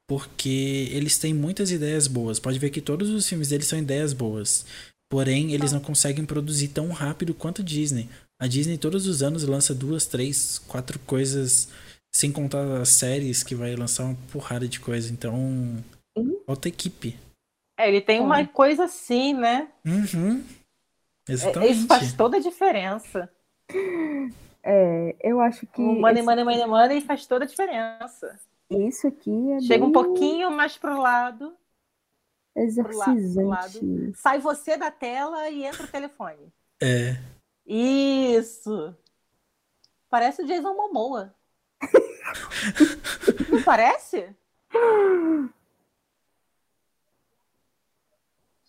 [0.08, 2.38] Porque eles têm muitas ideias boas.
[2.38, 4.64] Pode ver que todos os filmes deles são ideias boas.
[5.10, 8.08] Porém, eles não conseguem produzir tão rápido quanto a Disney.
[8.40, 11.68] A Disney todos os anos lança duas, três, quatro coisas,
[12.14, 15.12] sem contar as séries que vai lançar uma porrada de coisa.
[15.12, 15.34] Então,
[16.16, 16.40] Uhum.
[16.46, 17.16] falta equipe.
[17.78, 19.68] É, ele tem uma coisa assim, né?
[19.86, 20.42] Uhum.
[21.28, 21.72] É, Exatamente.
[21.72, 23.30] Isso faz toda a diferença.
[24.62, 28.38] É, eu acho que O money, esse- money, money, money faz toda a diferença.
[28.70, 31.52] isso aqui é Chega um bem pouquinho mais pro lado,
[32.56, 34.12] exorcizante.
[34.16, 36.52] sai você da tela e entra o telefone.
[36.82, 37.16] É.
[37.66, 38.94] Isso.
[40.08, 41.34] Parece o Jason Momoa.
[43.50, 44.34] Não parece?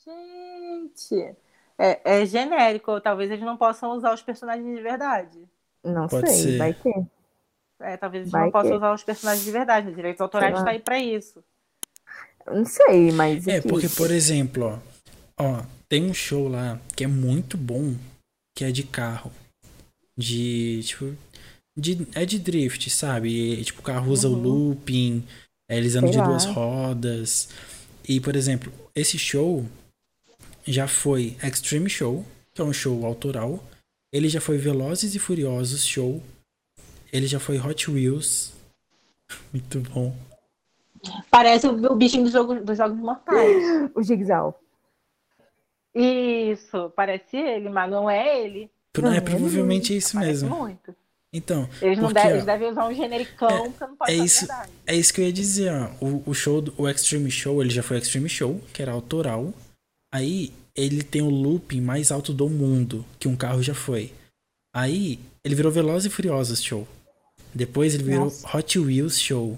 [0.04, 1.36] Gente,
[1.78, 3.00] é, é genérico.
[3.02, 5.48] Talvez eles não possam usar os personagens de verdade.
[5.84, 6.58] Não Pode sei, ser.
[6.58, 7.06] vai ter.
[7.80, 9.90] É, talvez eles Vai não possam usar os personagens de verdade.
[9.90, 11.44] Os direitos autorais estão aí pra isso.
[12.48, 13.48] Não sei, mas.
[13.48, 14.82] É, porque, por exemplo,
[15.38, 17.96] ó, ó, tem um show lá que é muito bom,
[18.56, 19.32] que é de carro.
[20.18, 21.16] De, tipo,
[21.78, 23.30] de, é de drift, sabe?
[23.60, 24.42] E, tipo, o carro usa o Uhum.
[24.70, 25.24] looping,
[25.70, 27.50] é, eles andam de duas rodas.
[28.08, 29.66] E, por exemplo, esse show
[30.66, 33.64] já foi Extreme Show, que é um show autoral.
[34.12, 36.24] Ele já foi Velozes e Furiosos Show.
[37.12, 38.54] Ele já foi Hot Wheels.
[39.54, 40.16] Muito bom.
[41.32, 43.90] Parece o, o bichinho do jogo, dos Jogos Mortais.
[43.96, 44.58] O Jigsaw.
[45.94, 48.70] Isso, parece ele, mas não é ele.
[48.94, 50.56] Pro- Não, é, é provavelmente é isso Parece mesmo.
[50.56, 50.96] muito.
[51.34, 54.16] Então, Eles, não Porque, devem, ó, eles devem usar um genericão, porque não pode é
[54.16, 54.40] isso.
[54.48, 54.72] verdade.
[54.88, 55.90] É isso que eu ia dizer, ó.
[56.06, 59.54] O, o show, do, o Extreme Show, ele já foi Extreme Show, que era autoral.
[60.12, 64.14] Aí, ele tem o looping mais alto do mundo, que um carro já foi.
[64.74, 66.88] Aí, ele virou Velozes e Furiosos Show.
[67.54, 68.58] Depois, ele virou Nossa.
[68.58, 69.58] Hot Wheels Show.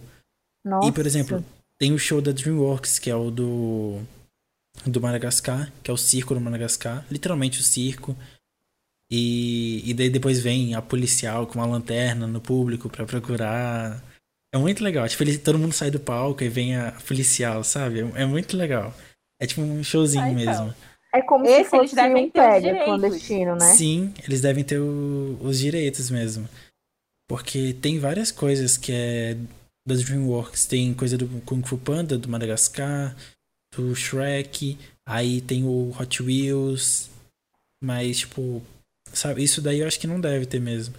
[0.65, 0.87] Nossa.
[0.89, 1.43] E, por exemplo,
[1.77, 4.01] tem o show da DreamWorks, que é o do
[4.85, 8.15] do Madagascar, que é o circo do Madagascar, literalmente o circo.
[9.11, 14.01] E, e daí depois vem a policial com uma lanterna no público pra procurar.
[14.53, 15.07] É muito legal.
[15.07, 18.01] Tipo, ele, todo mundo sai do palco e vem a policial, sabe?
[18.01, 18.93] É, é muito legal.
[19.41, 20.45] É tipo um showzinho Ah, então.
[20.45, 20.75] mesmo.
[21.13, 23.73] É como Esse se eles fosse devem um pega clandestino, né?
[23.73, 26.47] Sim, eles devem ter o- os direitos mesmo.
[27.27, 29.35] Porque tem várias coisas que é
[29.89, 30.65] das DreamWorks.
[30.65, 33.15] Tem coisa do Kung Fu Panda, do Madagascar,
[33.75, 34.77] do Shrek.
[35.05, 37.09] Aí tem o Hot Wheels.
[37.83, 38.61] Mas, tipo,
[39.11, 40.95] sabe, isso daí eu acho que não deve ter mesmo.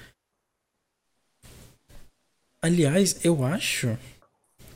[2.62, 3.96] Aliás, eu acho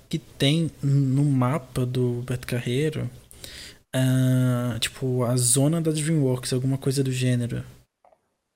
[0.08, 3.10] que tem no mapa do Beto Carreiro,
[3.92, 7.64] ah, tipo, a zona da DreamWorks, alguma coisa do gênero.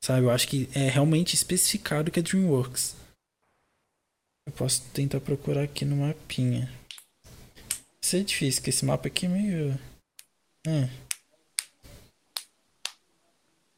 [0.03, 2.97] Sabe, eu acho que é realmente especificado que é DreamWorks.
[4.49, 6.73] Eu posso tentar procurar aqui no mapinha.
[8.01, 9.79] Isso é difícil, porque esse mapa aqui é meio.
[10.67, 10.89] É.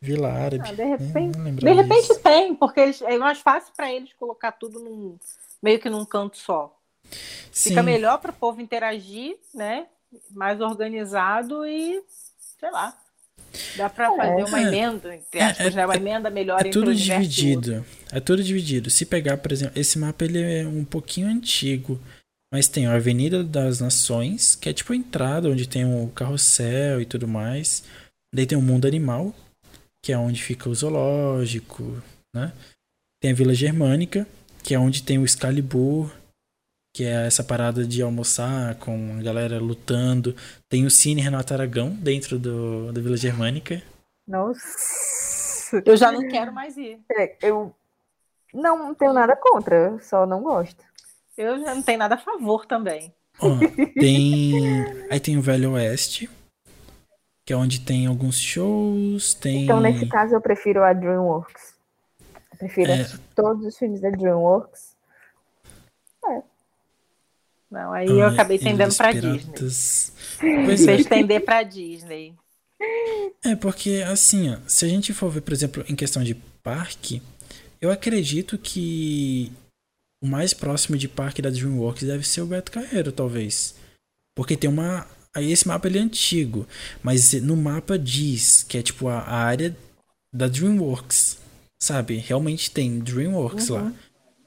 [0.00, 0.62] Vila Árabe.
[0.68, 0.96] Ah, de né?
[0.96, 2.20] repente, lembro de repente disso.
[2.20, 5.18] tem, porque eles- é mais fácil pra eles colocar tudo num,
[5.60, 6.78] meio que num canto só.
[7.02, 7.82] Fica Sim.
[7.82, 9.88] melhor para o povo interagir, né?
[10.30, 12.00] Mais organizado e,
[12.60, 12.96] sei lá.
[13.76, 14.62] Dá para fazer uma É.
[14.62, 15.86] emenda, entre É, aspas, é- né?
[15.86, 17.84] Uma emenda melhor É entre tudo dividido.
[18.12, 18.90] É tudo dividido.
[18.90, 22.00] Se pegar, por exemplo, esse mapa ele é um pouquinho antigo.
[22.52, 27.00] Mas tem a Avenida das Nações, que é tipo a entrada onde tem o carrossel
[27.00, 27.84] e tudo mais.
[28.34, 29.32] Daí tem o Mundo Animal,
[30.04, 32.02] que é onde fica o zoológico,
[32.34, 32.52] né?
[33.22, 34.26] Tem a Vila Germânica,
[34.64, 36.10] que é onde tem o Excalibur,
[36.92, 40.34] que é essa parada de almoçar com a galera lutando.
[40.68, 43.82] Tem o Cine Renato Aragão dentro do, da Vila Germânica.
[44.26, 45.80] Nossa.
[45.84, 46.98] Eu já não quero mais ir.
[47.16, 47.72] É, Eu
[48.52, 50.82] não tenho nada contra, eu só não gosto.
[51.38, 53.14] Eu já não tenho nada a favor também.
[53.40, 53.56] Ó,
[53.98, 55.06] tem.
[55.08, 56.28] Aí tem o Velho Oeste,
[57.46, 59.64] que é onde tem alguns shows, tem.
[59.64, 61.74] Então, nesse caso, eu prefiro a DreamWorks.
[62.52, 63.06] Eu prefiro É.
[63.34, 64.89] todos os filmes da DreamWorks.
[67.70, 69.54] Não, aí eu acabei Ilha tendendo dos para Disney.
[70.66, 70.86] Pois é.
[70.86, 72.34] vez de tender para Disney.
[73.44, 77.22] É, porque assim, ó, se a gente for ver, por exemplo, em questão de parque,
[77.80, 79.52] eu acredito que
[80.22, 83.74] o mais próximo de parque da DreamWorks deve ser o Beto Carreiro, talvez.
[84.36, 85.06] Porque tem uma.
[85.34, 86.66] Aí esse mapa ele é antigo,
[87.02, 89.76] mas no mapa diz que é tipo a a área
[90.34, 91.38] da DreamWorks,
[91.80, 92.16] sabe?
[92.16, 93.92] Realmente tem DreamWorks lá.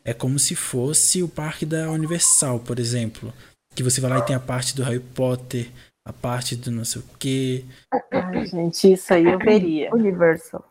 [0.06, 3.34] É como se fosse o parque da Universal, por exemplo.
[3.74, 5.72] Que você vai lá e tem a parte do Harry Potter,
[6.06, 7.66] a parte do não sei o quê.
[8.12, 9.94] Ai, gente, isso aí eu veria.
[9.94, 10.64] Universal.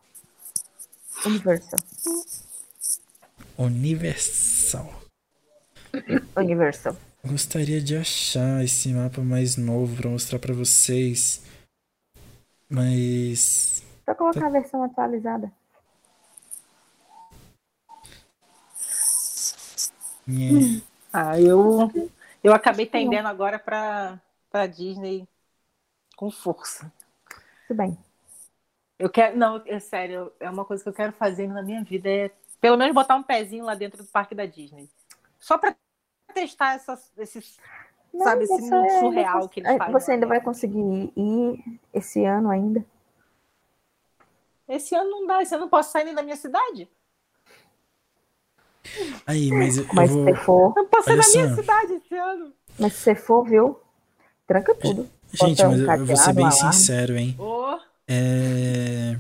[1.24, 1.80] Universal.
[3.58, 5.02] Universal.
[6.36, 6.96] Universal.
[7.24, 11.42] Gostaria de achar esse mapa mais novo pra mostrar pra vocês.
[12.68, 13.82] Mas.
[14.04, 15.50] Só colocar a versão atualizada.
[20.26, 20.82] Nhé.
[21.12, 21.90] Ah, eu,
[22.42, 24.18] eu acabei tendendo agora para
[24.50, 25.26] para Disney
[26.16, 26.92] com força.
[27.66, 27.98] Tudo bem.
[28.98, 32.08] Eu quero, não, é sério, é uma coisa que eu quero fazer na minha vida
[32.08, 34.88] é pelo menos botar um pezinho lá dentro do parque da Disney.
[35.40, 35.74] Só para
[36.32, 37.58] testar essas, esses,
[38.14, 39.92] Não, sabe, esse mundo ainda surreal que eles é, fazem.
[39.92, 42.84] Você ainda vai conseguir ir esse ano ainda?
[44.68, 46.88] Esse ano não dá, esse ano eu não posso sair nem da minha cidade.
[49.26, 50.26] Aí, mas eu Mas vou.
[50.26, 51.54] se você for, Eu não posso sair Olha da minha só.
[51.62, 52.52] cidade esse ano.
[52.78, 53.80] mas se você for, viu?
[54.46, 55.08] Tranca tudo.
[55.32, 56.72] Gente, Bota um mas eu eu vou ser bem um alarme.
[56.74, 57.34] sincero, hein?
[57.38, 57.78] Ô,
[58.08, 59.16] É...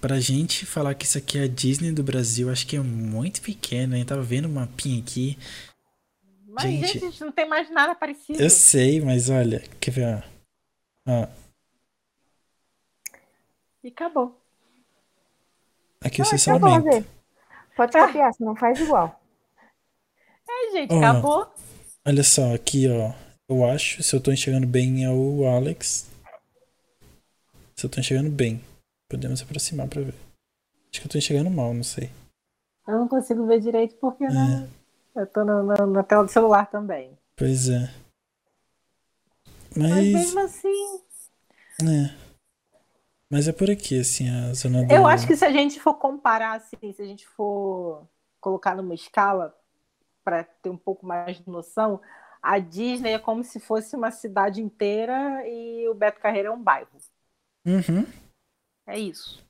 [0.00, 3.40] Pra gente falar que isso aqui é a Disney do Brasil, acho que é muito
[3.42, 4.04] pequeno, hein?
[4.04, 5.36] Tava vendo um mapinha aqui.
[6.46, 6.86] mas, Gente.
[6.86, 8.40] gente, a gente não tem mais nada parecido.
[8.40, 10.22] Eu sei, mas olha, quer ver?
[11.06, 11.22] ó?
[11.24, 11.26] Ó,
[13.82, 14.38] E acabou.
[16.00, 17.06] aqui Não, você só acabou, aumenta.
[17.78, 19.20] Pode copiar, você não faz igual.
[20.50, 20.98] É, gente, Ó.
[20.98, 21.54] acabou.
[22.04, 23.12] Olha só, aqui, ó.
[23.48, 26.10] Eu acho, se eu tô enxergando bem, é o Alex.
[27.76, 28.60] Se eu tô enxergando bem.
[29.08, 30.14] Podemos aproximar pra ver.
[30.90, 32.10] Acho que eu tô enxergando mal, não sei.
[32.86, 34.28] Eu não consigo ver direito porque É.
[34.28, 34.68] né,
[35.14, 37.16] eu tô na, na- na tela do celular também.
[37.36, 37.88] Pois é.
[39.76, 41.00] Mas Mas, mesmo assim,
[41.82, 42.27] é.
[43.30, 44.92] Mas é por aqui, assim, a zona do...
[44.92, 48.06] eu acho que se a gente for comparar, assim, se a gente for
[48.40, 49.54] colocar numa escala
[50.24, 52.00] para ter um pouco mais de noção,
[52.42, 56.62] a Disney é como se fosse uma cidade inteira e o Beto Carreiro é um
[56.62, 56.88] bairro.
[57.66, 58.06] Uhum.
[58.86, 59.44] É isso.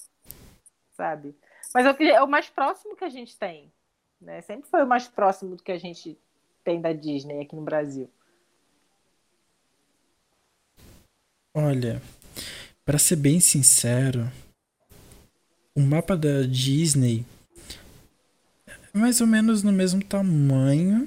[0.92, 1.36] Sabe?
[1.72, 3.72] Mas é o, que- é o mais próximo que a gente tem.
[4.20, 4.40] Né?
[4.42, 6.18] Sempre foi o mais próximo do que a gente
[6.64, 8.10] tem da Disney aqui no Brasil.
[11.54, 12.02] Olha,
[12.89, 14.32] pra ser bem sincero,
[15.76, 17.22] o mapa da Disney
[18.66, 21.07] é mais ou menos no mesmo tamanho,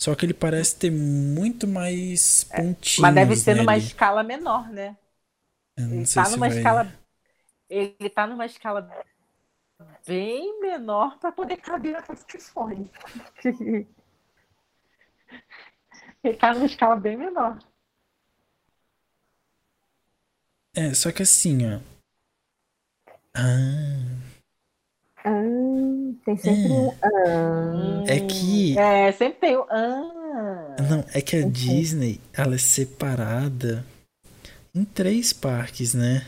[0.00, 3.00] só que ele parece ter muito mais pontinhos.
[3.00, 3.84] Mas deve ser numa nele.
[3.84, 4.96] escala menor, né?
[5.76, 6.92] Ele sei tá se numa vai- escala.
[7.68, 9.04] Ele tá numa escala
[10.06, 12.90] bem menor para poder caber na telefone.
[16.24, 17.58] Ele tá numa escala bem menor.
[20.74, 21.78] É, só que assim, ó.
[23.36, 24.20] Ah,
[25.26, 25.30] Ah,
[26.24, 26.90] tem sempre um.
[27.02, 29.62] Ah, É que- É, sempre tem o.
[29.70, 33.84] Ah, não, é que a Disney, ela é separada
[34.74, 36.26] em três parques, né?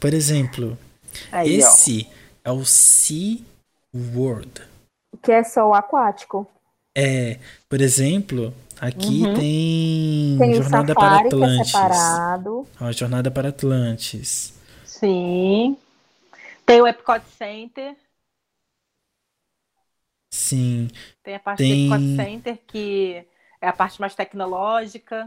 [0.00, 0.78] Por exemplo,
[1.32, 1.66] aí, ó.
[1.66, 2.08] esse
[2.44, 3.38] é o Sea
[3.94, 4.62] World.
[5.22, 6.46] que é só o aquático.
[7.00, 7.38] É,
[7.68, 9.34] por exemplo, aqui Uhum.
[9.34, 11.66] tem, Tem o Jornada para safari, que é Atlantis.
[11.70, 12.66] separado.
[12.80, 14.54] Ó, Jornada para Atlantis.
[14.84, 15.76] Sim.
[16.66, 17.96] Tem o Epcot Center.
[20.30, 20.88] Sim,
[21.22, 23.24] Tem a parte Tem- do Epcot Center, que
[23.60, 25.26] é a parte mais tecnológica.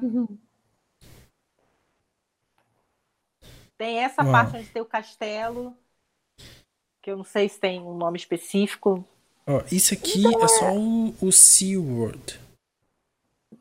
[3.78, 4.32] Tem essa Ó.
[4.32, 5.76] parte onde tem o castelo,
[7.02, 9.04] que eu não sei se tem um nome específico.
[9.48, 12.40] Ó, isso aqui é só o, o Sea World.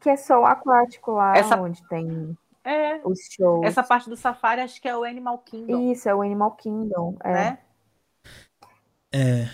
[0.00, 3.66] Que é só o aquático lá, Essa- onde tem É, os shows.
[3.66, 7.16] essa parte do safari acho que é o Animal Kingdom, Isso, é o Animal Kingdom.
[7.22, 7.32] É.
[7.32, 7.58] né?
[9.12, 9.48] É.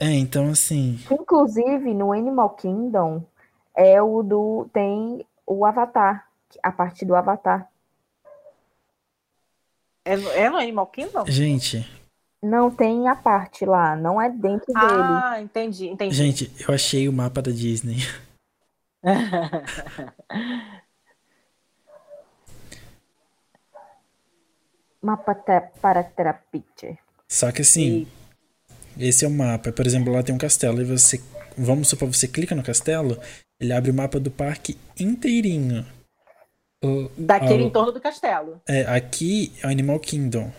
[0.00, 3.24] É, então assim, Inclusive, no Animal Kingdom
[3.74, 4.68] é o do.
[4.72, 6.28] Tem o Avatar.
[6.62, 7.68] A parte do Avatar.
[10.04, 11.24] É, no- é no Animal Kingdom?
[11.26, 11.78] gente,
[12.44, 15.18] Não tem a parte lá, não é dentro dele.
[15.24, 16.14] Ah, entendi, entendi.
[16.14, 17.96] gente, eu achei o mapa da Disney.
[25.00, 26.98] Mapa te- para Terapite.
[27.28, 28.06] Só que assim,
[28.98, 29.72] esse é o mapa.
[29.72, 31.22] Por exemplo, lá tem um castelo e você,
[31.56, 33.18] vamos supor, você clica no castelo,
[33.60, 35.86] ele abre o mapa do parque inteirinho.
[36.82, 38.60] O- Daquele ó, entorno do castelo.
[38.68, 40.52] É, aqui é o Animal Kingdom.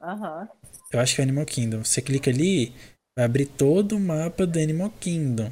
[0.00, 0.48] Aham.
[0.92, 1.84] Eu acho que é Animal Kingdom.
[1.84, 2.74] Você clica ali,
[3.16, 5.50] vai abrir todo o mapa do Animal Kingdom.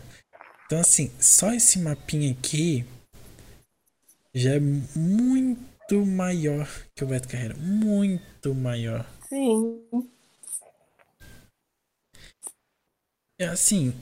[0.66, 2.84] Então, assim, só esse mapinha aqui
[4.34, 7.54] já é muito maior que o Beto Carreira.
[7.56, 9.04] Muito maior.
[9.28, 9.82] Sim.
[13.40, 13.94] É assim,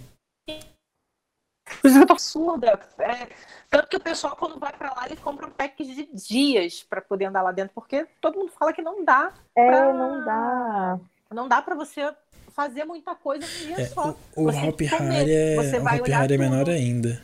[2.06, 2.72] tô absurda.
[2.98, 3.28] É,
[3.70, 7.00] tanto que o pessoal, quando vai pra lá, ele compra um pack de dias pra
[7.00, 9.32] poder andar lá dentro, porque todo mundo fala que não dá.
[9.56, 11.00] É, Pra- não dá.
[11.32, 12.14] Não dá pra você
[12.50, 14.18] fazer muita coisa dia é, só.
[14.36, 16.70] o, o Hop comer, Harry é, você o vai Hop Harry é menor tudo.
[16.70, 17.22] ainda.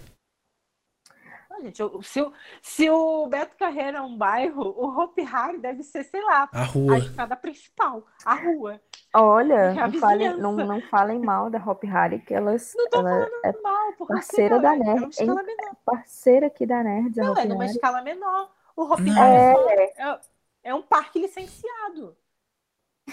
[1.50, 2.32] Ah, gente, eu- se, o-
[2.62, 6.62] se o Beto Carreira é um bairro, o Hopi Hari deve ser, sei lá, A
[6.62, 6.98] a rua.
[6.98, 8.80] estrada principal, a rua.
[9.14, 12.88] Olha, É a não falem, não, não falem mal da Hop Harry, que elas, Não
[12.90, 15.46] tô ela é Mal, porque Parceira da é uma Nerd, escala hein?
[15.46, 15.76] menor.
[15.84, 17.76] parceira aqui da Nerds, a Não, Hop é numa Harry.
[17.76, 18.50] escala menor.
[18.76, 19.22] O Hopi Não.
[19.22, 20.20] Hari É, é,
[20.64, 22.16] é um parque licenciado.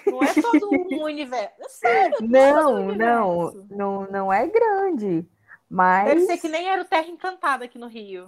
[0.06, 1.54] Não é todo um universo.
[1.60, 3.68] É sério, não é um Não, não, universo.
[3.70, 5.28] não, não é grande,
[5.70, 8.26] mas Deve ser que nem era o Terra Encantada aqui no Rio.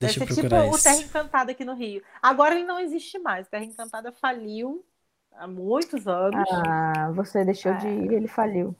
[0.00, 0.78] Deve Deixa eu ser tipo o.
[0.82, 2.02] Terra Encantada aqui no Rio.
[2.22, 3.46] Agora ele não existe mais.
[3.46, 4.84] O Terra Encantada faliu
[5.32, 6.48] há muitos anos.
[6.66, 7.90] ah, você deixou de É.
[7.90, 8.74] ir, ele faliu.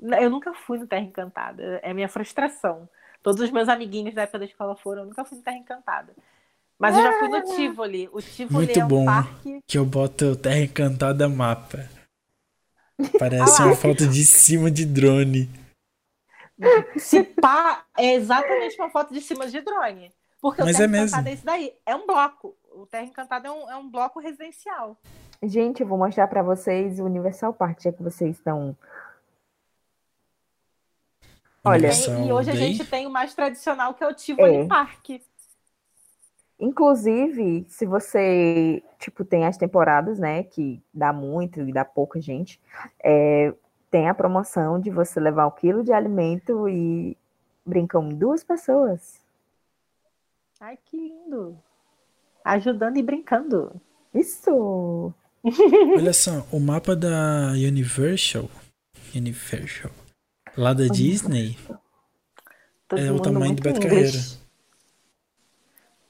[0.00, 1.80] Eu nunca fui no Terra Encantada.
[1.82, 2.88] É minha frustração.
[3.22, 6.14] Todos os meus amiguinhos da época da escola foram, eu nunca fui no Terra Encantada.
[6.78, 8.08] Mas eu já fui no Tivoli.
[8.12, 9.04] O Tivoli Muito é um bom.
[9.04, 9.60] parque.
[9.66, 11.88] Que eu boto Terra Encantada mapa.
[13.18, 15.50] Parece uma foto de cima de drone.
[16.96, 20.12] Se pá, é exatamente uma foto de cima de drone.
[20.40, 21.06] Porque Mas o Terra é mesmo.
[21.06, 21.72] Encantada é isso daí.
[21.84, 22.56] É um bloco.
[22.72, 24.96] O Terra Encantada é um, é um bloco residencial.
[25.42, 28.76] Gente, eu vou mostrar pra vocês o Universal Park, já que vocês estão.
[31.64, 31.88] Olha.
[31.88, 34.66] Universal e hoje a gente tem o mais tradicional, que é o Tivoli É.
[34.66, 35.08] Park.
[36.60, 42.60] Inclusive, se você, tipo, tem as temporadas, né, que dá muito e dá pouca gente,
[43.02, 43.54] é,
[43.90, 47.16] tem a promoção de você levar um quilo de alimento e
[47.64, 49.20] brincam duas pessoas.
[50.60, 51.56] Ai, que lindo.
[52.44, 53.80] Ajudando e brincando.
[54.12, 55.14] Isso!
[55.96, 58.50] Olha só, o mapa da Universal,
[59.14, 59.92] Universal,
[60.56, 61.56] lá da Disney,
[62.88, 64.40] Todo É o tamanho do Beto inglês.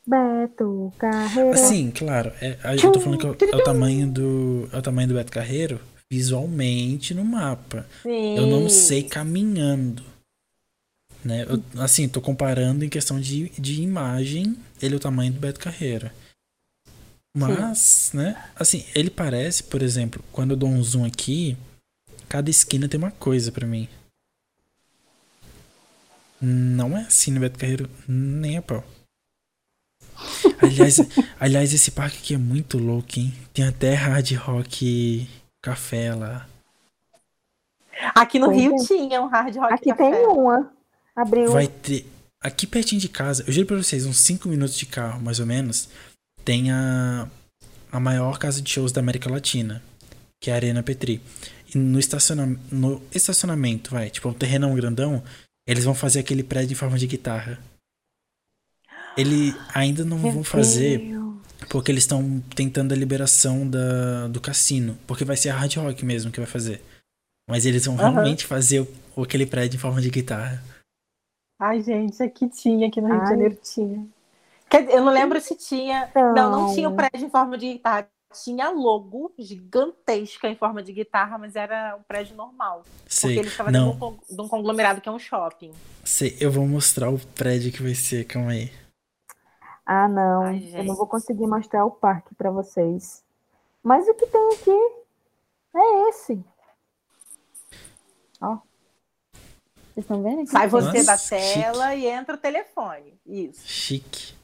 [0.08, 1.50] Beto Carreira.
[1.50, 5.08] assim, claro, é, eu tô falando que é o, é tamanho do, é o tamanho
[5.08, 5.78] do Beto Carreiro
[6.10, 7.86] visualmente no mapa.
[8.06, 8.80] Eu não Sim.
[8.80, 10.02] sei caminhando.
[11.22, 11.44] Né?
[11.46, 15.60] Eu, assim, tô comparando em questão de, de imagem, ele é o tamanho do Beto
[15.60, 16.10] Carreira.
[17.36, 21.56] Mas, né, assim, ele parece, por exemplo, quando eu dou um zoom aqui,
[22.28, 23.86] cada esquina tem uma coisa pra mim.
[26.40, 28.82] Não é assim no Beto Carreiro, nem a pau.
[30.60, 30.98] Aliás,
[31.38, 33.32] aliás, esse parque aqui é muito louco, hein?
[33.52, 35.28] Tem até hard rock
[35.62, 36.46] café lá.
[38.14, 38.84] Aqui no Pois Rio é.
[38.84, 40.10] tinha um hard rock Aqui café.
[40.10, 40.70] tem uma.
[41.16, 41.50] Abriu.
[41.52, 42.06] Vai ter.
[42.40, 45.46] Aqui pertinho de casa, eu juro pra vocês, uns 5 minutos de carro, mais ou
[45.46, 45.88] menos,
[46.44, 47.26] tem a,
[47.90, 49.82] a maior casa de shows da América Latina,
[50.40, 51.20] que é a Arena Petri.
[51.74, 55.20] E no, estaciona, no estacionamento, vai, tipo, um terrenão grandão,
[55.66, 57.58] eles vão fazer aquele prédio em forma de guitarra.
[59.18, 61.34] Ele ainda não Meu vão fazer, Deus.
[61.70, 66.04] porque eles estão tentando a liberação da, do cassino, porque vai ser a Hard Rock
[66.04, 66.82] mesmo que vai fazer.
[67.50, 68.10] Mas eles vão Aham.
[68.12, 70.62] realmente fazer o, aquele prédio em forma de guitarra.
[71.60, 73.30] Ai, gente, aqui tinha, aqui no Rio de Ai.
[73.30, 74.06] Janeiro tinha.
[74.70, 76.10] Quer dizer, eu não lembro se tinha.
[76.14, 76.74] Não, não Não.
[76.74, 78.06] tinha o prédio em forma de guitarra.
[78.44, 82.84] Tinha logo gigantesca em forma de guitarra, mas era um prédio normal.
[83.08, 83.30] Sei.
[83.30, 85.72] Porque ele estava dentro de um de um conglomerado que é um shopping.
[86.04, 86.36] sei.
[86.38, 88.24] Eu vou mostrar o prédio que vai ser.
[88.26, 88.70] Calma aí.
[89.90, 90.42] Ah, não.
[90.42, 93.24] Ai, eu não vou conseguir mostrar o parque pra vocês.
[93.82, 94.94] Mas o que tem aqui
[95.74, 96.44] é esse.
[98.38, 98.58] Ó.
[99.32, 100.50] Vocês estão vendo aqui?
[100.50, 101.54] Sai você Nossa, da chique.
[101.54, 103.18] tela e entra o telefone.
[103.24, 103.66] Isso.
[103.66, 104.34] Chique.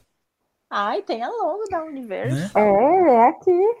[0.67, 2.35] Ai, tem a logo da Universo.
[2.35, 2.51] Né?
[2.55, 3.75] É, é aqui.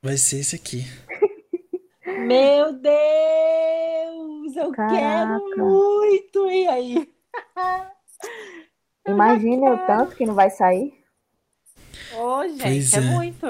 [0.00, 0.84] Vai ser esse aqui.
[2.06, 4.54] Meu Deus!
[4.56, 4.94] Eu Caraca.
[4.94, 6.48] quero muito!
[6.48, 7.12] E aí?
[9.06, 10.94] Imagine o tanto que não vai sair.
[12.14, 12.96] Ô, gente, Pois é.
[12.98, 13.00] é.
[13.00, 13.46] muito.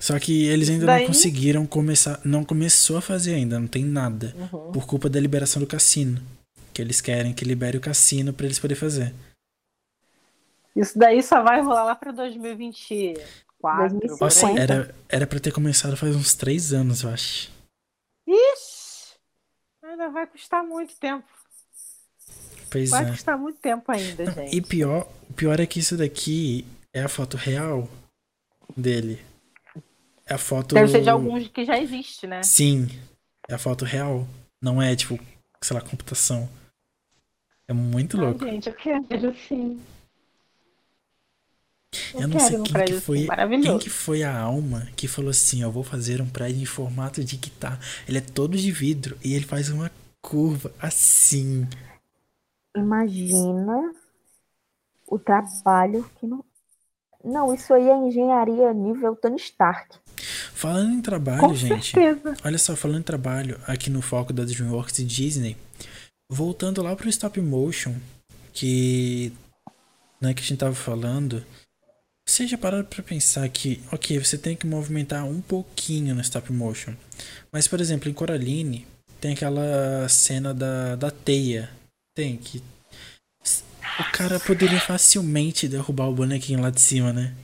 [0.00, 2.20] Só que eles ainda Daí- não conseguiram começar.
[2.24, 4.34] Não começou a fazer ainda, não tem nada.
[4.36, 4.72] Uhum.
[4.72, 6.20] Por culpa da liberação do cassino.
[6.72, 9.14] Que eles querem que libere o cassino pra eles poderem fazer.
[10.74, 13.22] Isso daí só vai rolar lá para 2024.
[13.98, 14.18] 2050.
[14.18, 17.50] por Nossa, era, era pra ter começado faz uns três anos, eu acho.
[18.26, 19.14] Ixi!
[19.84, 21.24] Ainda vai custar muito tempo.
[22.74, 23.10] Pois Vai é.
[23.12, 24.56] custar muito tempo ainda, gente.
[24.56, 27.88] E pior, o pior é que isso daqui é a foto real
[28.76, 29.20] dele.
[30.26, 30.74] É a foto.
[30.74, 32.42] Deve ser de alguns que já existe, né?
[32.42, 32.88] Sim,
[33.48, 34.26] é a foto real.
[34.60, 35.16] Não é tipo,
[35.62, 36.48] sei lá, computação.
[37.68, 38.44] É muito Ai, louco.
[38.44, 39.80] gente, eu quero sim.
[42.12, 43.28] Eu não sei um quem que foi.
[43.30, 43.60] assim.
[43.62, 47.22] Quem que foi a alma que falou assim, eu vou fazer um prédio em formato
[47.22, 47.78] de guitarra.
[48.08, 51.68] Ele é todo de vidro e ele faz uma curva assim.
[52.76, 53.92] Imagina
[55.06, 56.44] o trabalho que não.
[57.24, 59.96] Não, isso aí é engenharia nível Tony Stark.
[60.52, 61.92] Falando em trabalho, Com gente.
[61.92, 62.36] certeza.
[62.44, 65.56] Olha só, falando em trabalho aqui no foco da DreamWorks e Disney,
[66.30, 67.94] voltando lá pro stop motion,
[68.52, 69.32] que
[70.20, 71.44] né, que a gente tava falando,
[72.26, 76.52] você já pararam pra pensar que, ok, você tem que movimentar um pouquinho no stop
[76.52, 76.94] motion,
[77.52, 78.86] mas por exemplo, em Coraline
[79.20, 81.70] tem aquela cena da, da teia,
[82.14, 82.62] tem que
[84.00, 87.34] o cara poderia facilmente derrubar o bonequinho lá de cima, né?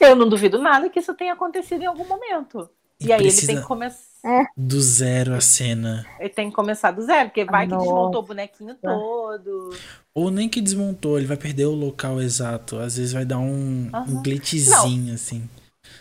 [0.00, 2.68] Eu não duvido nada que isso tenha acontecido em algum momento.
[3.00, 4.52] E, E aí ele tem que começar.
[4.56, 6.06] Do zero a cena.
[6.18, 9.70] Ele tem que começar do zero, porque vai que desmontou o bonequinho todo.
[10.14, 12.78] Ou nem que desmontou, ele vai perder o local exato.
[12.78, 14.22] Às vezes vai dar um, um Aham.
[14.22, 15.48] glitchzinho, assim.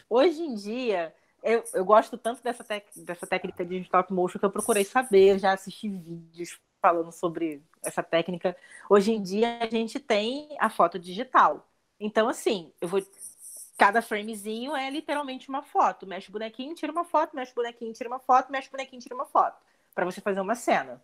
[0.10, 1.14] Hoje em dia,
[1.44, 5.32] eu, eu gosto tanto dessa, tec- dessa técnica de stop motion que eu procurei saber,
[5.32, 8.56] eu já assisti vídeos falando sobre essa técnica.
[8.90, 11.68] Hoje em dia a gente tem a foto digital.
[12.00, 13.02] Então, assim, eu vou.
[13.78, 16.06] Cada framezinho é literalmente uma foto.
[16.06, 19.02] Mexe o bonequinho, tira uma foto, mexe o bonequinho, tira uma foto, mexe o bonequinho,
[19.02, 19.60] tira uma foto.
[19.94, 21.04] para você fazer uma cena.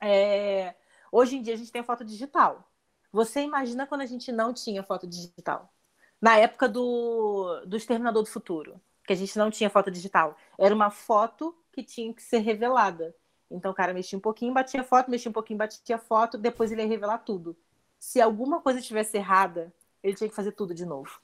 [0.00, 0.74] É...
[1.10, 2.68] Hoje em dia a gente tem a foto digital.
[3.12, 5.72] Você imagina quando a gente não tinha foto digital?
[6.20, 10.36] Na época do, do Exterminador do Futuro, que a gente não tinha foto digital.
[10.58, 13.14] Era uma foto que tinha que ser revelada.
[13.52, 16.82] Então o cara mexia um pouquinho, batia foto, mexia um pouquinho, batia foto, depois ele
[16.82, 17.56] ia revelar tudo.
[17.98, 19.72] Se alguma coisa tivesse errada,
[20.02, 21.20] ele tinha que fazer tudo de novo.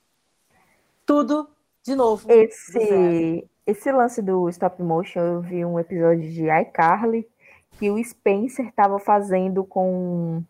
[1.05, 1.49] Tudo
[1.83, 2.31] de novo.
[2.31, 7.27] Esse, esse lance do stop motion, eu vi um episódio de iCarly
[7.73, 10.43] que o Spencer estava fazendo com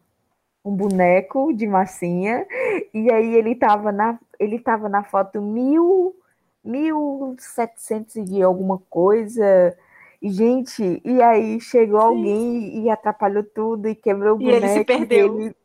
[0.64, 2.46] um boneco de massinha
[2.92, 6.14] e aí ele estava na ele tava na foto mil
[6.62, 9.76] mil setecentos e alguma coisa
[10.22, 12.06] gente, e aí chegou Sim.
[12.06, 14.64] alguém e atrapalhou tudo e quebrou o e boneco.
[14.64, 15.40] E ele se perdeu.
[15.40, 15.56] Ele...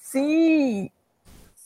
[0.00, 0.90] Sim!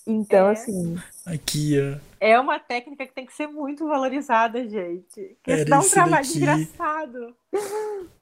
[0.07, 0.53] Então, é.
[0.53, 0.97] assim.
[1.25, 1.99] Aqui, ó.
[2.21, 5.37] É uma técnica que tem que ser muito valorizada, gente.
[5.43, 6.39] Que dá um trabalho daqui.
[6.39, 7.37] engraçado.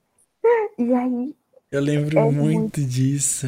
[0.76, 1.34] E aí.
[1.70, 3.46] Eu lembro é muito, muito disso.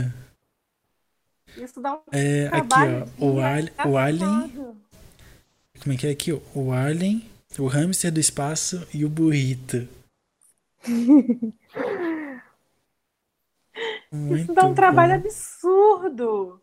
[1.57, 3.03] Isso dá um é, trabalho.
[3.03, 3.25] Aqui, ó.
[3.27, 4.77] O, al o Alien.
[5.83, 6.33] Como é que é aqui?
[6.55, 7.23] O Alien,
[7.59, 9.87] o hamster do espaço e o burrito.
[14.33, 16.61] Isso dá um trabalho absurdo.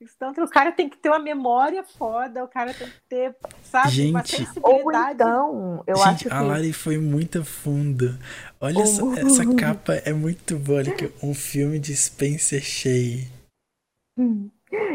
[0.00, 0.44] Isso dá um...
[0.44, 4.10] O cara tem que ter uma memória foda, o cara tem que ter, sabe, gente,
[4.10, 4.64] uma sensibilidade.
[4.64, 6.32] Ou então, eu gente, acho que...
[6.32, 8.16] a Lari foi muito funda.
[8.60, 10.82] Olha só, essa capa é muito boa.
[11.22, 13.26] Um filme de Spencer Shea.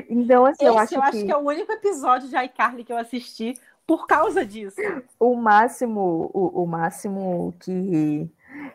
[0.10, 1.26] Então, assim, Esse eu acho, eu acho que...
[1.26, 4.82] que é o único episódio de iCarly que eu assisti por causa disso.
[5.20, 8.30] O máximo, o, o máximo que,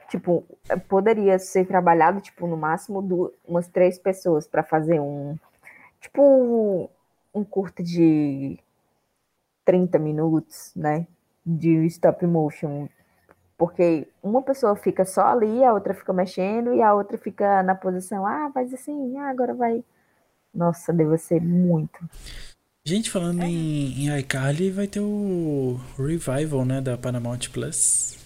[0.09, 0.45] tipo,
[0.89, 5.37] poderia ser trabalhado, tipo, no máximo duas, umas três pessoas para fazer um,
[6.01, 6.91] tipo,
[7.35, 8.59] um, curto de
[9.65, 11.07] 30 minutos, né,
[11.45, 12.89] de stop motion,
[13.57, 17.75] porque uma pessoa fica só ali, a outra fica mexendo e a outra fica na
[17.75, 19.85] posição, ah, faz assim, ah, agora vai.
[20.55, 21.99] Nossa, deve ser muito.
[22.89, 23.47] Gente, falando é.
[23.47, 28.17] em, em iCarly, vai ter o revival, né, da Paramount Plus.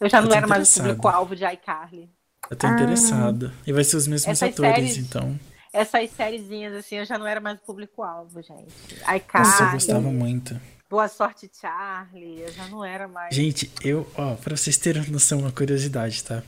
[0.00, 2.08] Eu já não era mais o público-alvo de iCarly.
[2.50, 2.70] Eu tô ah.
[2.70, 3.52] interessado.
[3.66, 5.38] E vai ser os mesmos Essas atores, séries, então.
[5.70, 8.72] Essas sériezinhas, assim, eu já não era mais o público-alvo, gente.
[9.14, 9.50] iCarly.
[9.50, 10.58] Nossa, eu gostava muito.
[10.88, 12.40] Boa sorte, Charlie.
[12.40, 13.34] Eu já não era mais.
[13.34, 16.42] Gente, eu, ó, pra vocês terem noção, uma curiosidade, tá?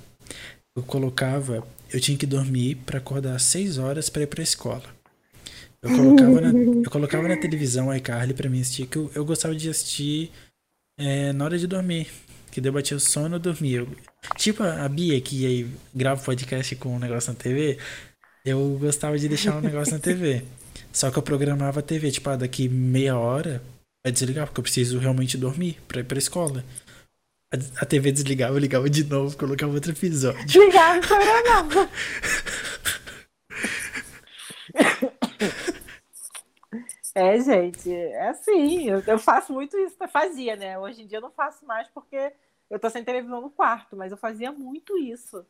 [0.76, 1.64] Eu colocava
[1.94, 4.82] eu tinha que dormir para acordar às 6 horas para ir pra escola.
[5.80, 9.24] Eu colocava na, eu colocava na televisão a iCarly pra mim assistir, que eu, eu
[9.24, 10.32] gostava de assistir
[10.98, 12.08] é, na hora de dormir.
[12.50, 13.86] Que daí eu batia o sono e dormia.
[14.36, 17.78] Tipo a Bia, que aí grava podcast com um negócio na TV,
[18.44, 20.42] eu gostava de deixar um negócio na TV.
[20.92, 23.62] Só que eu programava a TV, tipo, ah, daqui meia hora
[24.04, 26.64] vai desligar, porque eu preciso realmente dormir pra ir pra escola
[27.80, 30.44] a TV desligava, eu ligava de novo, colocava outro episódio.
[30.46, 31.88] Desligava e programava.
[37.14, 40.76] É, gente, é assim, eu, eu, faço muito isso, fazia, né?
[40.76, 42.32] Hoje em dia eu não faço mais porque
[42.68, 45.46] eu tô sem televisão no quarto, mas eu fazia muito isso.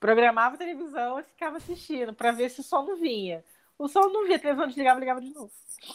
[0.00, 3.44] Programava a televisão e ficava assistindo para ver se o som não vinha.
[3.78, 5.52] O som não vinha, a televisão desligava e ligava de novo.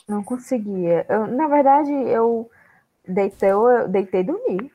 [0.07, 1.05] Não conseguia.
[1.09, 2.49] Eu, na verdade, eu
[3.05, 4.71] deitei, eu deitei e dormi.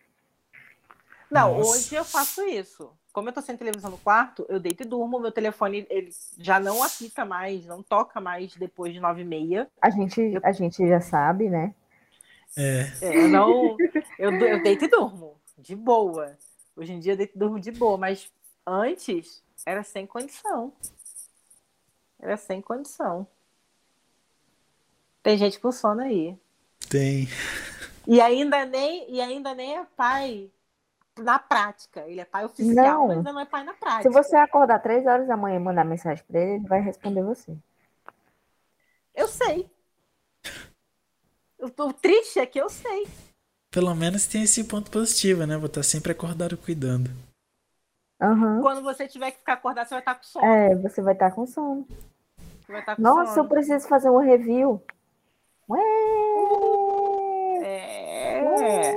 [1.30, 1.70] Não, Nossa.
[1.70, 2.90] hoje eu faço isso.
[3.12, 5.18] Como eu tô sem televisão no quarto, eu deito e durmo.
[5.18, 9.68] Meu telefone ele já não apita mais, não toca mais depois de nove e meia.
[9.80, 10.40] A gente, eu...
[10.42, 11.74] a gente já sabe, né?
[12.56, 12.86] É.
[13.02, 13.76] é eu não.
[14.18, 15.38] Eu, eu deito e durmo.
[15.56, 16.38] De boa.
[16.76, 18.30] Hoje em dia eu deito e durmo de boa, mas
[18.66, 20.72] antes era sem condição.
[22.20, 23.26] Era sem condição.
[25.22, 26.36] Tem gente com sono aí.
[26.88, 27.28] Tem.
[28.06, 30.50] E ainda nem, e ainda nem é pai
[31.22, 32.00] na prática.
[32.06, 33.08] Ele é pai oficial, não.
[33.08, 34.02] mas ainda não é pai na prática.
[34.02, 37.22] Se você acordar três horas da manhã e mandar mensagem para ele, ele vai responder
[37.22, 37.56] você.
[39.14, 39.70] Eu sei.
[41.58, 43.08] O, triste é que eu sei.
[43.70, 45.56] Pelo menos tem esse ponto positivo, né?
[45.56, 47.10] Vou estar sempre acordado cuidando.
[48.20, 48.60] Uhum.
[48.60, 50.46] Quando você tiver que ficar acordado, você vai estar com sono.
[50.46, 51.86] É, você vai estar com sono.
[52.68, 53.46] Vai estar com Nossa, sono.
[53.46, 54.82] eu preciso fazer um review.
[55.68, 55.80] Ué!
[57.62, 58.42] É.
[58.42, 58.96] Ué.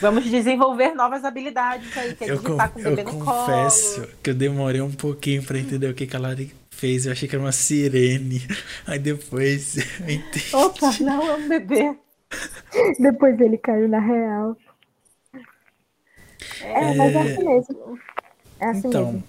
[0.00, 4.00] Vamos desenvolver novas habilidades aí, que é eu digitar com o bebê eu no confesso
[4.00, 4.12] colo.
[4.22, 7.06] que eu demorei um pouquinho para entender o que, que a Lari fez.
[7.06, 8.42] Eu achei que era uma sirene.
[8.86, 10.54] Aí depois eu entendi.
[10.54, 11.96] Opa, não, é um bebê.
[12.98, 14.56] depois ele caiu na real.
[16.60, 17.98] É, mas é assim mesmo.
[18.58, 19.24] É assim então, mesmo.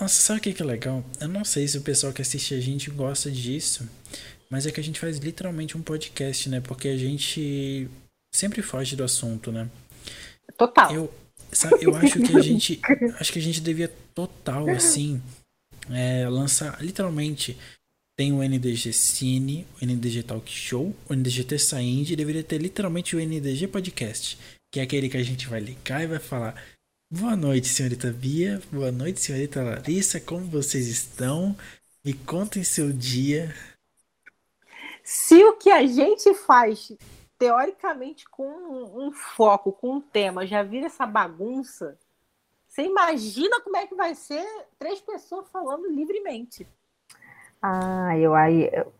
[0.00, 1.04] nossa, sabe o que que é legal?
[1.20, 3.88] Eu não sei se o pessoal que assiste a gente gosta disso,
[4.50, 6.60] mas é que a gente faz literalmente um podcast, né?
[6.60, 7.88] Porque a gente
[8.34, 9.70] sempre foge do assunto, né?
[10.58, 10.92] Total.
[10.92, 11.14] Eu,
[11.52, 12.80] sabe, eu acho que a gente.
[13.18, 15.22] Acho que a gente devia total, assim,
[15.90, 17.56] é, lançar literalmente.
[18.16, 23.16] Tem o NDG Cine, o NDG Talk Show, o NDG Terça Indie, deveria ter literalmente
[23.16, 24.38] o NDG Podcast,
[24.70, 26.54] que é aquele que a gente vai ligar e vai falar:
[27.10, 31.56] Boa noite, senhorita Bia, boa noite, senhorita Larissa, como vocês estão?
[32.04, 33.52] Me contem seu dia.
[35.02, 36.92] Se o que a gente faz,
[37.44, 41.98] teoricamente, com um, um foco, com um tema, já vira essa bagunça,
[42.66, 44.46] você imagina como é que vai ser
[44.78, 46.66] três pessoas falando livremente.
[47.60, 48.70] Ah, eu aí.
[48.72, 48.92] eu-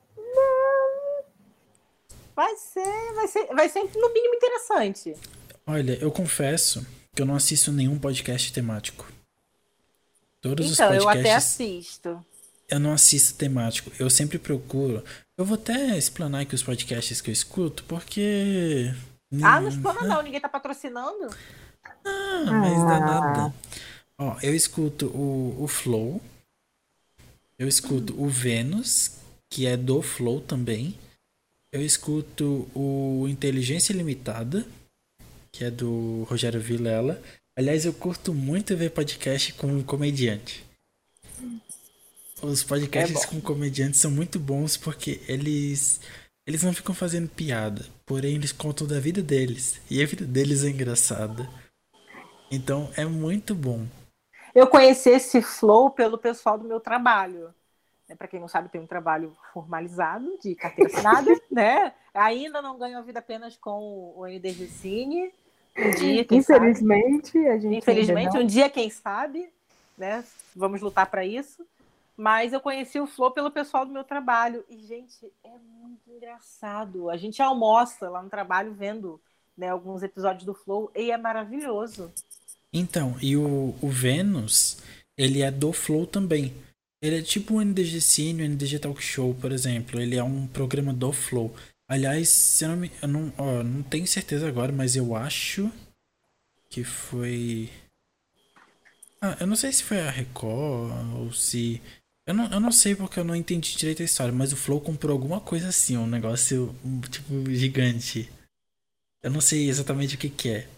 [2.36, 5.14] Vai ser, vai ser, vai ser no mínimo interessante.
[5.66, 6.84] Olha, eu confesso
[7.14, 9.06] que eu não assisto nenhum podcast temático.
[10.42, 11.20] Todos então, os eu podcasts.
[11.24, 12.26] até assisto.
[12.68, 13.90] Eu não assisto temático.
[13.98, 15.02] Eu sempre procuro.
[15.36, 18.92] Eu vou até explanar aqui os podcasts que eu escuto, porque.
[19.42, 21.28] Ah, não explana não, ninguém tá patrocinando.
[22.04, 23.00] Ah, mas dá Ah.
[23.00, 23.54] nada.
[24.16, 26.20] Ó, eu escuto o, o Flow.
[27.58, 29.18] Eu escuto o Vênus,
[29.50, 30.96] que é do Flow também.
[31.72, 34.64] Eu escuto o Inteligência Limitada,
[35.50, 37.20] que é do Rogério Vilela.
[37.56, 40.63] Aliás, eu curto muito ver podcast com um comediante.
[42.42, 46.00] Os podcasts É com comediantes são muito bons porque eles
[46.46, 50.62] eles não ficam fazendo piada, porém eles contam da vida deles e a vida deles
[50.62, 51.48] é engraçada.
[52.50, 53.86] Então é muito bom.
[54.54, 57.52] Eu conheci esse flow pelo pessoal do meu trabalho.
[58.08, 61.92] Né, Para quem não sabe, tem um trabalho formalizado de carteira assinada, né?
[62.12, 65.32] Ainda não ganho a vida apenas com o NDG Cine.
[65.76, 66.70] Um dia, quem sabe.
[66.70, 67.76] Infelizmente, a gente.
[67.78, 69.50] Infelizmente, um dia, quem sabe,
[69.98, 70.22] né?
[70.54, 71.66] Vamos lutar para isso.
[72.16, 74.64] Mas eu conheci o Flow pelo pessoal do meu trabalho.
[74.68, 77.10] E, gente, é muito engraçado.
[77.10, 79.20] A gente almoça lá no trabalho vendo
[79.56, 82.12] né, alguns episódios do Flow e é maravilhoso.
[82.72, 84.78] Então, e o, o Vênus,
[85.16, 86.54] ele é do Flow também.
[87.00, 90.00] Ele é tipo o NDG Cine, o NDG Talk Show, por exemplo.
[90.00, 91.54] Ele é um programa do Flow.
[91.86, 95.70] Aliás, se eu não, me, eu não, ó, não tenho certeza agora, mas eu acho
[96.70, 97.70] que foi.
[99.20, 101.80] Ah, eu não sei se foi a Record ou se.
[102.26, 104.80] Eu não, eu não sei porque eu não entendi direito a história, mas o Flow
[104.80, 108.30] comprou alguma coisa assim, um negócio um, tipo gigante.
[109.22, 110.68] Eu não sei exatamente o que, que é.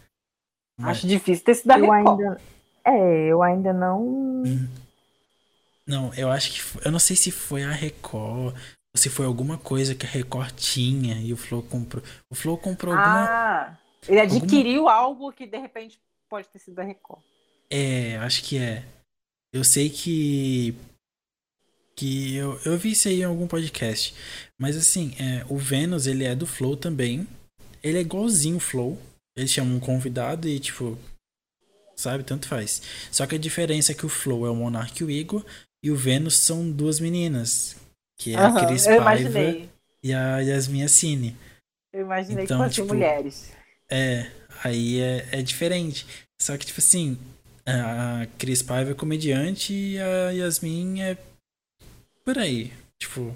[0.78, 2.20] Mas- Acho difícil ter sido da Eu Record.
[2.20, 2.40] ainda.
[2.84, 4.42] É, eu ainda não.
[5.86, 6.62] Não, eu acho que.
[6.62, 10.08] foi- Eu não sei se foi a Record ou se foi alguma coisa que a
[10.08, 12.02] Record tinha e o Flow comprou.
[12.30, 13.24] O Flow comprou alguma.
[13.24, 13.78] Ah,
[14.08, 15.98] ele adquiriu algo que de repente
[16.28, 17.22] pode ter sido da Record.
[17.70, 18.84] É, acho que é.
[19.52, 20.74] Eu sei que.
[21.96, 24.14] Que eu, eu vi isso aí em algum podcast.
[24.58, 27.26] Mas assim, é, o Vênus, ele é do Flow também.
[27.82, 28.98] Ele é igualzinho o Flow.
[29.36, 30.98] Ele chama um convidado e, tipo.
[31.96, 32.24] Sabe?
[32.24, 32.82] Tanto faz.
[33.10, 35.44] Só que a diferença é que o Flow é o Monark e o Igor.
[35.82, 37.76] E o Vênus são duas meninas.
[38.18, 39.68] Que é Aham, a Cris eu Paiva imaginei.
[40.02, 41.36] e a Yasmin Assini.
[41.94, 43.52] Eu imaginei Então, que fossem tipo, mulheres.
[43.90, 44.30] É,
[44.64, 46.06] aí é, é diferente.
[46.40, 47.18] Só que, tipo assim,
[47.66, 51.16] a Cris Paiva é comediante e a Yasmin é
[52.26, 52.72] por aí.
[52.98, 53.32] Tipo,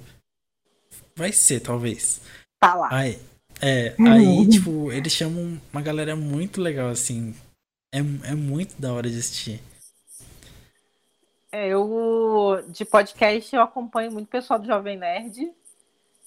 [1.15, 2.21] vai ser, talvez.
[2.59, 2.89] Tá lá.
[2.91, 3.19] Aí,
[3.63, 7.33] é, aí, tipo, eles chamam uma galera muito legal, assim.
[7.95, 9.61] É, é muito da hora de assistir.
[11.53, 15.53] É, eu, de podcast, eu acompanho muito o pessoal do Jovem Nerd.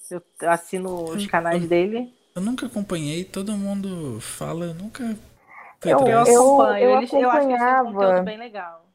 [0.09, 1.67] Eu assino os canais hum.
[1.67, 2.13] dele.
[2.35, 5.03] Eu nunca acompanhei, todo mundo fala, eu nunca
[5.85, 6.83] Eu- Eu eu- acompanho.
[6.85, 7.93] eu eles, eu acho que eles têm um acompanhava.
[7.93, 8.85] conteúdo bem legal.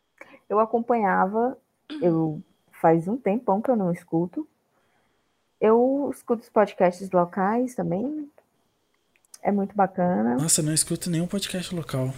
[0.49, 1.59] Eu acompanhava,
[2.01, 2.43] eu
[2.81, 4.47] faz um tempão que eu não escuto.
[5.61, 8.31] Eu escuto os podcasts locais também.
[9.43, 10.37] É muito bacana.
[10.37, 12.13] Nossa, não escuto nenhum podcast local.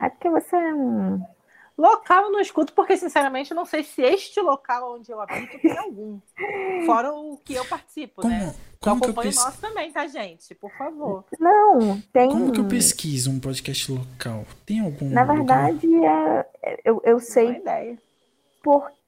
[0.00, 1.22] É porque você é um.
[1.76, 5.58] Local eu não escuto, porque, sinceramente, eu não sei se este local onde eu habito
[5.58, 6.18] tem algum.
[6.84, 8.54] Fora o que eu participo, Como, né?
[8.78, 9.36] Como, que eu acompanho o pes...
[9.36, 10.54] nosso também, tá, gente?
[10.54, 11.24] Por favor.
[11.38, 12.28] Não, tem.
[12.28, 14.44] como que eu pesquiso um podcast local?
[14.66, 17.98] Tem algum Na verdade, é, eu, eu sei ideia.
[18.62, 18.99] porque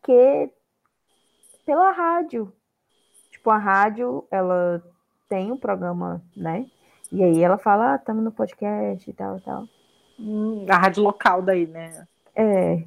[1.65, 2.53] pela rádio.
[3.31, 4.83] Tipo, a rádio, ela
[5.29, 6.71] tem um programa, né?
[7.13, 9.69] E aí ela fala, ah, estamos no podcast e tal, e tal.
[10.19, 12.07] Hum, a rádio local daí, né?
[12.35, 12.87] É,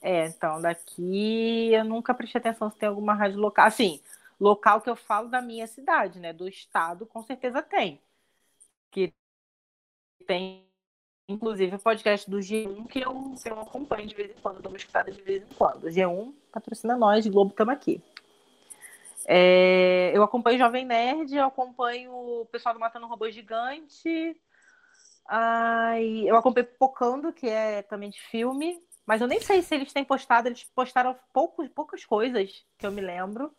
[0.00, 3.66] É, então, daqui eu nunca prestei atenção se tem alguma rádio local.
[3.66, 4.00] Assim,
[4.38, 6.32] local que eu falo da minha cidade, né?
[6.32, 8.00] Do estado, com certeza tem.
[8.92, 9.14] Que
[10.26, 10.67] tem
[11.28, 14.72] Inclusive o podcast do G1, que eu, que eu acompanho de vez em quando, dou
[14.72, 15.86] uma escutada de vez em quando.
[15.88, 18.02] G1 patrocina nós, Globo, estamos aqui.
[19.26, 24.40] É, eu acompanho Jovem Nerd, eu acompanho o pessoal do Matando Robô Gigante.
[25.28, 28.80] Ai, eu acompanho Pocando, que é também de filme.
[29.04, 32.90] Mas eu nem sei se eles têm postado, eles postaram poucos, poucas coisas que eu
[32.90, 33.54] me lembro.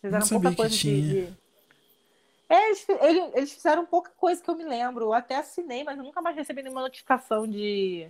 [0.00, 1.43] Fizeram pouca coisa de, de...
[2.54, 2.86] É, eles,
[3.34, 5.06] eles, fizeram pouca coisa que eu me lembro.
[5.06, 8.06] Eu até assinei, mas eu nunca mais recebi nenhuma notificação de,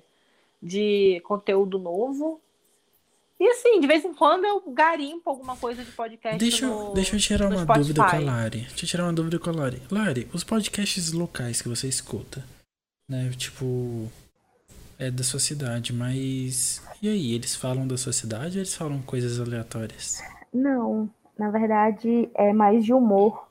[0.63, 2.39] de conteúdo novo.
[3.41, 6.39] E assim, de vez em quando eu garimpo alguma coisa de podcast.
[6.39, 7.79] Deixa, no, deixa eu tirar uma Spotify.
[7.79, 8.61] dúvida com a Lari.
[8.61, 9.83] Deixa eu tirar uma dúvida com a Lari.
[9.91, 12.45] Lari, os podcasts locais que você escuta,
[13.09, 13.31] né?
[13.37, 14.11] Tipo,
[14.99, 16.83] é da sua cidade, mas.
[17.01, 20.23] E aí, eles falam da sua cidade ou eles falam coisas aleatórias?
[20.53, 23.44] Não, na verdade é mais de humor.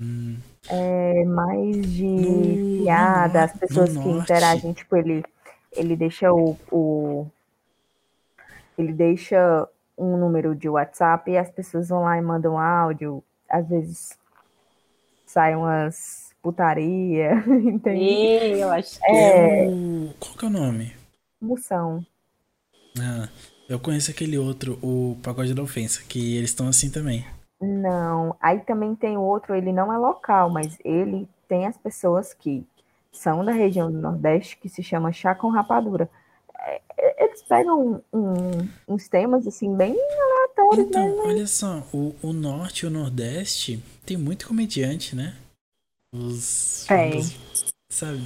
[0.00, 0.36] Uhum.
[0.68, 5.24] É mais de no, piada, no, as pessoas que interagem, tipo, ele,
[5.72, 7.26] ele deixa o, o.
[8.76, 13.22] Ele deixa um número de WhatsApp e as pessoas vão lá e mandam áudio.
[13.48, 14.18] Às vezes
[15.26, 18.60] saem umas putaria, entende?
[18.60, 19.66] Eu acho que é...
[20.18, 20.94] Qual que é o nome?
[21.40, 22.04] Moção.
[22.98, 23.28] Ah,
[23.68, 27.24] eu conheço aquele outro, o Pagode da Ofensa, que eles estão assim também.
[27.60, 32.64] Não, aí também tem outro, ele não é local, mas ele tem as pessoas que
[33.10, 36.08] são da região do Nordeste, que se chama Chá com Rapadura.
[36.60, 40.86] É, é, eles pegam um, uns temas, assim, bem aleatórios.
[40.86, 41.26] Então, mesmo.
[41.26, 45.36] olha só, o, o Norte e o Nordeste tem muito comediante, né?
[46.14, 46.84] Os.
[46.86, 47.18] Tem.
[47.18, 48.20] Os, sabe?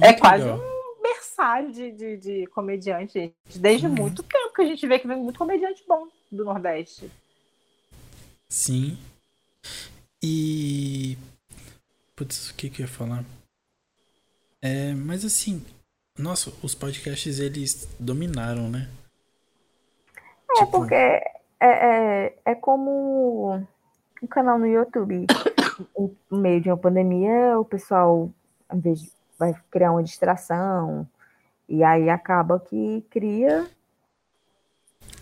[0.00, 0.58] É, é quase legal.
[0.58, 3.34] um berçário de, de, de comediante.
[3.56, 3.94] Desde uhum.
[3.94, 7.10] muito tempo que a gente vê que vem muito comediante bom do Nordeste.
[8.48, 8.98] Sim.
[10.22, 11.18] E.
[12.14, 13.24] Putz, o que, que eu ia falar?
[14.62, 15.64] É, mas assim,
[16.18, 18.88] nossa, os podcasts eles dominaram, né?
[20.50, 20.70] É, tipo...
[20.70, 21.24] porque é,
[21.60, 23.66] é, é como
[24.22, 25.26] um canal no YouTube.
[26.30, 28.30] no meio de uma pandemia, o pessoal,
[28.68, 31.06] às vezes, vai criar uma distração.
[31.68, 33.68] E aí acaba que cria.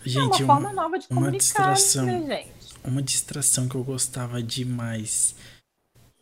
[0.05, 2.64] Gente, é uma, uma forma nova de comunicar, uma distração, né, gente?
[2.85, 5.35] Uma distração que eu gostava demais.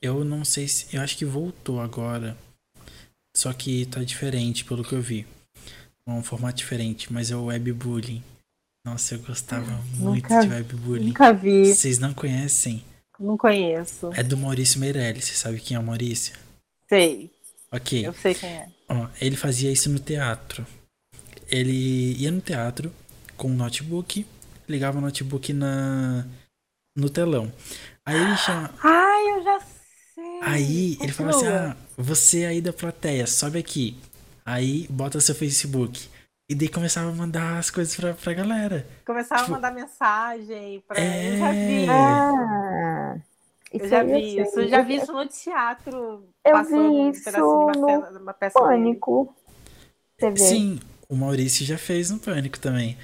[0.00, 0.94] Eu não sei se.
[0.94, 2.36] Eu acho que voltou agora.
[3.36, 5.26] Só que tá diferente, pelo que eu vi.
[6.06, 8.22] É um formato diferente, mas é o webbullying.
[8.84, 11.06] Nossa, eu gostava muito de webbullying.
[11.08, 11.74] Nunca vi.
[11.74, 12.84] Vocês não conhecem?
[13.18, 14.10] Não conheço.
[14.14, 15.26] É do Maurício Meirelles.
[15.26, 16.34] Você sabe quem é o Maurício?
[16.88, 17.30] Sei.
[17.70, 18.04] Ok.
[18.04, 18.68] Eu sei quem é.
[18.88, 20.66] Ó, ele fazia isso no teatro.
[21.48, 22.92] Ele ia no teatro
[23.36, 24.26] com um notebook,
[24.68, 26.26] ligava o notebook na
[26.96, 27.52] no telão.
[28.04, 28.70] Aí ele chama.
[28.82, 29.60] Ai, eu já
[30.14, 30.40] sei.
[30.42, 33.96] Aí ele fala assim: ah, você aí da plateia, sobe aqui.
[34.44, 36.08] Aí bota seu Facebook.
[36.48, 38.86] E daí começava a mandar as coisas pra, pra galera.
[39.06, 41.00] Começava tipo, a mandar mensagem pra.
[41.00, 41.32] É...
[41.32, 41.88] Eu já vi.
[41.88, 43.16] Ah,
[43.72, 44.60] eu já vi isso.
[44.60, 46.28] Eu já vi isso no teatro.
[46.44, 49.34] Eu vi isso um no uma peça Pânico.
[50.36, 50.78] Sim,
[51.08, 52.98] o Maurício já fez um Pânico também.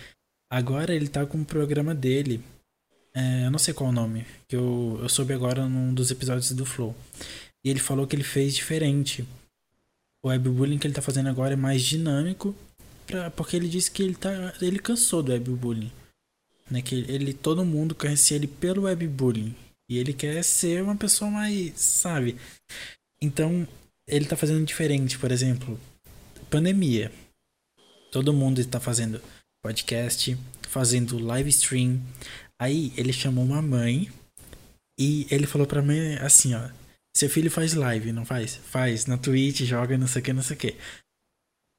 [0.51, 2.43] Agora ele tá com o programa dele
[3.19, 6.53] é, eu não sei qual o nome, que eu, eu soube agora num dos episódios
[6.53, 6.95] do Flow.
[7.65, 9.27] E ele falou que ele fez diferente.
[10.23, 12.55] O webbullying que ele tá fazendo agora é mais dinâmico,
[13.07, 15.91] pra, porque ele disse que ele, tá, ele cansou do webbullying.
[16.71, 19.55] Né, que ele, todo mundo conhecia ele pelo webbullying.
[19.91, 22.37] E ele quer ser uma pessoa mais, sabe?
[23.21, 23.67] Então,
[24.07, 25.81] ele tá fazendo diferente, por exemplo,
[26.51, 27.11] pandemia.
[28.13, 29.21] Todo mundo está fazendo
[29.63, 30.37] podcast,
[30.69, 32.01] fazendo live stream,
[32.61, 34.11] Aí ele chamou uma mãe
[34.99, 36.71] e ele falou pra mãe assim, ó.
[37.17, 38.57] Seu filho faz live, não faz?
[38.57, 40.77] Faz, na Twitch, joga, não sei o que, não sei o que.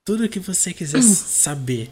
[0.06, 1.89] Tudo que você quiser saber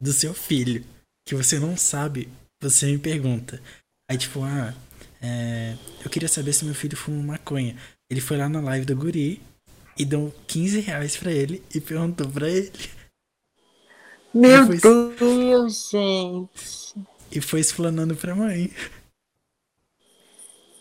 [0.00, 0.84] do seu filho,
[1.26, 2.28] que você não sabe,
[2.60, 3.62] você me pergunta.
[4.10, 4.74] Aí tipo, ah,
[5.22, 7.76] é, eu queria saber se meu filho fuma maconha.
[8.10, 9.40] Ele foi lá na live do guri
[9.96, 12.72] e deu 15 reais pra ele e perguntou pra ele.
[14.32, 17.09] Meu Deus, gente.
[17.32, 18.70] E foi explanando pra mãe.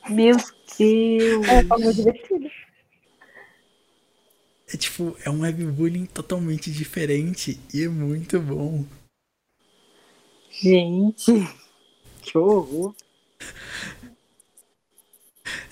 [0.09, 0.35] Meu
[0.77, 1.47] Deus!
[1.47, 2.49] É, foi divertido.
[4.71, 8.85] É tipo, é um webbullying totalmente diferente e é muito bom.
[10.51, 11.31] Gente,
[12.21, 12.93] que horror!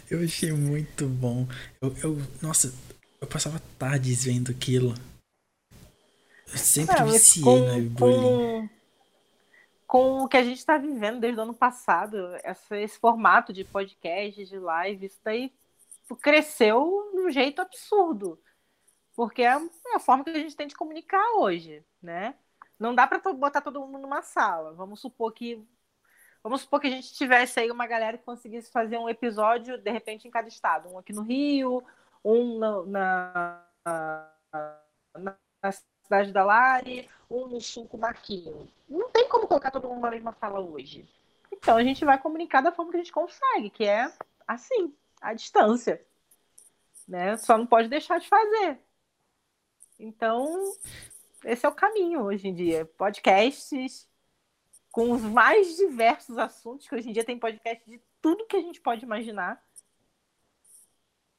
[0.09, 1.47] Eu achei muito bom.
[1.81, 2.73] Eu, eu, nossa,
[3.19, 4.95] eu passava tardes vendo aquilo.
[6.51, 8.67] Eu sempre Não, viciei com, no webbullying.
[8.67, 8.76] Com
[9.87, 13.63] com o que a gente está vivendo desde o ano passado, essa, esse formato de
[13.63, 15.53] podcast, de live, isso daí
[16.21, 18.39] cresceu de um jeito absurdo.
[19.15, 19.53] Porque é
[19.95, 22.35] a forma que a gente tem de comunicar hoje, né?
[22.77, 24.73] Não dá para botar todo mundo numa sala.
[24.73, 25.65] Vamos supor que
[26.43, 29.91] vamos supor que a gente tivesse aí uma galera que conseguisse fazer um episódio de
[29.91, 31.83] repente em cada estado, um aqui no Rio,
[32.23, 34.35] um na, na,
[35.17, 35.37] na
[36.07, 38.67] cidade da Lari, um no sul Marquinho.
[38.89, 41.07] Não tem como colocar todo mundo na mesma sala hoje.
[41.51, 44.11] Então a gente vai comunicar da forma que a gente consegue, que é
[44.47, 46.01] assim, à distância.
[47.07, 47.37] Né?
[47.37, 48.79] Só não pode deixar de fazer.
[49.99, 50.73] Então,
[51.43, 52.85] esse é o caminho hoje em dia.
[52.97, 54.07] Podcasts
[54.91, 58.61] com os mais diversos assuntos, que hoje em dia tem podcast de tudo que a
[58.61, 59.61] gente pode imaginar.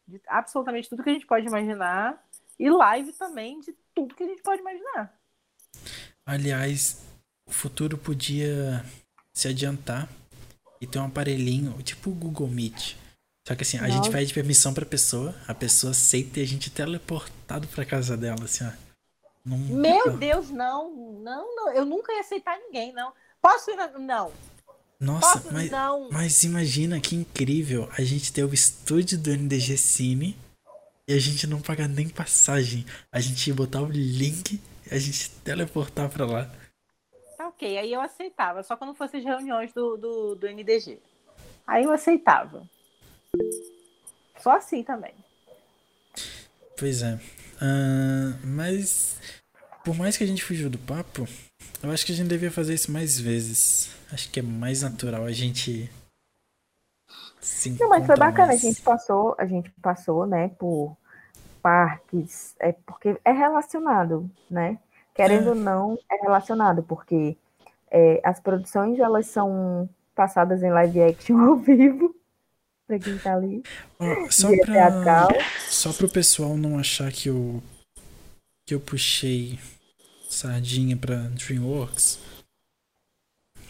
[0.07, 2.23] De absolutamente tudo que a gente pode imaginar.
[2.59, 5.15] E live também de tudo que a gente pode imaginar.
[6.27, 7.01] Aliás,
[7.47, 8.85] o futuro podia
[9.33, 10.09] se adiantar
[10.81, 12.97] e ter um aparelhinho, tipo o Google Meet.
[13.47, 16.71] Só que assim, a gente pede permissão pra pessoa, a pessoa aceita e a gente
[16.71, 18.89] teleportado pra casa dela, assim, ó.
[19.47, 21.73] Meu Deus, não, não, não.
[21.73, 23.13] Eu nunca ia aceitar ninguém, não.
[23.41, 23.77] Posso ir?
[23.77, 23.89] Na...
[23.99, 24.33] Não.
[25.01, 25.55] Nossa, Posso?
[25.55, 26.11] mas, não.
[26.11, 30.37] mas imagina que incrível a gente ter o estúdio do NDG Cine
[31.09, 32.85] e a gente não pagar nem passagem.
[33.11, 36.51] A gente ia botar o link e a gente teleportar pra lá.
[37.39, 40.99] Tá ok, aí eu aceitava, só quando fosse as reuniões do, do, do NDG.
[41.67, 42.63] Aí eu aceitava.
[44.39, 45.15] Só assim também.
[46.77, 47.15] Pois é.
[47.15, 49.19] Uh, mas
[49.85, 51.27] por mais que a gente fugiu do papo,
[51.83, 53.91] eu acho que a gente devia fazer isso mais vezes.
[54.13, 55.91] Acho que é mais natural a gente
[57.41, 58.65] se Não, mas foi bacana, mais.
[58.65, 60.97] a gente passou, a gente passou, né, por
[61.63, 64.79] parques, é porque é relacionado, né?
[65.15, 65.51] Querendo é.
[65.51, 67.37] ou não, é relacionado, porque
[67.91, 72.15] é, as produções elas são passadas em live action ao vivo
[72.87, 73.63] pra quem tá ali.
[74.31, 75.29] só, pra,
[75.69, 77.63] só pro pessoal não achar que eu,
[78.67, 79.59] que eu puxei
[80.29, 82.19] sardinha pra DreamWorks,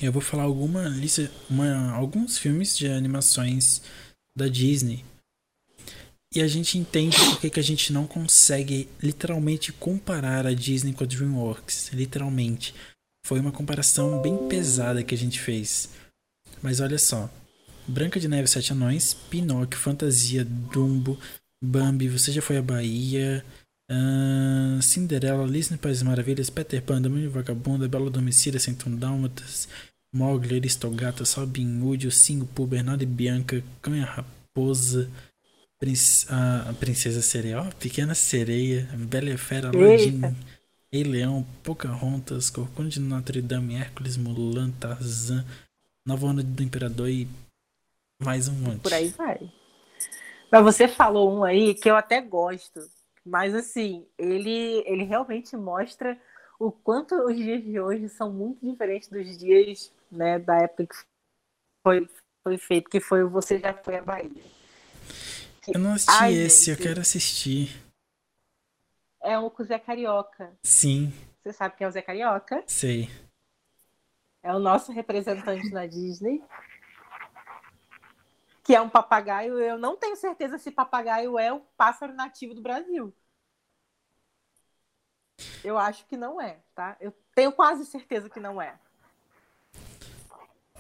[0.01, 3.83] eu vou falar alguma lista, uma, alguns filmes de animações
[4.37, 5.05] da Disney.
[6.35, 11.05] E a gente entende porque que a gente não consegue literalmente comparar a Disney com
[11.05, 11.91] a DreamWorks.
[11.93, 12.75] Literalmente.
[13.25, 15.91] Foi uma comparação bem pesada que a gente fez.
[16.63, 17.31] Mas olha só.
[17.87, 21.19] Branca de Neve e Sete Anões, Pinóquio, Fantasia, Dumbo,
[21.65, 23.43] Bambi, Você Já Foi à Bahia,
[23.91, 29.69] uh, Cinderela, Alice País Maravilhas, Peter Pan, Domínio Vagabunda, Bela Domicília, Centão Dálmatas,
[30.13, 35.11] Mogli, Aristogata, Robin Hood, O Singapur, Bernardo e Bianca, Canha Raposa,
[35.79, 40.21] Princ a Princesa Sereia, oh, Pequena Sereia, Bela e Fera, Aladdin,
[40.93, 45.45] Rei Leão, Pocahontas, Corcunda de Notre Dame, Hércules, Mulan, Tarzan,
[46.05, 47.29] Nova Onda do Imperador e
[48.21, 48.81] mais um monte.
[48.81, 49.39] Por aí vai.
[50.51, 52.81] Mas você falou um aí que eu até gosto.
[53.25, 56.19] Mas assim, ele, ele realmente mostra
[56.59, 60.95] o quanto os dias de hoje são muito diferentes dos dias né, da época que
[61.83, 62.09] foi,
[62.43, 64.43] foi feito, que foi o Você Já Foi à Bahia.
[65.67, 67.85] Eu não assisti Ai, esse, gente, eu quero assistir.
[69.23, 70.57] É o com o Zé Carioca.
[70.63, 71.13] Sim.
[71.43, 72.63] Você sabe quem é o Zé Carioca?
[72.67, 73.11] Sei.
[74.43, 76.43] É o nosso representante na Disney
[78.69, 79.59] que é um papagaio.
[79.59, 83.17] Eu não tenho certeza se papagaio é o pássaro nativo do Brasil.
[85.65, 86.95] Eu acho que não é, tá?
[87.01, 88.79] Eu tenho quase certeza que não é.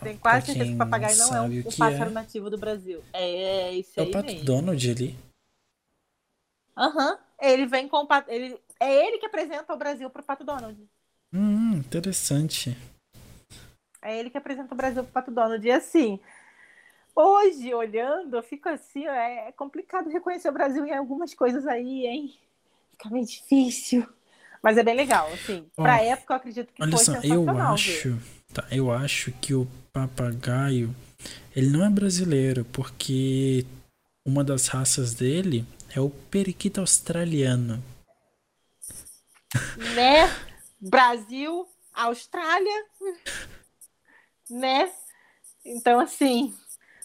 [0.03, 2.12] Tenho quase certeza que o papagaio não é um, um pássaro é.
[2.12, 3.03] nativo do Brasil.
[3.12, 4.45] É, é esse é aí o Pato mesmo.
[4.45, 5.19] Donald ali.
[6.77, 7.11] Aham.
[7.12, 7.19] Uhum.
[7.41, 8.31] Ele vem com o Pato...
[8.31, 10.79] ele É ele que apresenta o Brasil pro Pato Donald.
[11.33, 12.77] Hum, interessante.
[14.01, 15.66] É ele que apresenta o Brasil pro Pato Donald.
[15.66, 16.20] E assim,
[17.15, 22.35] hoje, olhando, eu fico assim, é, complicado reconhecer o Brasil em algumas coisas aí, hein?
[22.93, 24.09] Fica meio difícil.
[24.62, 25.66] Mas é bem legal, assim.
[25.77, 28.19] Oh, pra época, eu acredito que olha foi só, eu acho,
[28.53, 29.69] tá, eu acho que o
[30.07, 30.95] papagaio,
[31.57, 33.66] ele não é brasileiro, porque
[34.25, 37.83] uma das raças dele é o periquito australiano.
[39.95, 40.29] Né?
[40.81, 42.87] Brasil, Austrália,
[44.49, 44.93] né?
[45.65, 46.55] Então, assim,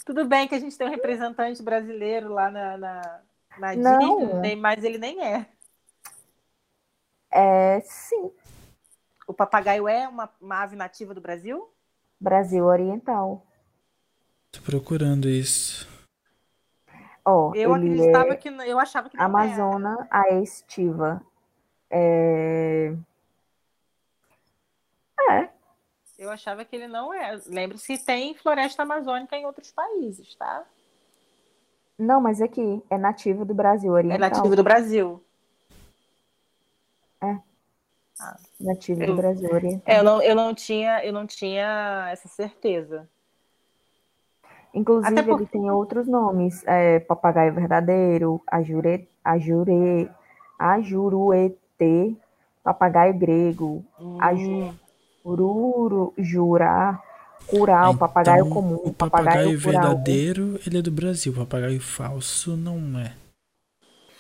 [0.06, 3.22] tudo bem que a gente tem um representante brasileiro lá na, na,
[3.58, 5.48] na Disney, mas ele nem é.
[7.32, 8.32] É, sim.
[9.26, 11.74] O papagaio é uma, uma ave nativa do Brasil?
[12.24, 13.46] Brasil Oriental.
[14.50, 15.92] Tô procurando isso.
[17.26, 21.22] Oh, eu acreditava é que eu achava que não Amazona a estiva.
[21.90, 22.94] É...
[25.30, 25.50] é.
[26.18, 27.40] Eu achava que ele não é.
[27.46, 30.64] Lembre-se que tem floresta amazônica em outros países, tá?
[32.00, 34.16] Não, mas aqui é nativo do Brasil oriental.
[34.16, 35.22] É nativo do Brasil.
[38.60, 39.82] Nativo Eu- do Brasil Oriental.
[39.86, 43.08] É, eu não, eu não tinha, eu não tinha essa certeza.
[44.74, 46.64] Inclusive, ele tem outros nomes.
[46.66, 50.10] É, papagaio verdadeiro, ajure, ajure,
[50.58, 52.18] ajuruete,
[52.64, 54.74] papagaio grego, Hum,
[55.24, 57.02] ururu, jurá,
[57.48, 61.32] curau, papagaio Então, comum, O papagaio papagaio verdadeiro, ele é do Brasil.
[61.32, 63.14] O papagaio falso não é.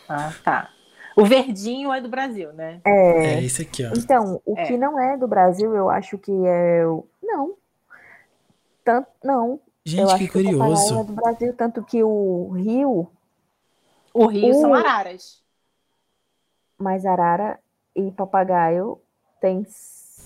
[0.08, 0.70] Ah, tá.
[1.16, 2.82] O verdinho é do Brasil, né?
[2.86, 3.92] É, É, esse aqui, ó.
[3.96, 4.66] então, o É.
[4.66, 7.06] que não é do Brasil, eu acho que é o...
[7.22, 7.56] Não.
[8.84, 9.52] Tanto, não.
[9.52, 11.04] eu Gente, acho que que o papagaio é curioso.
[11.06, 13.10] do Brasil, tanto que o rio,
[14.14, 15.42] O rio são O- araras.
[16.78, 17.60] mais arara
[17.96, 19.00] e papagaio
[19.40, 20.22] tem s-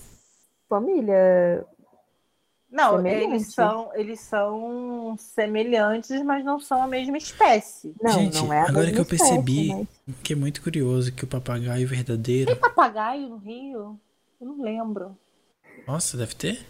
[0.68, 1.64] família.
[2.70, 3.24] Não, Semelhante.
[3.24, 7.94] eles são, eles são semelhantes, mas não são a mesma espécie.
[8.02, 10.62] Não, Gente, não é a agora mesma que eu percebi- espécie, mas- Que é muito
[10.62, 12.50] curioso que o papagaio verdadeiro.
[12.50, 13.98] Tem papagaio no rio?
[14.40, 15.16] Eu não lembro.
[15.86, 16.66] Nossa, deve ter?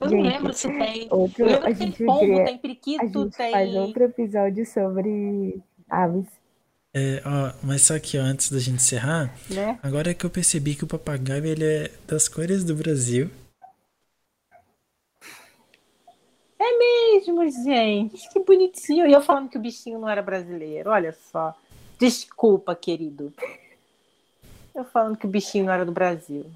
[0.00, 1.08] Eu Gente, não lembro se tem.
[1.10, 3.50] Outro, Eu lembro a que tem gente pombo, tem a periquito, gente tem.
[3.52, 5.60] faz outro episódio sobre
[5.90, 6.26] aves.
[6.94, 9.78] É, ó, mas só que ó, antes da gente encerrar, Né?
[9.82, 13.30] agora que eu percebi que o papagaio ele é das cores do Brasil.
[16.58, 18.28] Mesmo, gente.
[18.30, 19.06] Que bonitinho.
[19.06, 20.90] E eu falando que o bichinho não era brasileiro.
[20.90, 21.54] Olha só.
[21.98, 23.32] Desculpa, querido.
[24.74, 26.46] Eu falando que o bichinho não era do Brasil.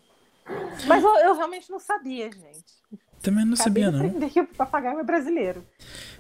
[0.87, 3.02] Mas eu, eu realmente não sabia, gente.
[3.23, 4.01] Também não Acabei sabia, não.
[4.01, 5.65] aprender que o papagaio é brasileiro.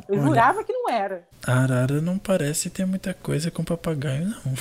[0.08, 0.22] Eu Olha.
[0.22, 1.28] jurava que não era.
[1.46, 4.54] A arara não parece ter muita coisa com papagaio, não.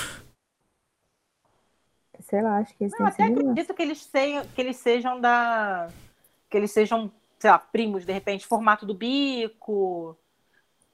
[2.22, 5.20] Sei lá, acho que eles Não, têm até acredito que eles, sejam, que eles sejam
[5.20, 5.90] da.
[6.50, 10.18] Que eles sejam, sei lá, primos, de repente, formato do bico,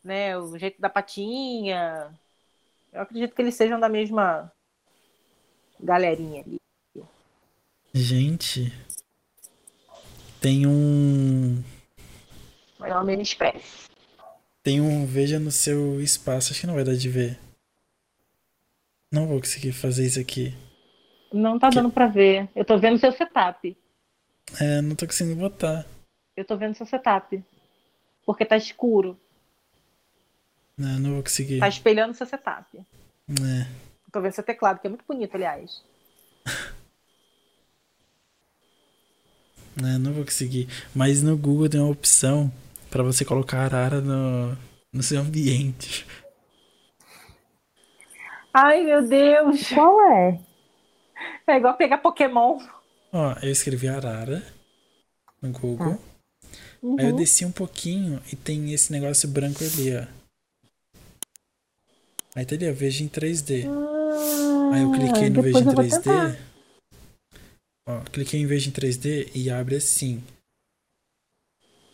[0.04, 0.38] né?
[0.38, 2.12] O jeito da patinha.
[2.92, 4.52] Eu acredito que eles sejam da mesma
[5.80, 6.58] galerinha ali.
[7.94, 8.74] Gente.
[10.48, 11.62] Tem um.
[12.80, 13.90] É uma mesma espécie.
[14.64, 16.54] Tem um Veja no seu espaço.
[16.54, 17.38] Acho que não vai dar de ver.
[19.12, 20.56] Não vou conseguir fazer isso aqui.
[21.34, 22.48] Não tá Que- dando pra ver.
[22.56, 23.76] Eu tô vendo seu setup.
[24.62, 25.86] É, não tô conseguindo botar.
[26.38, 27.44] Eu tô vendo seu setup.
[28.26, 29.20] Porque tá escuro.
[30.78, 31.60] Não, não vou conseguir.
[31.60, 32.78] Tá espelhando seu setup.
[32.78, 33.68] É.
[34.14, 35.84] Tô vendo seu teclado, que é muito bonito, aliás.
[39.84, 40.68] É, não vou conseguir.
[40.96, 42.52] Mas no Google tem uma opção
[42.90, 44.58] pra você colocar arara no,
[44.92, 46.06] no seu ambiente.
[48.54, 49.70] Ai, meu Deus!
[49.70, 50.40] Qual é?
[51.48, 52.58] É igual pegar Pokémon.
[53.12, 54.44] Ó, eu escrevi arara
[55.42, 56.00] no Google.
[56.98, 57.16] Aí eu Uhum.
[57.16, 60.06] desci um pouquinho e tem esse negócio branco ali, ó.
[62.36, 63.66] Aí tá ali, ó, veja em 3D.
[64.72, 66.04] Aí eu cliquei no Ah, Veja em eu vou 3D.
[66.04, 66.38] tentar.
[67.88, 70.22] Ó, cliquei em Veja em 3D e abre assim.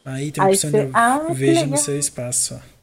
[0.04, 2.74] Aí tem a opção cê- de Ah, Veja no seu espaço, ó.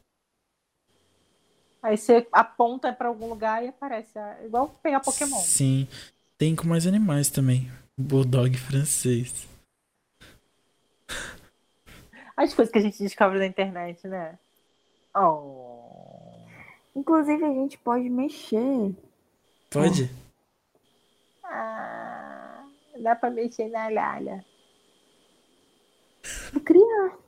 [1.82, 4.19] Aí você aponta pra algum lugar e aparece.
[4.19, 5.39] Ah, Igual pegar Pokémon.
[5.41, 5.89] Sim.
[6.39, 7.70] Tem com mais animais também.
[7.99, 9.47] Bulldog francês.
[12.37, 14.39] As coisas que a gente descobre na internet, né?
[15.15, 16.39] Oh.
[16.97, 18.95] Inclusive, a gente pode mexer.
[19.70, 20.11] Pode?
[21.45, 22.20] Ah,
[23.01, 24.44] dá pra mexer na lalha.
[26.64, 27.18] Criar.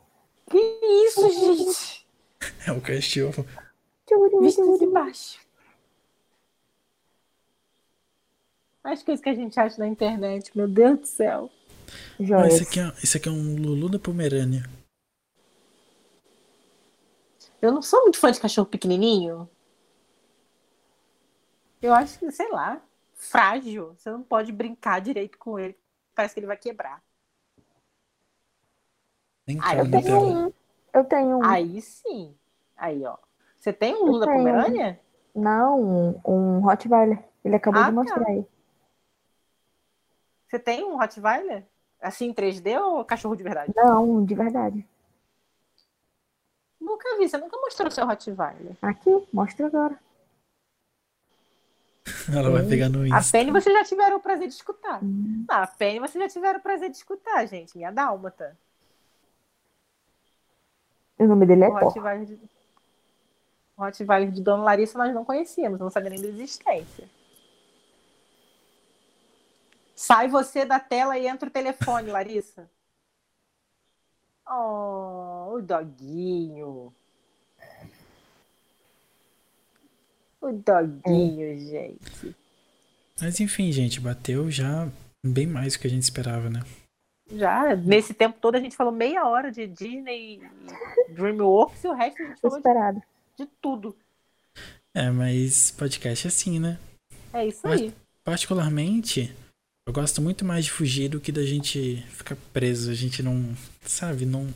[0.51, 0.59] Que
[1.07, 2.07] isso, gente?
[2.67, 3.47] É o cachorro.
[4.41, 5.41] Vistas embaixo.
[8.85, 11.51] As coisas que a gente acha na internet, meu Deus do céu.
[12.19, 12.55] Joias.
[12.55, 14.65] esse, aqui é, esse aqui é um Lulu da Pomerânia.
[17.61, 19.49] Eu não sou muito fã de cachorro pequenininho.
[21.81, 22.83] Eu acho que, sei lá,
[23.23, 23.95] frágil.
[23.97, 25.79] Você não pode brincar direito com ele.
[26.15, 27.03] Parece que ele vai quebrar.
[29.61, 30.53] Ah, eu tenho um.
[30.93, 31.45] Eu tenho um.
[31.45, 32.35] Aí sim.
[32.77, 33.17] Aí, ó.
[33.59, 34.39] Você tem um Lula tenho.
[34.39, 35.01] Pomerânia?
[35.35, 37.23] Não, um, um Rottweiler.
[37.45, 37.95] Ele acabou Ah, de tá.
[38.03, 38.47] mostrar aí.
[40.49, 41.65] Você tem um Rottweiler?
[42.01, 43.73] Assim em 3D ou cachorro de verdade?
[43.75, 44.87] Não, de verdade.
[46.81, 47.29] Nunca vi.
[47.29, 48.77] Você nunca mostrou o seu Rottweiler.
[48.83, 49.99] Aqui, mostra agora.
[52.35, 53.39] Ela vai pegar no A Insta.
[53.39, 55.03] Penny vocês já tiveram o prazer de escutar.
[55.03, 55.45] Hum.
[55.49, 57.77] Ah, a Penny vocês já tiveram o prazer de escutar, gente.
[57.77, 58.57] Minha dálmata.
[61.19, 61.73] O nome dele é O.
[61.73, 62.35] Rottweiler de...
[62.35, 67.09] o Rottweiler de Dona Larissa nós não conhecíamos, não sabia nem da existência.
[69.95, 72.69] Sai você da tela e entra o telefone, Larissa.
[74.55, 76.93] Oh, o doguinho.
[80.43, 82.37] O doguinho, gente.
[83.21, 84.89] Mas enfim, gente, bateu já
[85.25, 86.61] bem mais do que a gente esperava, né?
[87.31, 90.41] Já, nesse tempo todo a gente falou meia hora de Disney
[91.09, 93.03] e DreamWorks e o resto a gente falou de, Esperado.
[93.39, 93.97] de tudo.
[94.95, 96.79] É, mas podcast é assim, né?
[97.33, 97.95] É isso Mas- aí.
[98.25, 99.35] Particularmente,
[99.87, 102.91] eu gosto muito mais de fugir do que da gente ficar preso.
[102.91, 104.47] A gente não, sabe, não.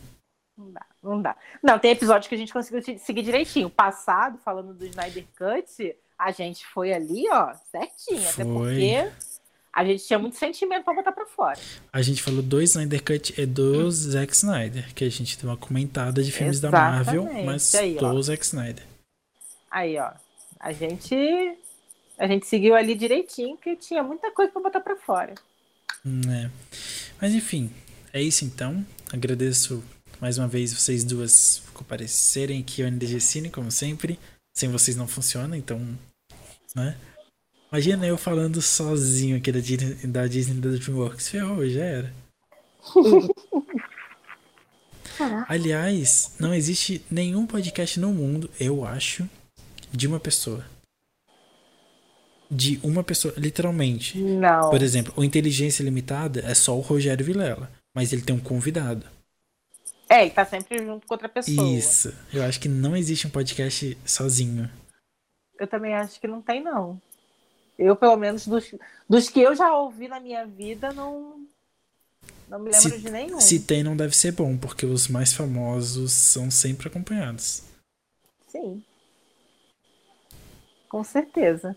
[0.57, 1.37] Não dá, não dá.
[1.63, 3.69] Não, tem episódios que a gente conseguiu seguir direitinho.
[3.69, 8.29] O passado, falando do Snyder Cut, a gente foi ali, ó, certinho.
[8.29, 8.53] Até Foi.
[8.53, 9.13] porque
[9.73, 11.59] a gente tinha muito sentimento pra botar pra fora.
[11.93, 15.57] A gente falou do Snyder Cut e do Zack Snyder, que a gente deu uma
[15.57, 17.05] comentada de filmes da Exatamente.
[17.07, 18.13] Marvel, mas Aí, ó.
[18.13, 18.85] do Zack Snyder.
[19.71, 20.11] Aí, ó,
[20.59, 21.15] a gente
[22.19, 25.35] a gente seguiu ali direitinho, que tinha muita coisa pra botar pra fora.
[26.05, 26.51] Hum, É.
[27.21, 27.71] Mas enfim,
[28.13, 28.85] é isso então.
[29.13, 29.85] Agradeço
[30.21, 34.19] mais uma vez vocês duas comparecerem aqui ao NDG Cine, como sempre.
[34.55, 35.79] Sem vocês não funciona, então.
[36.75, 36.97] Né?
[37.71, 41.29] Imagina eu falando sozinho aqui da Disney da, Disney, da DreamWorks.
[41.29, 42.13] Ferrou, já era.
[45.49, 49.27] Aliás, não existe nenhum podcast no mundo, eu acho,
[49.91, 50.65] de uma pessoa.
[52.51, 54.19] De uma pessoa, literalmente.
[54.19, 54.71] Não.
[54.71, 59.07] Por exemplo, o Inteligência Limitada é só o Rogério Vilela, mas ele tem um convidado.
[60.09, 61.69] É, ele tá sempre junto com outra pessoa.
[61.77, 62.15] Isso.
[62.33, 64.71] Eu acho que não existe um podcast sozinho.
[65.59, 67.01] Eu também acho que não tem, não.
[67.79, 68.75] Eu, pelo menos, dos,
[69.09, 71.45] dos que eu já ouvi na minha vida, não,
[72.49, 73.41] não me lembro Se- de nenhum.
[73.41, 77.65] Se tem, não deve ser bom, porque os mais famosos são sempre acompanhados.
[78.49, 78.83] Sim.
[80.89, 81.77] Com certeza.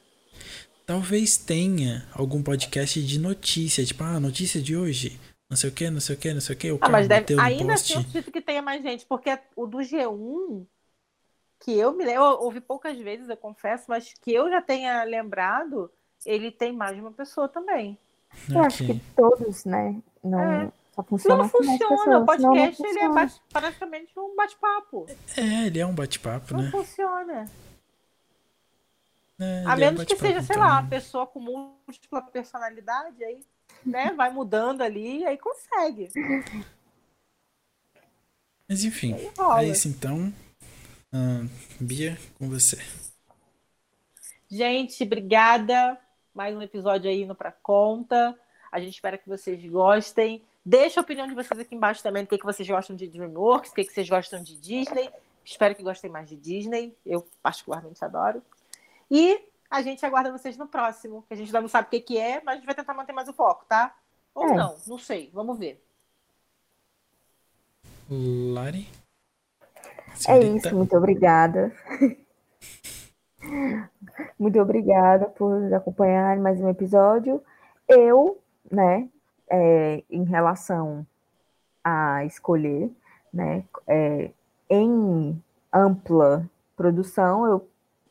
[0.85, 5.19] Talvez tenha algum podcast de notícia, tipo, ah, notícia de hoje,
[5.49, 6.91] não sei o que, não sei o que, não sei o que, o Ah, cara
[6.91, 7.93] mas deve, no ainda poste.
[7.93, 10.65] assim eu acredito que tenha mais gente, porque o do G1,
[11.59, 15.03] que eu me lembro, eu ouvi poucas vezes, eu confesso, mas que eu já tenha
[15.03, 15.91] lembrado,
[16.26, 17.97] ele tem mais de uma pessoa também.
[18.53, 19.99] Eu acho que todos, né?
[20.23, 20.71] Não, É.
[20.93, 21.77] Só Não, funciona não funciona.
[21.80, 25.05] pessoas, o podcast não ele é bate- praticamente um bate-papo.
[25.38, 26.69] É, ele é um bate-papo, Não né?
[26.71, 27.45] funciona.
[29.39, 33.23] É, A ele é um menos que seja, sei lá, uma pessoa com múltipla personalidade,
[33.23, 33.39] aí,
[33.85, 36.10] né, vai mudando ali e aí consegue.
[38.68, 39.15] Mas enfim,
[39.57, 40.34] é isso então.
[41.11, 41.43] Ah,
[41.80, 42.77] Bia, com você.
[44.49, 45.97] Gente, obrigada.
[46.34, 48.38] Mais um episódio aí indo pra conta.
[48.72, 50.43] A gente espera que vocês gostem.
[50.64, 53.72] Deixa a opinião de vocês aqui embaixo também do que, que vocês gostam de DreamWorks,
[53.72, 55.10] do que, que vocês gostam de Disney.
[55.43, 56.95] Espero que gostem mais de Disney.
[57.06, 58.43] Eu particularmente adoro.
[59.10, 61.99] E a gente aguarda vocês no próximo, que a gente ainda não sabe o que,
[62.01, 63.95] que é, mas a gente vai tentar manter mais o foco, tá?
[64.33, 64.55] Ou É.
[64.55, 65.29] não, não sei.
[65.33, 65.83] Vamos ver.
[68.09, 68.87] Lari?
[70.11, 70.67] É Senhorita?
[70.67, 71.71] isso, muito obrigada.
[74.39, 77.41] muito obrigada por nos acompanhar em mais um episódio.
[77.87, 78.39] Eu,
[78.71, 79.07] né,
[79.49, 81.05] é, em relação
[81.83, 82.91] a escolher,
[83.31, 84.31] né, é,
[84.69, 85.41] em
[85.71, 87.69] ampla produção, eu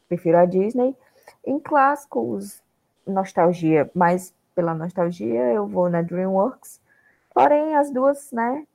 [0.08, 0.96] prefiro a Disney.
[1.44, 2.62] Em clássicos,
[3.06, 6.80] nostalgia, mais pela nostalgia, eu vou na DreamWorks.
[7.32, 8.66] Porém, as duas, né,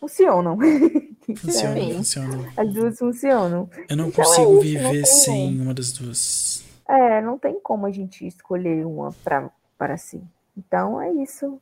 [0.00, 0.58] funcionam.
[1.36, 1.94] Funciona, Sim.
[1.94, 2.52] funciona.
[2.56, 3.68] As duas funcionam.
[3.86, 6.64] Eu não Então é consigo isso, não viver tem sem uma das duas.
[6.88, 10.22] É, não tem como a gente escolher uma pra, para si.
[10.56, 11.60] Então é isso.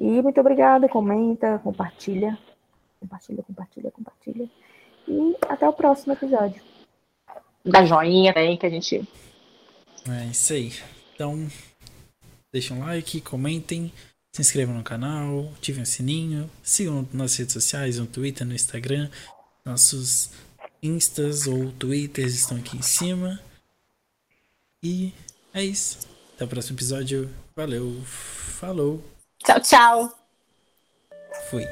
[0.00, 0.88] E muito obrigada.
[0.88, 2.36] Comenta, compartilha.
[2.98, 4.50] Compartilha, compartilha, compartilha.
[5.06, 6.60] E até o próximo episódio.
[7.64, 9.08] Dá joinha também, que a gente.
[10.08, 10.72] É isso aí.
[11.14, 11.48] Então,
[12.52, 13.92] deixem um like, comentem,
[14.32, 19.08] se inscrevam no canal, ativem o sininho, sigam nas redes sociais, no Twitter, no Instagram.
[19.64, 20.30] Nossos
[20.82, 23.40] instas ou twitters estão aqui em cima.
[24.82, 25.12] E
[25.54, 25.98] é isso.
[26.34, 27.30] Até o próximo episódio.
[27.54, 28.02] Valeu.
[28.04, 29.04] Falou.
[29.44, 30.18] Tchau, tchau.
[31.50, 31.64] Fui.